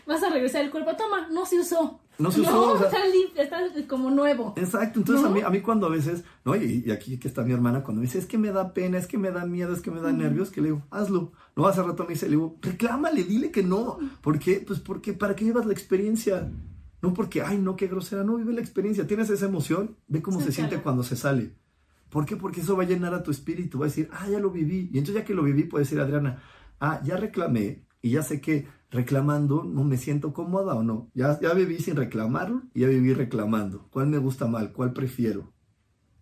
vas 0.06 0.22
a 0.22 0.30
regresar 0.30 0.64
el 0.64 0.70
cuerpo. 0.70 0.96
Toma, 0.96 1.28
no 1.28 1.46
se 1.46 1.60
usó. 1.60 2.01
No 2.18 2.30
se 2.30 2.42
usó. 2.42 2.74
está, 2.84 2.98
está, 3.42 3.86
como 3.88 4.10
nuevo. 4.10 4.54
Exacto. 4.56 5.00
Entonces 5.00 5.24
a, 5.24 5.30
mí, 5.30 5.40
a 5.40 5.50
mí 5.50 5.60
cuando 5.60 5.86
a 5.86 5.90
veces, 5.90 6.24
¿no? 6.44 6.54
Y, 6.54 6.90
aquí 6.90 7.18
que 7.18 7.28
está 7.28 7.42
mi 7.42 7.52
hermana, 7.52 7.82
cuando 7.82 8.00
me 8.00 8.06
dice, 8.06 8.18
es 8.18 8.26
que 8.26 8.38
me 8.38 8.52
da 8.52 8.74
pena, 8.74 8.98
es 8.98 9.06
que 9.06 9.18
me 9.18 9.30
da 9.30 9.46
miedo, 9.46 9.72
es 9.72 9.80
que 9.80 9.90
me 9.90 10.00
da 10.00 10.12
nervios, 10.12 10.50
que 10.50 10.60
le 10.60 10.68
digo, 10.68 10.82
hazlo. 10.90 11.32
No, 11.56 11.66
hace 11.66 11.82
rato 11.82 12.04
me 12.04 12.10
dice, 12.10 12.26
le 12.26 12.32
digo, 12.32 12.56
reclámale, 12.60 13.24
dile 13.24 13.50
que 13.50 13.62
no. 13.62 13.98
¿Por 14.20 14.38
qué? 14.38 14.62
Pues 14.66 14.78
porque, 14.78 15.12
¿para 15.14 15.34
qué 15.34 15.44
llevas 15.44 15.66
la 15.66 15.72
experiencia? 15.72 16.50
No 17.00 17.14
porque, 17.14 17.42
ay, 17.42 17.58
no, 17.58 17.76
qué 17.76 17.88
grosera, 17.88 18.24
no, 18.24 18.36
vive 18.36 18.52
la 18.52 18.60
experiencia. 18.60 19.06
Tienes 19.06 19.30
esa 19.30 19.46
emoción, 19.46 19.96
ve 20.06 20.22
cómo 20.22 20.40
se 20.40 20.52
siente 20.52 20.80
cuando 20.80 21.02
se 21.02 21.16
sale. 21.16 21.56
¿Por 22.10 22.26
qué? 22.26 22.36
Porque 22.36 22.60
eso 22.60 22.76
va 22.76 22.82
a 22.82 22.86
llenar 22.86 23.14
a 23.14 23.22
tu 23.22 23.30
espíritu, 23.30 23.78
va 23.78 23.86
a 23.86 23.88
decir, 23.88 24.08
ah, 24.12 24.28
ya 24.28 24.38
lo 24.38 24.50
viví. 24.50 24.90
Y 24.92 24.98
entonces 24.98 25.14
ya 25.14 25.24
que 25.24 25.34
lo 25.34 25.42
viví, 25.42 25.64
puede 25.64 25.84
decir 25.84 25.98
Adriana, 25.98 26.42
ah, 26.78 27.00
ya 27.02 27.16
reclamé 27.16 27.84
y 28.02 28.10
ya 28.10 28.22
sé 28.22 28.40
que 28.40 28.66
reclamando 28.90 29.64
no 29.64 29.84
me 29.84 29.96
siento 29.96 30.34
cómoda 30.34 30.74
o 30.74 30.82
no. 30.82 31.10
Ya, 31.14 31.40
ya 31.40 31.54
viví 31.54 31.78
sin 31.78 31.96
reclamarlo 31.96 32.62
y 32.74 32.80
ya 32.80 32.88
viví 32.88 33.14
reclamando. 33.14 33.88
¿Cuál 33.90 34.08
me 34.08 34.18
gusta 34.18 34.46
mal? 34.46 34.72
¿Cuál 34.72 34.92
prefiero? 34.92 35.52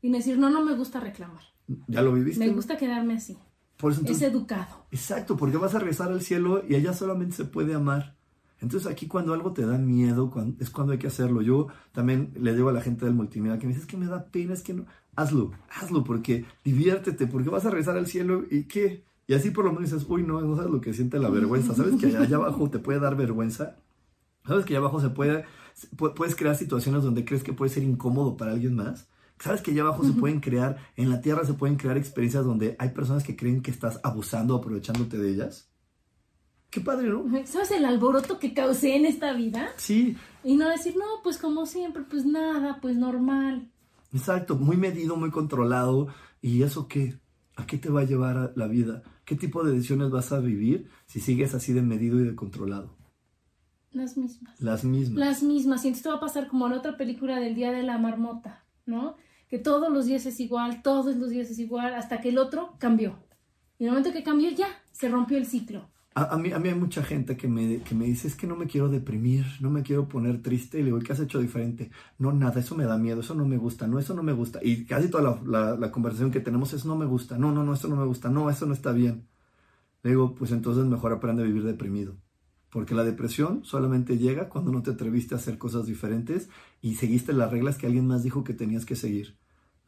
Y 0.02 0.12
decir, 0.12 0.38
no, 0.38 0.50
no 0.50 0.64
me 0.64 0.76
gusta 0.76 1.00
reclamar. 1.00 1.42
¿Ya 1.88 2.02
lo 2.02 2.12
viviste? 2.12 2.46
Me 2.46 2.52
gusta 2.52 2.76
quedarme 2.76 3.14
así. 3.14 3.36
Por 3.76 3.92
eso, 3.92 4.02
es 4.06 4.22
educado. 4.22 4.86
Exacto, 4.90 5.36
porque 5.36 5.56
vas 5.56 5.74
a 5.74 5.78
regresar 5.78 6.12
al 6.12 6.20
cielo 6.20 6.62
y 6.68 6.74
allá 6.74 6.92
solamente 6.92 7.36
se 7.36 7.44
puede 7.44 7.74
amar. 7.74 8.16
Entonces 8.60 8.90
aquí 8.90 9.06
cuando 9.06 9.32
algo 9.32 9.52
te 9.52 9.64
da 9.64 9.78
miedo, 9.78 10.30
es 10.58 10.68
cuando 10.68 10.92
hay 10.92 10.98
que 10.98 11.06
hacerlo. 11.06 11.40
Yo 11.40 11.68
también 11.92 12.32
le 12.38 12.54
digo 12.54 12.68
a 12.68 12.72
la 12.72 12.82
gente 12.82 13.06
del 13.06 13.14
multimedia 13.14 13.58
que 13.58 13.66
me 13.66 13.72
dice, 13.72 13.82
es 13.82 13.86
que 13.86 13.96
me 13.96 14.06
da 14.06 14.26
pena, 14.26 14.52
es 14.52 14.62
que 14.62 14.74
no. 14.74 14.84
Hazlo, 15.16 15.52
hazlo, 15.70 16.04
porque 16.04 16.44
diviértete, 16.62 17.26
porque 17.26 17.48
vas 17.48 17.64
a 17.64 17.70
regresar 17.70 17.96
al 17.96 18.06
cielo 18.06 18.44
y 18.50 18.64
¿qué? 18.64 19.02
Y 19.30 19.34
así 19.34 19.52
por 19.52 19.64
lo 19.64 19.72
menos 19.72 19.92
dices, 19.92 20.04
uy, 20.08 20.24
no, 20.24 20.40
no 20.40 20.56
sabes 20.56 20.72
lo 20.72 20.80
que 20.80 20.92
siente 20.92 21.16
la 21.20 21.30
vergüenza. 21.30 21.72
¿Sabes 21.72 21.94
que 22.00 22.16
allá 22.16 22.34
abajo 22.34 22.68
te 22.68 22.80
puede 22.80 22.98
dar 22.98 23.14
vergüenza? 23.14 23.76
¿Sabes 24.44 24.64
que 24.64 24.72
allá 24.72 24.80
abajo 24.80 25.00
se 25.00 25.10
puede, 25.10 25.44
puedes 26.16 26.34
crear 26.34 26.56
situaciones 26.56 27.04
donde 27.04 27.24
crees 27.24 27.44
que 27.44 27.52
puede 27.52 27.70
ser 27.70 27.84
incómodo 27.84 28.36
para 28.36 28.50
alguien 28.50 28.74
más? 28.74 29.08
¿Sabes 29.38 29.62
que 29.62 29.70
allá 29.70 29.82
abajo 29.82 30.02
se 30.02 30.14
pueden 30.14 30.40
crear, 30.40 30.78
en 30.96 31.10
la 31.10 31.20
tierra 31.20 31.44
se 31.44 31.54
pueden 31.54 31.76
crear 31.76 31.96
experiencias 31.96 32.44
donde 32.44 32.74
hay 32.80 32.88
personas 32.88 33.22
que 33.22 33.36
creen 33.36 33.62
que 33.62 33.70
estás 33.70 34.00
abusando 34.02 34.56
aprovechándote 34.56 35.16
de 35.16 35.30
ellas? 35.30 35.70
Qué 36.68 36.80
padre, 36.80 37.08
¿no? 37.08 37.24
¿Sabes 37.46 37.70
el 37.70 37.84
alboroto 37.84 38.40
que 38.40 38.52
causé 38.52 38.96
en 38.96 39.06
esta 39.06 39.32
vida? 39.32 39.68
Sí. 39.76 40.16
Y 40.42 40.56
no 40.56 40.68
decir, 40.68 40.96
no, 40.96 41.04
pues 41.22 41.38
como 41.38 41.66
siempre, 41.66 42.02
pues 42.02 42.26
nada, 42.26 42.80
pues 42.82 42.96
normal. 42.96 43.70
Exacto, 44.12 44.56
muy 44.56 44.76
medido, 44.76 45.14
muy 45.14 45.30
controlado. 45.30 46.08
¿Y 46.42 46.64
eso 46.64 46.88
qué? 46.88 47.16
¿A 47.54 47.64
qué 47.64 47.78
te 47.78 47.90
va 47.90 48.00
a 48.00 48.04
llevar 48.04 48.54
la 48.56 48.66
vida? 48.66 49.04
¿Qué 49.30 49.36
tipo 49.36 49.62
de 49.62 49.70
decisiones 49.70 50.10
vas 50.10 50.32
a 50.32 50.40
vivir 50.40 50.90
si 51.06 51.20
sigues 51.20 51.54
así 51.54 51.72
de 51.72 51.82
medido 51.82 52.18
y 52.18 52.24
de 52.24 52.34
controlado? 52.34 52.96
Las 53.92 54.16
mismas. 54.16 54.60
Las 54.60 54.82
mismas. 54.82 55.18
Las 55.20 55.42
mismas. 55.44 55.84
Y 55.84 55.86
entonces 55.86 56.02
te 56.02 56.08
va 56.08 56.16
a 56.16 56.20
pasar 56.20 56.48
como 56.48 56.66
en 56.66 56.72
otra 56.72 56.96
película 56.96 57.38
del 57.38 57.54
Día 57.54 57.70
de 57.70 57.84
la 57.84 57.96
Marmota, 57.96 58.66
¿no? 58.86 59.14
Que 59.48 59.60
todos 59.60 59.88
los 59.88 60.06
días 60.06 60.26
es 60.26 60.40
igual, 60.40 60.82
todos 60.82 61.14
los 61.14 61.30
días 61.30 61.48
es 61.48 61.60
igual, 61.60 61.94
hasta 61.94 62.20
que 62.20 62.30
el 62.30 62.38
otro 62.38 62.74
cambió. 62.78 63.20
Y 63.78 63.84
en 63.84 63.90
el 63.90 63.92
momento 63.92 64.12
que 64.12 64.24
cambió, 64.24 64.50
ya, 64.50 64.66
se 64.90 65.08
rompió 65.08 65.38
el 65.38 65.46
ciclo. 65.46 65.88
A, 66.28 66.36
mí, 66.36 66.52
a 66.52 66.58
mí 66.58 66.68
hay 66.68 66.74
mucha 66.74 67.02
gente 67.02 67.36
que 67.36 67.48
me, 67.48 67.82
que 67.82 67.94
me 67.94 68.04
dice, 68.04 68.28
es 68.28 68.36
que 68.36 68.46
no 68.46 68.54
me 68.54 68.66
quiero 68.66 68.88
deprimir, 68.88 69.46
no 69.60 69.70
me 69.70 69.82
quiero 69.82 70.08
poner 70.08 70.42
triste. 70.42 70.78
Y 70.78 70.82
le 70.82 70.86
digo, 70.86 70.98
¿qué 70.98 71.12
has 71.12 71.20
hecho 71.20 71.38
diferente? 71.40 71.90
No, 72.18 72.32
nada, 72.32 72.60
eso 72.60 72.76
me 72.76 72.84
da 72.84 72.98
miedo, 72.98 73.20
eso 73.20 73.34
no 73.34 73.46
me 73.46 73.56
gusta, 73.56 73.86
no, 73.86 73.98
eso 73.98 74.14
no 74.14 74.22
me 74.22 74.32
gusta. 74.32 74.60
Y 74.62 74.84
casi 74.84 75.08
toda 75.08 75.40
la, 75.44 75.76
la, 75.76 75.90
conversación 75.90 76.30
que 76.30 76.40
tenemos 76.40 76.72
es, 76.74 76.84
no 76.84 76.96
me 76.96 77.06
gusta, 77.06 77.38
no, 77.38 77.52
no, 77.52 77.64
no, 77.64 77.74
eso 77.74 77.88
no 77.88 77.96
me 77.96 78.04
gusta, 78.04 78.28
no, 78.28 78.50
eso 78.50 78.66
no 78.66 78.74
está 78.74 78.92
bien. 78.92 79.28
Le 80.02 80.10
digo, 80.10 80.34
pues 80.34 80.52
entonces 80.52 80.84
mejor 80.84 81.12
aprende 81.12 81.42
a 81.42 81.46
vivir 81.46 81.64
deprimido. 81.64 82.16
Porque 82.70 82.94
la 82.94 83.04
depresión 83.04 83.64
solamente 83.64 84.18
llega 84.18 84.48
cuando 84.48 84.72
no 84.72 84.82
te 84.82 84.90
atreviste 84.92 85.34
a 85.34 85.38
hacer 85.38 85.58
cosas 85.58 85.86
diferentes 85.86 86.50
y 86.82 86.96
seguiste 86.96 87.32
las 87.32 87.50
reglas 87.50 87.78
que 87.78 87.86
alguien 87.86 88.06
más 88.06 88.22
dijo 88.22 88.44
que 88.44 88.54
tenías 88.54 88.84
que 88.86 88.96
seguir. 88.96 89.39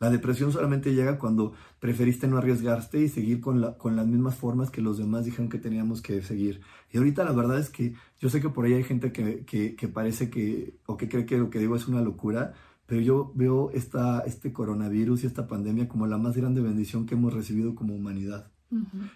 La 0.03 0.11
depresión 0.11 0.51
solamente 0.51 0.95
llega 0.95 1.17
cuando 1.17 1.53
preferiste 1.79 2.27
no 2.27 2.37
arriesgarte 2.37 2.99
y 2.99 3.09
seguir 3.09 3.41
con, 3.41 3.75
con 3.75 3.95
las 3.95 4.05
mismas 4.05 4.35
formas 4.35 4.69
que 4.69 4.81
los 4.81 4.99
demás 4.99 5.25
dijeron 5.25 5.49
que 5.49 5.59
teníamos 5.59 6.03
que 6.03 6.23
seguir. 6.23 6.61
Y 6.91 6.99
ahorita 6.99 7.23
la 7.23 7.31
verdad 7.31 7.61
es 7.61 7.71
que 7.71 7.95
yo 8.19 8.29
sé 8.29 8.41
que 8.41 8.49
por 8.49 8.65
ahí 8.65 8.73
hay 8.73 8.83
gente 8.83 9.13
que, 9.13 9.45
que, 9.45 9.89
parece 9.89 10.29
que, 10.29 10.75
o 10.87 10.97
que 10.97 11.09
cree 11.09 11.25
que 11.25 11.39
lo 11.39 11.51
que 11.51 11.61
digo 11.61 11.77
es 11.77 11.87
una 11.87 12.01
locura, 12.01 12.53
pero 12.85 13.01
yo 13.01 13.31
veo 13.37 13.71
esta, 13.71 14.25
este 14.27 14.53
coronavirus 14.53 15.23
y 15.23 15.29
esta 15.29 15.47
pandemia 15.47 15.87
como 15.87 16.09
la 16.09 16.19
más 16.19 16.37
grande 16.37 16.61
bendición 16.61 17.07
que 17.07 17.15
hemos 17.15 17.33
recibido 17.33 17.77
como 17.77 17.95
humanidad. 17.95 18.52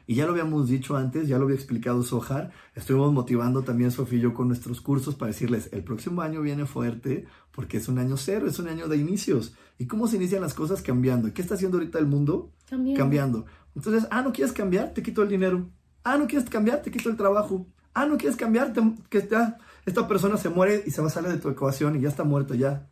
Y 0.07 0.15
ya 0.15 0.27
lo 0.27 0.33
habíamos 0.33 0.69
dicho 0.69 0.97
antes, 0.97 1.29
ya 1.29 1.39
lo 1.39 1.45
había 1.45 1.57
explicado 1.57 2.03
Sojar, 2.03 2.53
estuvimos 2.75 3.13
motivando 3.13 3.63
también 3.63 3.91
Sofía 3.91 4.19
y 4.19 4.23
yo 4.23 4.35
con 4.35 4.49
nuestros 4.49 4.81
cursos 4.81 5.15
para 5.15 5.33
decirles, 5.33 5.71
el 5.73 5.83
próximo 5.83 6.23
año 6.23 6.43
viene 6.43 6.67
fuerte 6.67 7.27
porque 7.53 7.79
es 7.79 7.89
un 7.89 7.99
año 7.99 8.17
cero, 8.17 8.47
es 8.47 8.59
un 8.59 8.69
año 8.69 8.89
de 8.89 8.99
inicios. 8.99 9.55
¿Y 9.79 9.87
cómo 9.87 10.09
se 10.09 10.17
inician 10.17 10.43
las 10.43 10.55
cosas 10.55 10.83
cambiando? 10.83 11.29
¿Y 11.29 11.33
qué 11.33 11.43
está 11.43 11.55
haciendo 11.55 11.79
ahorita 11.79 11.99
el 11.99 12.07
mundo? 12.07 12.53
Cambiando. 12.97 13.47
Entonces, 13.75 14.07
ah, 14.11 14.23
no 14.23 14.33
quieres 14.33 14.53
cambiar, 14.53 14.93
te 14.93 15.03
quito 15.03 15.23
el 15.23 15.29
dinero. 15.29 15.71
Ah, 16.05 16.19
no 16.19 16.27
quieres 16.27 16.49
cambiar, 16.49 16.83
te 16.83 16.91
quito 16.91 17.09
el 17.09 17.17
trabajo. 17.17 17.67
Ah, 17.95 18.07
no 18.07 18.17
quieres 18.19 18.37
cambiar, 18.37 18.73
que 19.09 19.19
esta, 19.19 19.59
esta 19.87 20.07
persona 20.07 20.37
se 20.37 20.51
muere 20.51 20.83
y 20.87 20.91
se 20.91 21.01
va 21.01 21.09
a 21.09 21.11
salir 21.11 21.31
de 21.31 21.39
tu 21.39 21.49
ecuación 21.49 21.97
y 21.97 22.01
ya 22.01 22.09
está 22.09 22.25
muerto 22.25 22.55
ya. 22.55 22.89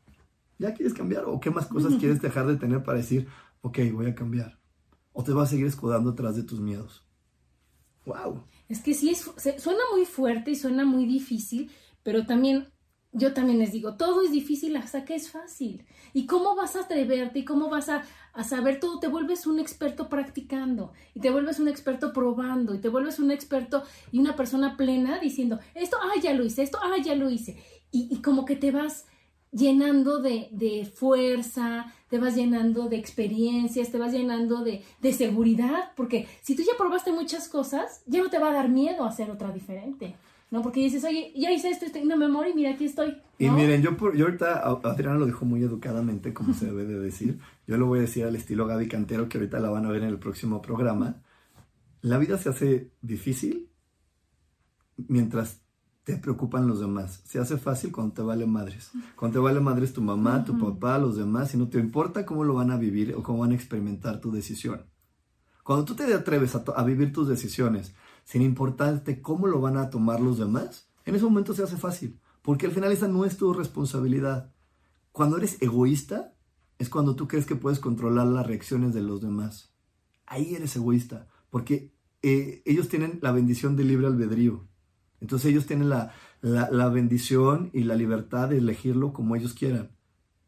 ¿Ya 0.59 0.73
quieres 0.73 0.95
cambiar? 0.95 1.25
¿O 1.27 1.41
qué 1.41 1.51
más 1.51 1.67
cosas 1.67 1.95
quieres 2.01 2.23
dejar 2.23 2.47
de 2.47 2.57
tener 2.57 2.83
para 2.83 2.99
decir, 2.99 3.29
ok, 3.61 3.79
voy 3.93 4.07
a 4.07 4.15
cambiar? 4.15 4.59
O 5.15 5.23
te 5.23 5.33
vas 5.33 5.49
a 5.49 5.51
seguir 5.53 5.67
escudando 5.67 6.11
atrás 6.11 6.37
de 6.37 6.43
tus 6.43 6.61
miedos. 6.61 7.03
¡Wow! 8.05 8.45
Es 8.69 8.83
que 8.83 8.93
sí, 8.93 9.11
es, 9.11 9.31
suena 9.63 9.83
muy 9.95 10.05
fuerte 10.05 10.51
y 10.51 10.57
suena 10.57 10.85
muy 10.85 11.07
difícil, 11.07 11.71
pero 12.03 12.27
también, 12.27 12.69
yo 13.13 13.33
también 13.33 13.61
les 13.61 13.73
digo, 13.73 13.97
todo 13.97 14.23
es 14.23 14.33
difícil 14.33 14.77
hasta 14.77 15.05
que 15.05 15.15
es 15.15 15.31
fácil. 15.31 15.87
¿Y 16.13 16.27
cómo 16.27 16.57
vas 16.57 16.75
a 16.77 16.81
atreverte 16.81 17.39
y 17.39 17.45
cómo 17.45 17.71
vas 17.71 17.89
a, 17.89 18.03
a 18.33 18.45
saber 18.45 18.81
todo? 18.81 18.99
Te 18.99 19.07
vuelves 19.09 19.47
un 19.47 19.61
experto 19.61 20.09
practicando 20.09 20.93
y 21.15 21.21
te 21.21 21.31
vuelves 21.31 21.61
un 21.61 21.69
experto 21.69 22.13
probando 22.13 22.75
y 22.75 22.81
te 22.81 22.89
vuelves 22.89 23.21
un 23.21 23.31
experto 23.31 23.85
y 24.11 24.19
una 24.19 24.35
persona 24.35 24.77
plena 24.77 25.21
diciendo, 25.21 25.61
esto, 25.75 25.97
ah, 26.03 26.21
ya 26.21 26.35
lo 26.35 26.45
hice, 26.45 26.63
esto, 26.63 26.79
ah, 26.83 27.01
ya 27.03 27.15
lo 27.15 27.31
hice. 27.31 27.57
Y, 27.93 28.09
y 28.11 28.21
como 28.21 28.45
que 28.45 28.57
te 28.57 28.73
vas 28.73 29.07
llenando 29.55 30.21
de, 30.21 30.49
de, 30.51 30.85
fuerza, 30.85 31.87
te 32.11 32.19
vas 32.19 32.35
llenando 32.35 32.89
de 32.89 32.97
experiencias, 32.97 33.91
te 33.91 33.99
vas 33.99 34.13
llenando 34.13 34.65
de, 34.65 34.83
de, 35.01 35.13
seguridad, 35.13 35.93
porque 35.97 36.27
si 36.43 36.57
tú 36.57 36.63
ya 36.63 36.77
probaste 36.77 37.13
muchas 37.13 37.49
cosas, 37.49 38.03
ya 38.07 38.23
no 38.23 38.31
te 38.31 38.39
va 38.39 38.51
a 38.51 38.55
dar 38.55 38.69
miedo 38.69 39.05
hacer 39.05 39.31
otra 39.31 39.53
diferente, 39.53 40.17
¿no? 40.51 40.61
Porque 40.61 40.81
dices, 40.81 41.05
oye, 41.05 41.33
ya 41.37 41.53
hice 41.53 41.71
esto, 41.71 41.87
estoy 41.87 42.03
en 42.03 42.19
memoria 42.19 42.53
y 42.53 42.55
mira, 42.55 42.71
aquí 42.71 42.85
estoy. 42.85 43.17
Y 43.39 43.49
miren, 43.49 43.81
yo, 43.81 43.97
por, 43.97 44.17
yo 44.17 44.27
ahorita, 44.27 44.61
Adriana 44.83 45.19
lo 45.19 45.27
dijo 45.27 45.45
muy 45.45 45.63
educadamente, 45.63 46.35
como 46.35 46.53
se 46.53 46.67
debe 46.67 46.85
de 46.85 46.99
decir, 46.99 47.39
yo 47.67 47.77
lo 47.77 47.87
voy 47.87 48.01
a 48.01 48.03
decir 48.03 48.25
al 48.25 48.37
estilo 48.37 48.67
Gaby 48.67 48.89
Cantero, 48.89 49.29
que 49.29 49.39
ahorita 49.39 49.61
la 49.61 49.71
van 49.71 49.87
a 49.87 49.91
ver 49.91 50.03
en 50.03 50.09
el 50.09 50.19
próximo 50.19 50.61
programa, 50.61 51.23
la 52.03 52.19
vida 52.19 52.37
se 52.39 52.49
hace 52.49 52.91
difícil 53.01 53.71
mientras 54.97 55.64
te 56.05 56.19
preocupan 56.19 56.69
los 56.69 56.81
demás. 56.81 57.23
Se 57.25 57.39
hace 57.39 57.57
fácil 57.57 57.91
cuando 57.91 58.15
te 58.15 58.23
vale 58.23 58.47
madres. 58.47 58.91
Cuando 59.17 59.39
te 59.39 59.43
vale 59.43 59.61
madres 59.61 59.95
tu 59.95 60.03
mamá, 60.03 60.45
tu 60.45 60.59
papá, 60.59 60.99
los 60.99 61.17
demás, 61.17 61.55
y 61.55 61.57
no 61.57 61.69
te 61.69 61.79
importa 61.79 62.27
cómo 62.27 62.45
lo 62.45 62.55
van 62.55 62.71
a 62.71 62.77
vivir 62.77 63.15
o 63.15 63.23
cómo 63.23 63.39
van 63.41 63.53
a 63.53 63.55
experimentar 63.55 64.21
tu 64.21 64.31
decisión. 64.31 64.83
Cuando 65.65 65.87
tú 65.87 65.95
te 65.95 66.13
atreves 66.13 66.55
a, 66.55 66.85
vivir 66.85 67.13
tus 67.13 67.27
decisiones 67.27 67.95
sin 68.25 68.43
importarte 68.43 69.23
cómo 69.23 69.47
lo 69.47 69.61
van 69.63 69.79
a 69.79 69.89
tomar 69.89 70.21
los 70.21 70.39
demás, 70.39 70.91
en 71.07 71.15
ese 71.15 71.25
momento 71.25 71.55
se 71.55 71.63
hace 71.63 71.79
fácil, 71.79 72.21
porque 72.43 72.67
al 72.67 72.73
final 72.73 72.93
esa 72.93 73.09
no 73.09 73.25
es 73.25 73.39
tu 73.39 73.55
responsabilidad. 73.55 74.53
Cuando 75.11 75.39
eres 75.39 75.61
egoísta, 75.63 76.35
es 76.79 76.91
cuando 76.91 77.17
tú 77.17 77.29
crees 77.29 77.47
que 77.47 77.57
puedes 77.57 77.79
controlar 77.79 78.27
las 78.27 78.47
reacciones 78.47 78.93
de 78.93 79.01
los 79.01 79.23
demás. 79.23 79.75
Ahí 80.27 80.55
eres 80.55 80.77
egoísta, 80.77 81.29
porque 81.49 81.95
eh, 82.21 82.63
ellos 82.67 82.89
tienen 82.89 83.19
la 83.23 83.33
bendición 83.33 83.75
del 83.75 83.89
libre 83.89 84.07
albedrío. 84.07 84.67
Entonces 85.25 85.53
ellos 85.53 85.65
tienen 85.65 85.89
la, 85.89 86.89
bendición 86.91 87.71
y 87.73 87.85
la 87.85 87.95
libertad 87.95 88.51
de 88.51 88.59
elegirlo 88.59 89.15
como 89.15 89.35
ellos 89.37 89.55
quieran. 89.55 89.89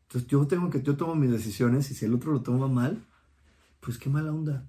Entonces 0.02 0.28
yo 0.28 0.46
tengo 0.46 0.68
que, 0.68 0.82
yo 0.82 0.98
tomo 0.98 1.14
mis 1.14 1.30
decisiones 1.30 1.90
y 1.90 1.94
si 1.94 2.04
el 2.04 2.12
otro 2.12 2.30
lo 2.30 2.42
toma 2.42 2.68
mal, 2.68 3.02
pues 3.80 3.96
qué 3.96 4.10
mala 4.10 4.34
onda. 4.34 4.68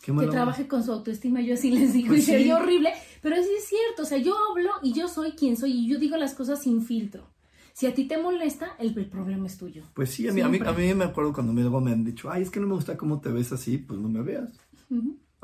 que 0.00 0.12
trabaje 0.12 0.68
con 0.68 0.84
su 0.84 0.92
autoestima, 0.92 1.40
yo 1.40 1.54
así 1.54 1.72
les 1.72 1.94
digo, 1.94 2.10
pues 2.10 2.20
y 2.20 2.26
sería 2.26 2.58
horrible, 2.58 2.92
pero 3.22 3.34
sí 3.42 3.48
es 3.58 3.64
cierto, 3.64 4.02
o 4.02 4.04
sea, 4.04 4.18
yo 4.18 4.36
hablo 4.52 4.70
y 4.84 4.92
yo 4.92 5.08
soy 5.08 5.32
quien 5.32 5.56
soy 5.56 5.72
y 5.72 5.88
yo 5.88 5.98
digo 5.98 6.16
las 6.16 6.34
cosas 6.34 6.62
sin 6.62 6.80
filtro. 6.80 7.28
Si 7.72 7.86
a 7.86 7.92
ti 7.92 8.06
te 8.06 8.18
molesta, 8.18 8.76
el, 8.78 8.94
problema 8.94 9.48
es 9.48 9.58
tuyo. 9.58 9.82
Pues 9.94 10.10
sí, 10.10 10.28
a 10.28 10.32
mí, 10.32 10.42
a 10.42 10.48
mí, 10.48 10.60
a, 10.64 10.72
mí, 10.72 10.94
me 10.94 11.06
acuerdo 11.06 11.32
cuando 11.32 11.52
me, 11.52 11.68
me 11.68 11.90
han 11.90 12.04
dicho, 12.04 12.30
ay, 12.30 12.42
es 12.42 12.50
que 12.50 12.60
no 12.60 12.68
me 12.68 12.74
gusta 12.74 12.96
cómo 12.96 13.20
te 13.20 13.30
ves 13.30 13.50
así, 13.50 13.78
pues 13.78 13.98
no 13.98 14.08
me 14.08 14.22
veas. 14.22 14.52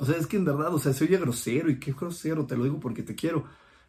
O 0.02 0.04
sea, 0.04 0.16
es 0.16 0.26
que 0.26 0.36
en 0.36 0.44
verdad, 0.44 0.74
o 0.74 0.80
sea, 0.80 0.92
se 0.92 1.04
oye 1.04 1.16
grosero 1.16 1.70
y 1.70 1.78
qué 1.78 1.92
grosero, 1.92 2.44
te 2.44 2.56
lo 2.56 2.64
digo 2.64 2.80
porque 2.80 3.04
te 3.04 3.14
quiero. 3.14 3.44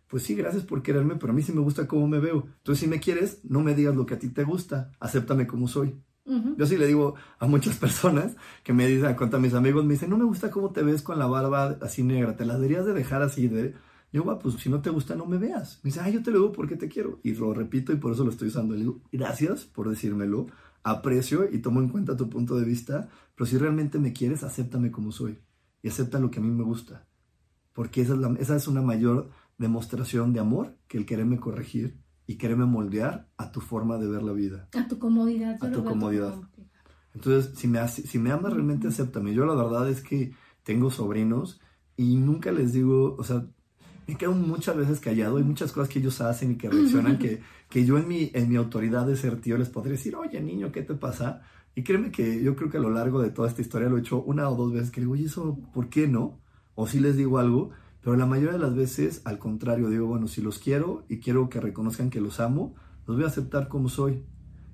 Pues 0.07 0.21
sí, 0.21 0.35
gracias 0.35 0.63
por 0.63 0.83
quererme, 0.83 1.15
pero 1.15 1.33
a 1.33 1.35
mí 1.35 1.41
sí 1.41 1.51
me 1.51 1.61
gusta 1.61 1.87
cómo 1.87 2.07
me 2.07 2.19
veo. 2.19 2.45
Entonces, 2.57 2.81
si 2.81 2.87
me 2.87 2.99
quieres, 2.99 3.39
no 3.43 3.61
me 3.61 3.73
digas 3.73 3.95
lo 3.95 4.05
que 4.05 4.13
a 4.13 4.19
ti 4.19 4.29
te 4.29 4.43
gusta, 4.43 4.91
acéptame 4.99 5.47
como 5.47 5.67
soy. 5.67 5.99
Yo 6.55 6.67
sí 6.67 6.77
le 6.77 6.85
digo 6.85 7.15
a 7.39 7.47
muchas 7.47 7.77
personas 7.79 8.35
que 8.63 8.73
me 8.73 8.85
dicen, 8.87 9.15
a 9.19 9.37
mis 9.39 9.55
amigos, 9.55 9.85
me 9.85 9.93
dicen, 9.93 10.11
no 10.11 10.17
me 10.17 10.23
gusta 10.23 10.51
cómo 10.51 10.69
te 10.69 10.83
ves 10.83 11.01
con 11.01 11.17
la 11.17 11.25
barba 11.25 11.79
así 11.81 12.03
negra, 12.03 12.35
te 12.35 12.45
la 12.45 12.57
deberías 12.59 12.85
de 12.85 12.93
dejar 12.93 13.23
así 13.23 13.47
de... 13.47 13.73
Yo, 14.11 14.23
va, 14.23 14.37
pues 14.37 14.53
si 14.57 14.69
no 14.69 14.83
te 14.83 14.91
gusta, 14.91 15.15
no 15.15 15.25
me 15.25 15.39
veas. 15.39 15.79
Me 15.81 15.87
dice, 15.87 16.01
ah, 16.01 16.09
yo 16.11 16.21
te 16.21 16.29
lo 16.29 16.37
digo 16.41 16.51
porque 16.51 16.75
te 16.75 16.89
quiero. 16.89 17.21
Y 17.23 17.33
lo 17.33 17.55
repito 17.55 17.91
y 17.91 17.95
por 17.95 18.11
eso 18.11 18.23
lo 18.23 18.29
estoy 18.29 18.49
usando. 18.49 18.75
Le 18.75 18.81
digo, 18.81 19.01
gracias 19.11 19.65
por 19.65 19.89
decírmelo, 19.89 20.45
aprecio 20.83 21.51
y 21.51 21.57
tomo 21.57 21.79
en 21.81 21.89
cuenta 21.89 22.15
tu 22.15 22.29
punto 22.29 22.55
de 22.55 22.65
vista, 22.65 23.09
pero 23.33 23.47
si 23.47 23.57
realmente 23.57 23.97
me 23.97 24.13
quieres, 24.13 24.43
acéptame 24.43 24.91
como 24.91 25.11
soy 25.11 25.39
y 25.83 25.89
acepta 25.89 26.17
lo 26.17 26.31
que 26.31 26.39
a 26.39 26.41
mí 26.41 26.49
me 26.49 26.63
gusta. 26.63 27.05
Porque 27.73 28.01
esa 28.01 28.15
es, 28.15 28.39
esa 28.39 28.55
es 28.55 28.67
una 28.67 28.81
mayor 28.81 29.29
demostración 29.59 30.33
de 30.33 30.39
amor 30.39 30.75
que 30.87 30.97
el 30.97 31.05
quererme 31.05 31.39
corregir 31.39 31.99
y 32.25 32.37
quererme 32.37 32.65
moldear 32.65 33.27
a 33.37 33.51
tu 33.51 33.61
forma 33.61 33.97
de 33.97 34.07
ver 34.07 34.23
la 34.23 34.31
vida. 34.31 34.69
A 34.73 34.87
tu 34.87 34.97
comodidad. 34.97 35.57
A 35.61 35.71
tu 35.71 35.83
comodidad. 35.83 36.39
Entonces, 37.13 37.51
si 37.55 37.67
me, 37.67 37.85
si 37.87 38.17
me 38.17 38.31
amas, 38.31 38.53
realmente 38.53 38.87
acéptame. 38.87 39.33
Yo 39.33 39.45
la 39.45 39.53
verdad 39.53 39.87
es 39.89 40.01
que 40.01 40.33
tengo 40.63 40.89
sobrinos 40.89 41.59
y 41.97 42.15
nunca 42.15 42.51
les 42.51 42.73
digo, 42.73 43.15
o 43.19 43.23
sea, 43.23 43.45
me 44.07 44.15
quedo 44.15 44.31
muchas 44.31 44.75
veces 44.75 44.99
callado. 44.99 45.37
Hay 45.37 45.43
muchas 45.43 45.71
cosas 45.71 45.89
que 45.89 45.99
ellos 45.99 46.21
hacen 46.21 46.53
y 46.53 46.55
que 46.55 46.69
reaccionan 46.69 47.17
que, 47.19 47.41
que 47.69 47.85
yo 47.85 47.97
en 47.97 48.07
mi, 48.07 48.31
en 48.33 48.49
mi 48.49 48.55
autoridad 48.55 49.05
de 49.05 49.15
ser 49.15 49.41
tío 49.41 49.57
les 49.57 49.69
podría 49.69 49.93
decir, 49.93 50.15
oye 50.15 50.39
niño, 50.41 50.71
¿qué 50.71 50.81
te 50.81 50.95
pasa? 50.95 51.41
Y 51.75 51.83
créeme 51.83 52.11
que 52.11 52.43
yo 52.43 52.55
creo 52.55 52.69
que 52.69 52.77
a 52.77 52.81
lo 52.81 52.91
largo 52.91 53.21
de 53.21 53.31
toda 53.31 53.47
esta 53.47 53.61
historia 53.61 53.89
lo 53.89 53.97
he 53.97 54.01
hecho 54.01 54.21
una 54.21 54.49
o 54.49 54.55
dos 54.55 54.73
veces 54.73 54.91
que 54.91 55.01
digo, 55.01 55.13
oye, 55.13 55.25
eso, 55.25 55.57
¿por 55.73 55.89
qué 55.89 56.07
no? 56.07 56.39
O 56.75 56.87
si 56.87 56.99
les 56.99 57.17
digo 57.17 57.39
algo, 57.39 57.71
pero 58.01 58.15
la 58.15 58.25
mayoría 58.25 58.53
de 58.53 58.59
las 58.59 58.75
veces, 58.75 59.21
al 59.25 59.39
contrario, 59.39 59.89
digo, 59.89 60.05
bueno, 60.07 60.27
si 60.27 60.41
los 60.41 60.59
quiero 60.59 61.05
y 61.09 61.19
quiero 61.19 61.49
que 61.49 61.59
reconozcan 61.61 62.09
que 62.09 62.21
los 62.21 62.39
amo, 62.39 62.75
los 63.07 63.17
voy 63.17 63.25
a 63.25 63.29
aceptar 63.29 63.69
como 63.69 63.89
soy. 63.89 64.23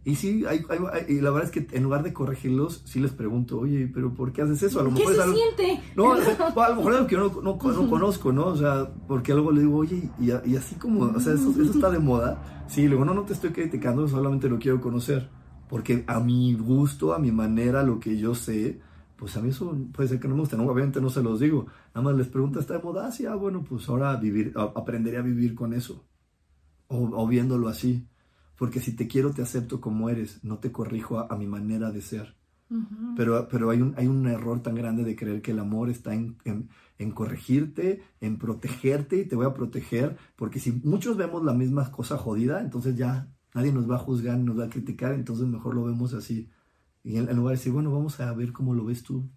Y 0.05 0.15
sí, 0.15 0.45
hay, 0.47 0.65
y 1.07 1.19
la 1.21 1.29
verdad 1.29 1.43
es 1.45 1.51
que 1.51 1.75
en 1.75 1.83
lugar 1.83 2.03
de 2.03 2.13
corregirlos, 2.13 2.81
sí 2.85 2.99
les 2.99 3.11
pregunto, 3.11 3.59
oye, 3.59 3.89
pero 3.93 4.13
¿por 4.13 4.31
qué 4.31 4.41
haces 4.41 4.63
eso? 4.63 4.79
A 4.79 4.83
lo 4.83 4.91
mejor 4.91 5.13
¿Qué 5.13 5.21
se 5.21 5.33
siente? 5.33 5.83
No, 5.95 6.13
a 6.13 6.69
lo 6.69 6.75
mejor 6.75 6.93
es 6.93 6.97
algo 6.97 7.07
que 7.07 7.15
yo 7.15 7.29
no, 7.29 7.41
no, 7.41 7.57
conozco, 7.57 8.31
¿no? 8.31 8.47
O 8.47 8.55
sea, 8.55 8.89
porque 9.07 9.33
luego 9.33 9.51
le 9.51 9.61
digo, 9.61 9.77
oye, 9.77 10.09
y, 10.19 10.31
y 10.49 10.55
así 10.55 10.75
como, 10.75 11.01
o 11.01 11.19
sea, 11.19 11.33
eso, 11.33 11.51
eso, 11.51 11.73
está 11.73 11.91
de 11.91 11.99
moda. 11.99 12.65
Sí, 12.67 12.87
luego, 12.87 13.05
no, 13.05 13.13
no 13.13 13.23
te 13.23 13.33
estoy 13.33 13.51
criticando, 13.51 14.07
solamente 14.07 14.49
lo 14.49 14.57
quiero 14.57 14.79
conocer. 14.81 15.29
Porque 15.69 16.03
a 16.07 16.19
mi 16.19 16.55
gusto, 16.55 17.13
a 17.13 17.19
mi 17.19 17.31
manera, 17.31 17.83
lo 17.83 17.99
que 17.99 18.17
yo 18.17 18.33
sé, 18.33 18.81
pues 19.15 19.37
a 19.37 19.41
mí 19.41 19.49
eso 19.49 19.77
puede 19.93 20.09
ser 20.09 20.19
que 20.19 20.27
no 20.27 20.33
me 20.33 20.41
guste, 20.41 20.57
no, 20.57 20.63
obviamente 20.65 20.99
no 20.99 21.11
se 21.11 21.21
los 21.21 21.39
digo. 21.39 21.67
Nada 21.93 22.01
más 22.01 22.15
les 22.15 22.27
pregunto, 22.27 22.59
¿está 22.59 22.73
de 22.73 22.83
moda? 22.83 23.07
Ah, 23.07 23.11
sí, 23.11 23.27
ah, 23.27 23.35
bueno, 23.35 23.63
pues 23.63 23.87
ahora 23.87 24.15
vivir, 24.15 24.51
aprenderé 24.55 25.17
a 25.17 25.21
vivir 25.21 25.53
con 25.53 25.73
eso. 25.73 26.07
O, 26.87 27.27
viéndolo 27.27 27.67
así. 27.67 28.07
Porque 28.57 28.79
si 28.79 28.95
te 28.95 29.07
quiero, 29.07 29.31
te 29.31 29.43
acepto 29.43 29.79
como 29.79 30.09
eres, 30.09 30.43
no 30.43 30.57
te 30.57 30.71
corrijo 30.71 31.19
a, 31.19 31.37
mi 31.37 31.45
manera 31.45 31.91
de 31.91 32.01
ser. 32.01 32.35
pero, 33.15 33.47
pero 33.47 33.69
hay, 33.69 33.81
un, 33.81 33.93
hay 33.95 34.07
un 34.07 34.25
error 34.27 34.63
tan 34.63 34.73
grande 34.73 35.03
de 35.03 35.15
creer 35.15 35.43
que 35.43 35.51
el 35.51 35.59
amor 35.59 35.91
está 35.91 36.15
en, 36.15 36.37
en, 36.97 37.11
corregirte, 37.11 38.01
en 38.21 38.37
protegerte 38.37 39.17
y 39.17 39.25
te 39.25 39.35
voy 39.35 39.45
a 39.45 39.53
proteger, 39.53 40.17
porque 40.35 40.59
si 40.59 40.71
muchos 40.83 41.15
vemos 41.15 41.43
la 41.43 41.53
misma 41.53 41.91
cosa 41.91 42.17
jodida, 42.17 42.61
entonces 42.61 42.95
ya 42.95 43.27
nadie 43.53 43.71
nos 43.71 43.89
va 43.89 43.95
a 43.95 43.99
juzgar, 43.99 44.37
nos 44.37 44.59
va 44.59 44.65
a 44.65 44.69
criticar, 44.69 45.13
entonces 45.13 45.47
mejor 45.47 45.75
lo 45.75 45.83
vemos 45.83 46.13
así. 46.13 46.49
Y 47.03 47.17
en, 47.17 47.25
lugar 47.35 47.53
de 47.53 47.59
decir, 47.59 47.71
bueno, 47.71 47.91
vamos 47.91 48.19
a 48.19 48.33
ver 48.33 48.51
cómo 48.51 48.73
lo 48.73 48.85
ves 48.85 49.03
tú. 49.03 49.29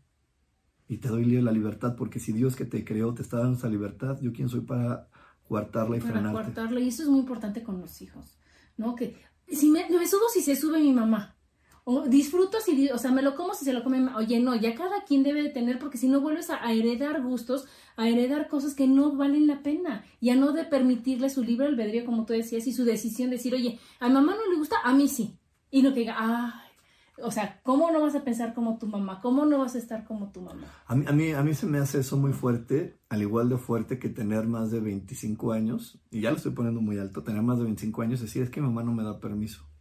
Y 0.88 0.98
te 0.98 1.08
doy 1.08 1.24
la 1.24 1.52
libertad, 1.52 1.96
porque 1.96 2.20
si 2.20 2.32
Dios 2.32 2.56
que 2.56 2.64
te 2.64 2.84
creó 2.84 3.14
te 3.14 3.22
está 3.22 3.38
dando 3.38 3.56
esa 3.56 3.68
libertad, 3.68 4.18
yo 4.20 4.32
quién 4.32 4.48
soy 4.48 4.60
para 4.60 5.08
coartarla 5.48 5.96
y 5.96 6.00
para 6.00 6.12
frenarte. 6.12 6.42
Coartarla, 6.42 6.80
y 6.80 6.88
eso 6.88 7.02
es 7.02 7.08
muy 7.08 7.20
importante 7.20 7.62
con 7.62 7.80
los 7.80 8.02
hijos, 8.02 8.38
¿no? 8.76 8.94
Que 8.94 9.16
si 9.48 9.70
me, 9.70 9.88
me 9.88 10.06
subo 10.06 10.28
si 10.32 10.42
se 10.42 10.56
sube 10.56 10.80
mi 10.80 10.92
mamá, 10.92 11.36
o 11.84 12.06
disfruto 12.06 12.60
si, 12.60 12.90
o 12.90 12.98
sea, 12.98 13.10
me 13.10 13.22
lo 13.22 13.34
como 13.34 13.54
si 13.54 13.64
se 13.64 13.72
lo 13.72 13.82
come. 13.82 14.14
Oye, 14.14 14.38
no, 14.40 14.54
ya 14.54 14.74
cada 14.74 15.04
quien 15.04 15.22
debe 15.22 15.42
de 15.42 15.50
tener, 15.50 15.78
porque 15.78 15.98
si 15.98 16.08
no 16.08 16.20
vuelves 16.20 16.50
a, 16.50 16.72
heredar 16.72 17.22
gustos, 17.22 17.66
a 17.96 18.08
heredar 18.08 18.48
cosas 18.48 18.74
que 18.74 18.86
no 18.86 19.16
valen 19.16 19.46
la 19.46 19.62
pena, 19.62 20.04
y 20.20 20.30
a 20.30 20.36
no 20.36 20.52
de 20.52 20.64
permitirle 20.64 21.28
su 21.28 21.42
libre 21.42 21.66
albedrío, 21.66 22.04
como 22.04 22.24
tú 22.24 22.34
decías, 22.34 22.66
y 22.66 22.72
su 22.72 22.84
decisión 22.84 23.30
de 23.30 23.36
decir, 23.36 23.54
oye, 23.54 23.80
a 23.98 24.08
mamá 24.08 24.34
no 24.36 24.50
le 24.50 24.58
gusta, 24.58 24.76
a 24.84 24.94
mí 24.94 25.08
sí. 25.08 25.36
Y 25.70 25.82
no 25.82 25.92
que 25.92 26.00
diga, 26.00 26.16
ay, 26.18 26.70
o 27.20 27.30
sea, 27.30 27.60
¿cómo 27.62 27.90
no 27.90 28.00
vas 28.00 28.14
a 28.14 28.22
pensar 28.22 28.54
como 28.54 28.78
tu 28.78 28.86
mamá? 28.86 29.20
¿Cómo 29.20 29.44
no 29.44 29.58
vas 29.58 29.74
a 29.74 29.78
estar 29.78 30.04
como 30.04 30.30
tu 30.30 30.40
mamá? 30.40 30.66
A 30.86 30.94
mí, 30.94 31.04
a 31.08 31.12
mí, 31.12 31.32
a 31.32 31.42
mí 31.42 31.54
se 31.54 31.66
me 31.66 31.78
hace 31.78 32.00
eso 32.00 32.16
muy 32.16 32.32
fuerte, 32.32 33.00
al 33.08 33.22
igual 33.22 33.48
de 33.48 33.56
fuerte 33.56 33.98
que 33.98 34.08
tener 34.08 34.46
más 34.46 34.70
de 34.70 34.80
25 34.80 35.52
años, 35.52 36.00
y 36.12 36.20
ya 36.20 36.30
lo 36.30 36.36
estoy 36.36 36.52
poniendo 36.52 36.80
muy 36.80 36.98
alto, 36.98 37.24
tener 37.24 37.42
más 37.42 37.58
de 37.58 37.64
25 37.64 38.02
años, 38.02 38.20
decir, 38.20 38.42
es 38.42 38.50
que 38.50 38.60
mi 38.60 38.68
mamá 38.68 38.84
no 38.84 38.92
me 38.92 39.02
da 39.02 39.18
permiso 39.18 39.71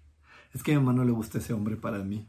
es 0.53 0.63
que 0.63 0.73
a 0.73 0.79
mi 0.79 0.85
mamá 0.85 0.97
no 0.97 1.05
le 1.05 1.11
gusta 1.11 1.37
ese 1.37 1.53
hombre 1.53 1.77
para 1.77 1.99
mí. 2.03 2.27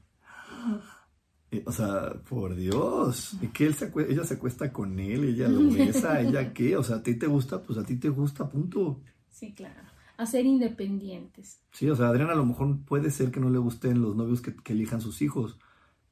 o 1.64 1.72
sea, 1.72 2.14
por 2.28 2.54
Dios, 2.54 3.36
que 3.52 3.66
él 3.66 3.74
se 3.74 3.92
ella 4.08 4.24
se 4.24 4.34
acuesta 4.34 4.72
con 4.72 4.98
él, 4.98 5.24
ella 5.24 5.48
lo 5.48 5.70
besa, 5.70 6.20
ella 6.22 6.52
qué, 6.52 6.76
o 6.76 6.82
sea, 6.82 6.96
a 6.96 7.02
ti 7.02 7.16
te 7.16 7.26
gusta, 7.26 7.62
pues 7.62 7.78
a 7.78 7.84
ti 7.84 7.96
te 7.96 8.08
gusta, 8.08 8.48
punto. 8.48 9.00
Sí, 9.30 9.52
claro, 9.52 9.82
a 10.16 10.26
ser 10.26 10.46
independientes. 10.46 11.60
Sí, 11.72 11.90
o 11.90 11.96
sea, 11.96 12.08
Adriana 12.08 12.32
a 12.32 12.36
lo 12.36 12.46
mejor 12.46 12.78
puede 12.84 13.10
ser 13.10 13.30
que 13.30 13.40
no 13.40 13.50
le 13.50 13.58
gusten 13.58 14.00
los 14.00 14.14
novios 14.14 14.40
que, 14.40 14.54
elijan 14.72 15.00
sus 15.00 15.20
hijos, 15.20 15.58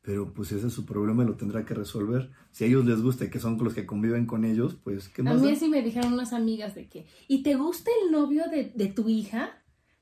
pero 0.03 0.33
pues 0.33 0.51
ese 0.53 0.67
es 0.67 0.73
su 0.73 0.85
problema 0.85 1.23
y 1.23 1.27
lo 1.27 1.37
tendrá 1.37 1.65
que 1.65 1.75
resolver. 1.75 2.31
Si 2.51 2.65
a 2.65 2.67
ellos 2.67 2.85
les 2.85 3.03
gusta 3.03 3.27
y 3.27 3.31
que 3.31 3.39
son 3.39 3.57
los 3.63 3.75
que 3.75 3.87
conviven 3.87 4.27
con 4.27 4.45
ellos, 4.45 4.77
pues 4.83 5.09
¿qué 5.09 5.23
más? 5.23 5.41
A 5.41 5.45
mí 5.45 5.55
sí 5.55 5.69
me 5.69 5.83
dijeron 5.83 6.15
unas 6.15 6.33
amigas 6.33 6.75
de 6.75 6.89
que, 6.89 7.07
¿y 7.29 7.43
te 7.43 7.55
gusta 7.55 7.91
el 8.03 8.11
novio 8.11 8.49
de, 8.51 8.73
de 8.75 8.87
tu 8.89 9.09
hija? 9.09 9.60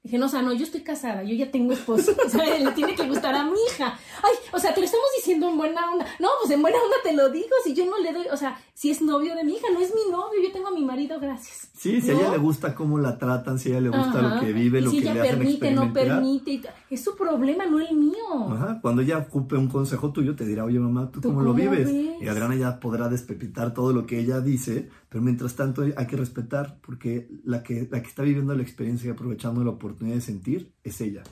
Dije, 0.08 0.16
no, 0.16 0.24
o 0.24 0.28
sea, 0.30 0.40
no, 0.40 0.54
yo 0.54 0.64
estoy 0.64 0.80
casada, 0.80 1.22
yo 1.22 1.34
ya 1.34 1.50
tengo 1.50 1.74
esposo. 1.74 2.16
O 2.24 2.30
sea, 2.30 2.58
le 2.58 2.72
tiene 2.72 2.94
que 2.94 3.06
gustar 3.06 3.34
a 3.34 3.44
mi 3.44 3.58
hija. 3.68 3.98
Ay, 4.22 4.36
o 4.52 4.58
sea, 4.58 4.72
te 4.72 4.80
lo 4.80 4.86
estamos 4.86 5.06
diciendo 5.14 5.50
en 5.50 5.58
buena 5.58 5.92
onda. 5.92 6.06
No, 6.18 6.30
pues 6.40 6.50
en 6.50 6.62
buena 6.62 6.78
onda 6.82 6.96
te 7.02 7.12
lo 7.12 7.28
digo. 7.28 7.54
Si 7.62 7.74
yo 7.74 7.84
no 7.84 7.98
le 7.98 8.14
doy, 8.14 8.26
o 8.32 8.36
sea, 8.38 8.58
si 8.78 8.92
es 8.92 9.02
novio 9.02 9.34
de 9.34 9.42
mi 9.42 9.54
hija, 9.54 9.66
no 9.72 9.80
es 9.80 9.92
mi 9.92 10.08
novio, 10.08 10.40
yo 10.40 10.52
tengo 10.52 10.68
a 10.68 10.70
mi 10.70 10.84
marido, 10.84 11.18
gracias. 11.18 11.68
Sí, 11.76 12.00
si 12.00 12.12
a 12.12 12.14
ella 12.14 12.30
le 12.30 12.38
gusta 12.38 12.76
cómo 12.76 12.96
la 12.96 13.18
tratan, 13.18 13.58
si 13.58 13.70
a 13.70 13.72
ella 13.72 13.90
le 13.90 13.98
gusta 13.98 14.22
lo 14.22 14.38
que 14.38 14.52
vive, 14.52 14.80
lo 14.80 14.92
que 14.92 15.00
le 15.00 15.20
hacen 15.20 15.38
permite, 15.38 15.72
no 15.72 15.92
permite, 15.92 16.60
es 16.88 17.02
su 17.02 17.16
problema, 17.16 17.66
no 17.66 17.80
el 17.80 17.92
mío. 17.96 18.52
Ajá, 18.52 18.78
cuando 18.80 19.02
ella 19.02 19.18
ocupe 19.18 19.56
un 19.56 19.66
consejo 19.66 20.12
tuyo, 20.12 20.36
te 20.36 20.46
dirá, 20.46 20.64
oye 20.64 20.78
mamá, 20.78 21.10
¿tú, 21.10 21.20
cómo, 21.20 21.42
lo 21.42 21.54
vives? 21.54 21.90
Y 21.90 22.28
Adriana 22.28 22.54
ya 22.54 22.78
podrá 22.78 23.08
despepitar 23.08 23.74
todo 23.74 23.92
lo 23.92 24.06
que 24.06 24.20
ella 24.20 24.40
dice, 24.40 24.88
pero 25.08 25.24
mientras 25.24 25.56
tanto 25.56 25.82
hay 25.82 26.06
que 26.06 26.16
respetar, 26.16 26.78
porque 26.80 27.28
la 27.42 27.64
que, 27.64 27.88
la 27.90 28.00
que 28.00 28.08
está 28.08 28.22
viviendo 28.22 28.54
la 28.54 28.62
experiencia 28.62 29.08
y 29.08 29.10
aprovechando 29.10 29.64
la 29.64 29.70
oportunidad 29.70 30.14
de 30.14 30.20
sentir 30.20 30.72
es 30.88 31.00
ella. 31.00 31.22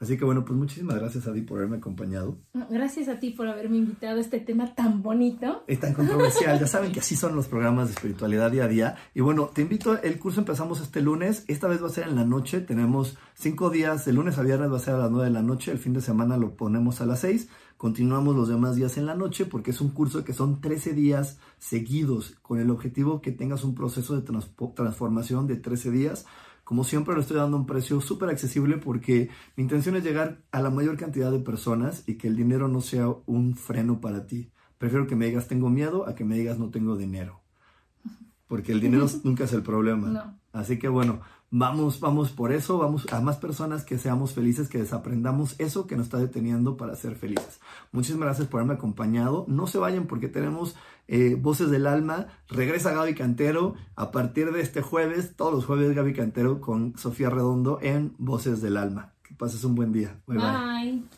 Así 0.00 0.16
que 0.16 0.24
bueno, 0.24 0.44
pues 0.44 0.58
muchísimas 0.58 0.96
gracias 0.96 1.26
a 1.26 1.32
ti 1.32 1.42
por 1.42 1.58
haberme 1.58 1.78
acompañado. 1.78 2.38
Gracias 2.70 3.08
a 3.08 3.18
ti 3.18 3.30
por 3.30 3.48
haberme 3.48 3.78
invitado 3.78 4.18
a 4.18 4.20
este 4.20 4.40
tema 4.40 4.74
tan 4.74 5.02
bonito. 5.02 5.64
Es 5.66 5.80
tan 5.80 5.94
controversial, 5.94 6.58
ya 6.58 6.66
saben 6.66 6.92
que 6.92 7.00
así 7.00 7.16
son 7.16 7.34
los 7.34 7.48
programas 7.48 7.88
de 7.88 7.94
espiritualidad 7.94 8.50
día 8.50 8.64
a 8.64 8.68
día. 8.68 8.96
Y 9.14 9.20
bueno, 9.20 9.50
te 9.52 9.62
invito, 9.62 10.00
el 10.02 10.18
curso 10.18 10.40
empezamos 10.40 10.80
este 10.80 11.00
lunes, 11.00 11.44
esta 11.48 11.68
vez 11.68 11.82
va 11.82 11.86
a 11.86 11.90
ser 11.90 12.08
en 12.08 12.16
la 12.16 12.24
noche, 12.24 12.60
tenemos 12.60 13.16
cinco 13.34 13.70
días, 13.70 14.04
de 14.04 14.12
lunes 14.12 14.38
a 14.38 14.42
viernes 14.42 14.70
va 14.70 14.76
a 14.76 14.80
ser 14.80 14.94
a 14.94 14.98
las 14.98 15.10
nueve 15.10 15.26
de 15.26 15.34
la 15.34 15.42
noche, 15.42 15.70
el 15.70 15.78
fin 15.78 15.92
de 15.92 16.00
semana 16.00 16.36
lo 16.36 16.56
ponemos 16.56 17.00
a 17.00 17.06
las 17.06 17.20
seis. 17.20 17.48
Continuamos 17.78 18.34
los 18.34 18.48
demás 18.48 18.74
días 18.74 18.98
en 18.98 19.06
la 19.06 19.14
noche 19.14 19.44
porque 19.44 19.70
es 19.70 19.80
un 19.80 19.90
curso 19.90 20.24
que 20.24 20.32
son 20.32 20.60
13 20.60 20.94
días 20.94 21.38
seguidos 21.60 22.34
con 22.42 22.58
el 22.58 22.70
objetivo 22.70 23.22
que 23.22 23.30
tengas 23.30 23.62
un 23.62 23.76
proceso 23.76 24.20
de 24.20 24.26
transformación 24.74 25.46
de 25.46 25.54
13 25.54 25.92
días 25.92 26.26
como 26.68 26.84
siempre 26.84 27.14
le 27.14 27.22
estoy 27.22 27.38
dando 27.38 27.56
un 27.56 27.64
precio 27.64 27.98
súper 28.02 28.28
accesible 28.28 28.76
porque 28.76 29.30
mi 29.56 29.62
intención 29.62 29.96
es 29.96 30.04
llegar 30.04 30.42
a 30.52 30.60
la 30.60 30.68
mayor 30.68 30.98
cantidad 30.98 31.32
de 31.32 31.38
personas 31.38 32.04
y 32.06 32.16
que 32.16 32.28
el 32.28 32.36
dinero 32.36 32.68
no 32.68 32.82
sea 32.82 33.08
un 33.24 33.56
freno 33.56 34.02
para 34.02 34.26
ti. 34.26 34.50
Prefiero 34.76 35.06
que 35.06 35.16
me 35.16 35.24
digas 35.24 35.48
tengo 35.48 35.70
miedo 35.70 36.06
a 36.06 36.14
que 36.14 36.26
me 36.26 36.36
digas 36.36 36.58
no 36.58 36.68
tengo 36.68 36.98
dinero. 36.98 37.40
Porque 38.48 38.72
el 38.72 38.82
dinero 38.82 39.06
nunca 39.24 39.44
es 39.44 39.54
el 39.54 39.62
problema. 39.62 40.36
Así 40.52 40.78
que 40.78 40.88
bueno, 40.88 41.22
Vamos, 41.50 41.98
vamos 42.00 42.30
por 42.30 42.52
eso, 42.52 42.76
vamos 42.76 43.06
a 43.10 43.20
más 43.20 43.38
personas 43.38 43.82
que 43.82 43.96
seamos 43.96 44.34
felices, 44.34 44.68
que 44.68 44.78
desaprendamos 44.78 45.54
eso 45.58 45.86
que 45.86 45.96
nos 45.96 46.06
está 46.06 46.18
deteniendo 46.18 46.76
para 46.76 46.94
ser 46.94 47.14
felices. 47.14 47.60
Muchísimas 47.90 48.26
gracias 48.26 48.48
por 48.48 48.60
haberme 48.60 48.74
acompañado. 48.74 49.46
No 49.48 49.66
se 49.66 49.78
vayan 49.78 50.06
porque 50.06 50.28
tenemos 50.28 50.76
eh, 51.06 51.36
Voces 51.40 51.70
del 51.70 51.86
Alma. 51.86 52.26
Regresa 52.48 52.92
Gaby 52.92 53.14
Cantero 53.14 53.74
a 53.96 54.10
partir 54.10 54.52
de 54.52 54.60
este 54.60 54.82
jueves, 54.82 55.36
todos 55.36 55.54
los 55.54 55.64
jueves 55.64 55.96
Gaby 55.96 56.12
Cantero 56.12 56.60
con 56.60 56.98
Sofía 56.98 57.30
Redondo 57.30 57.78
en 57.80 58.14
Voces 58.18 58.60
del 58.60 58.76
Alma. 58.76 59.14
Que 59.22 59.34
pases 59.34 59.64
un 59.64 59.74
buen 59.74 59.92
día. 59.92 60.20
bye. 60.26 60.36
bye. 60.36 61.17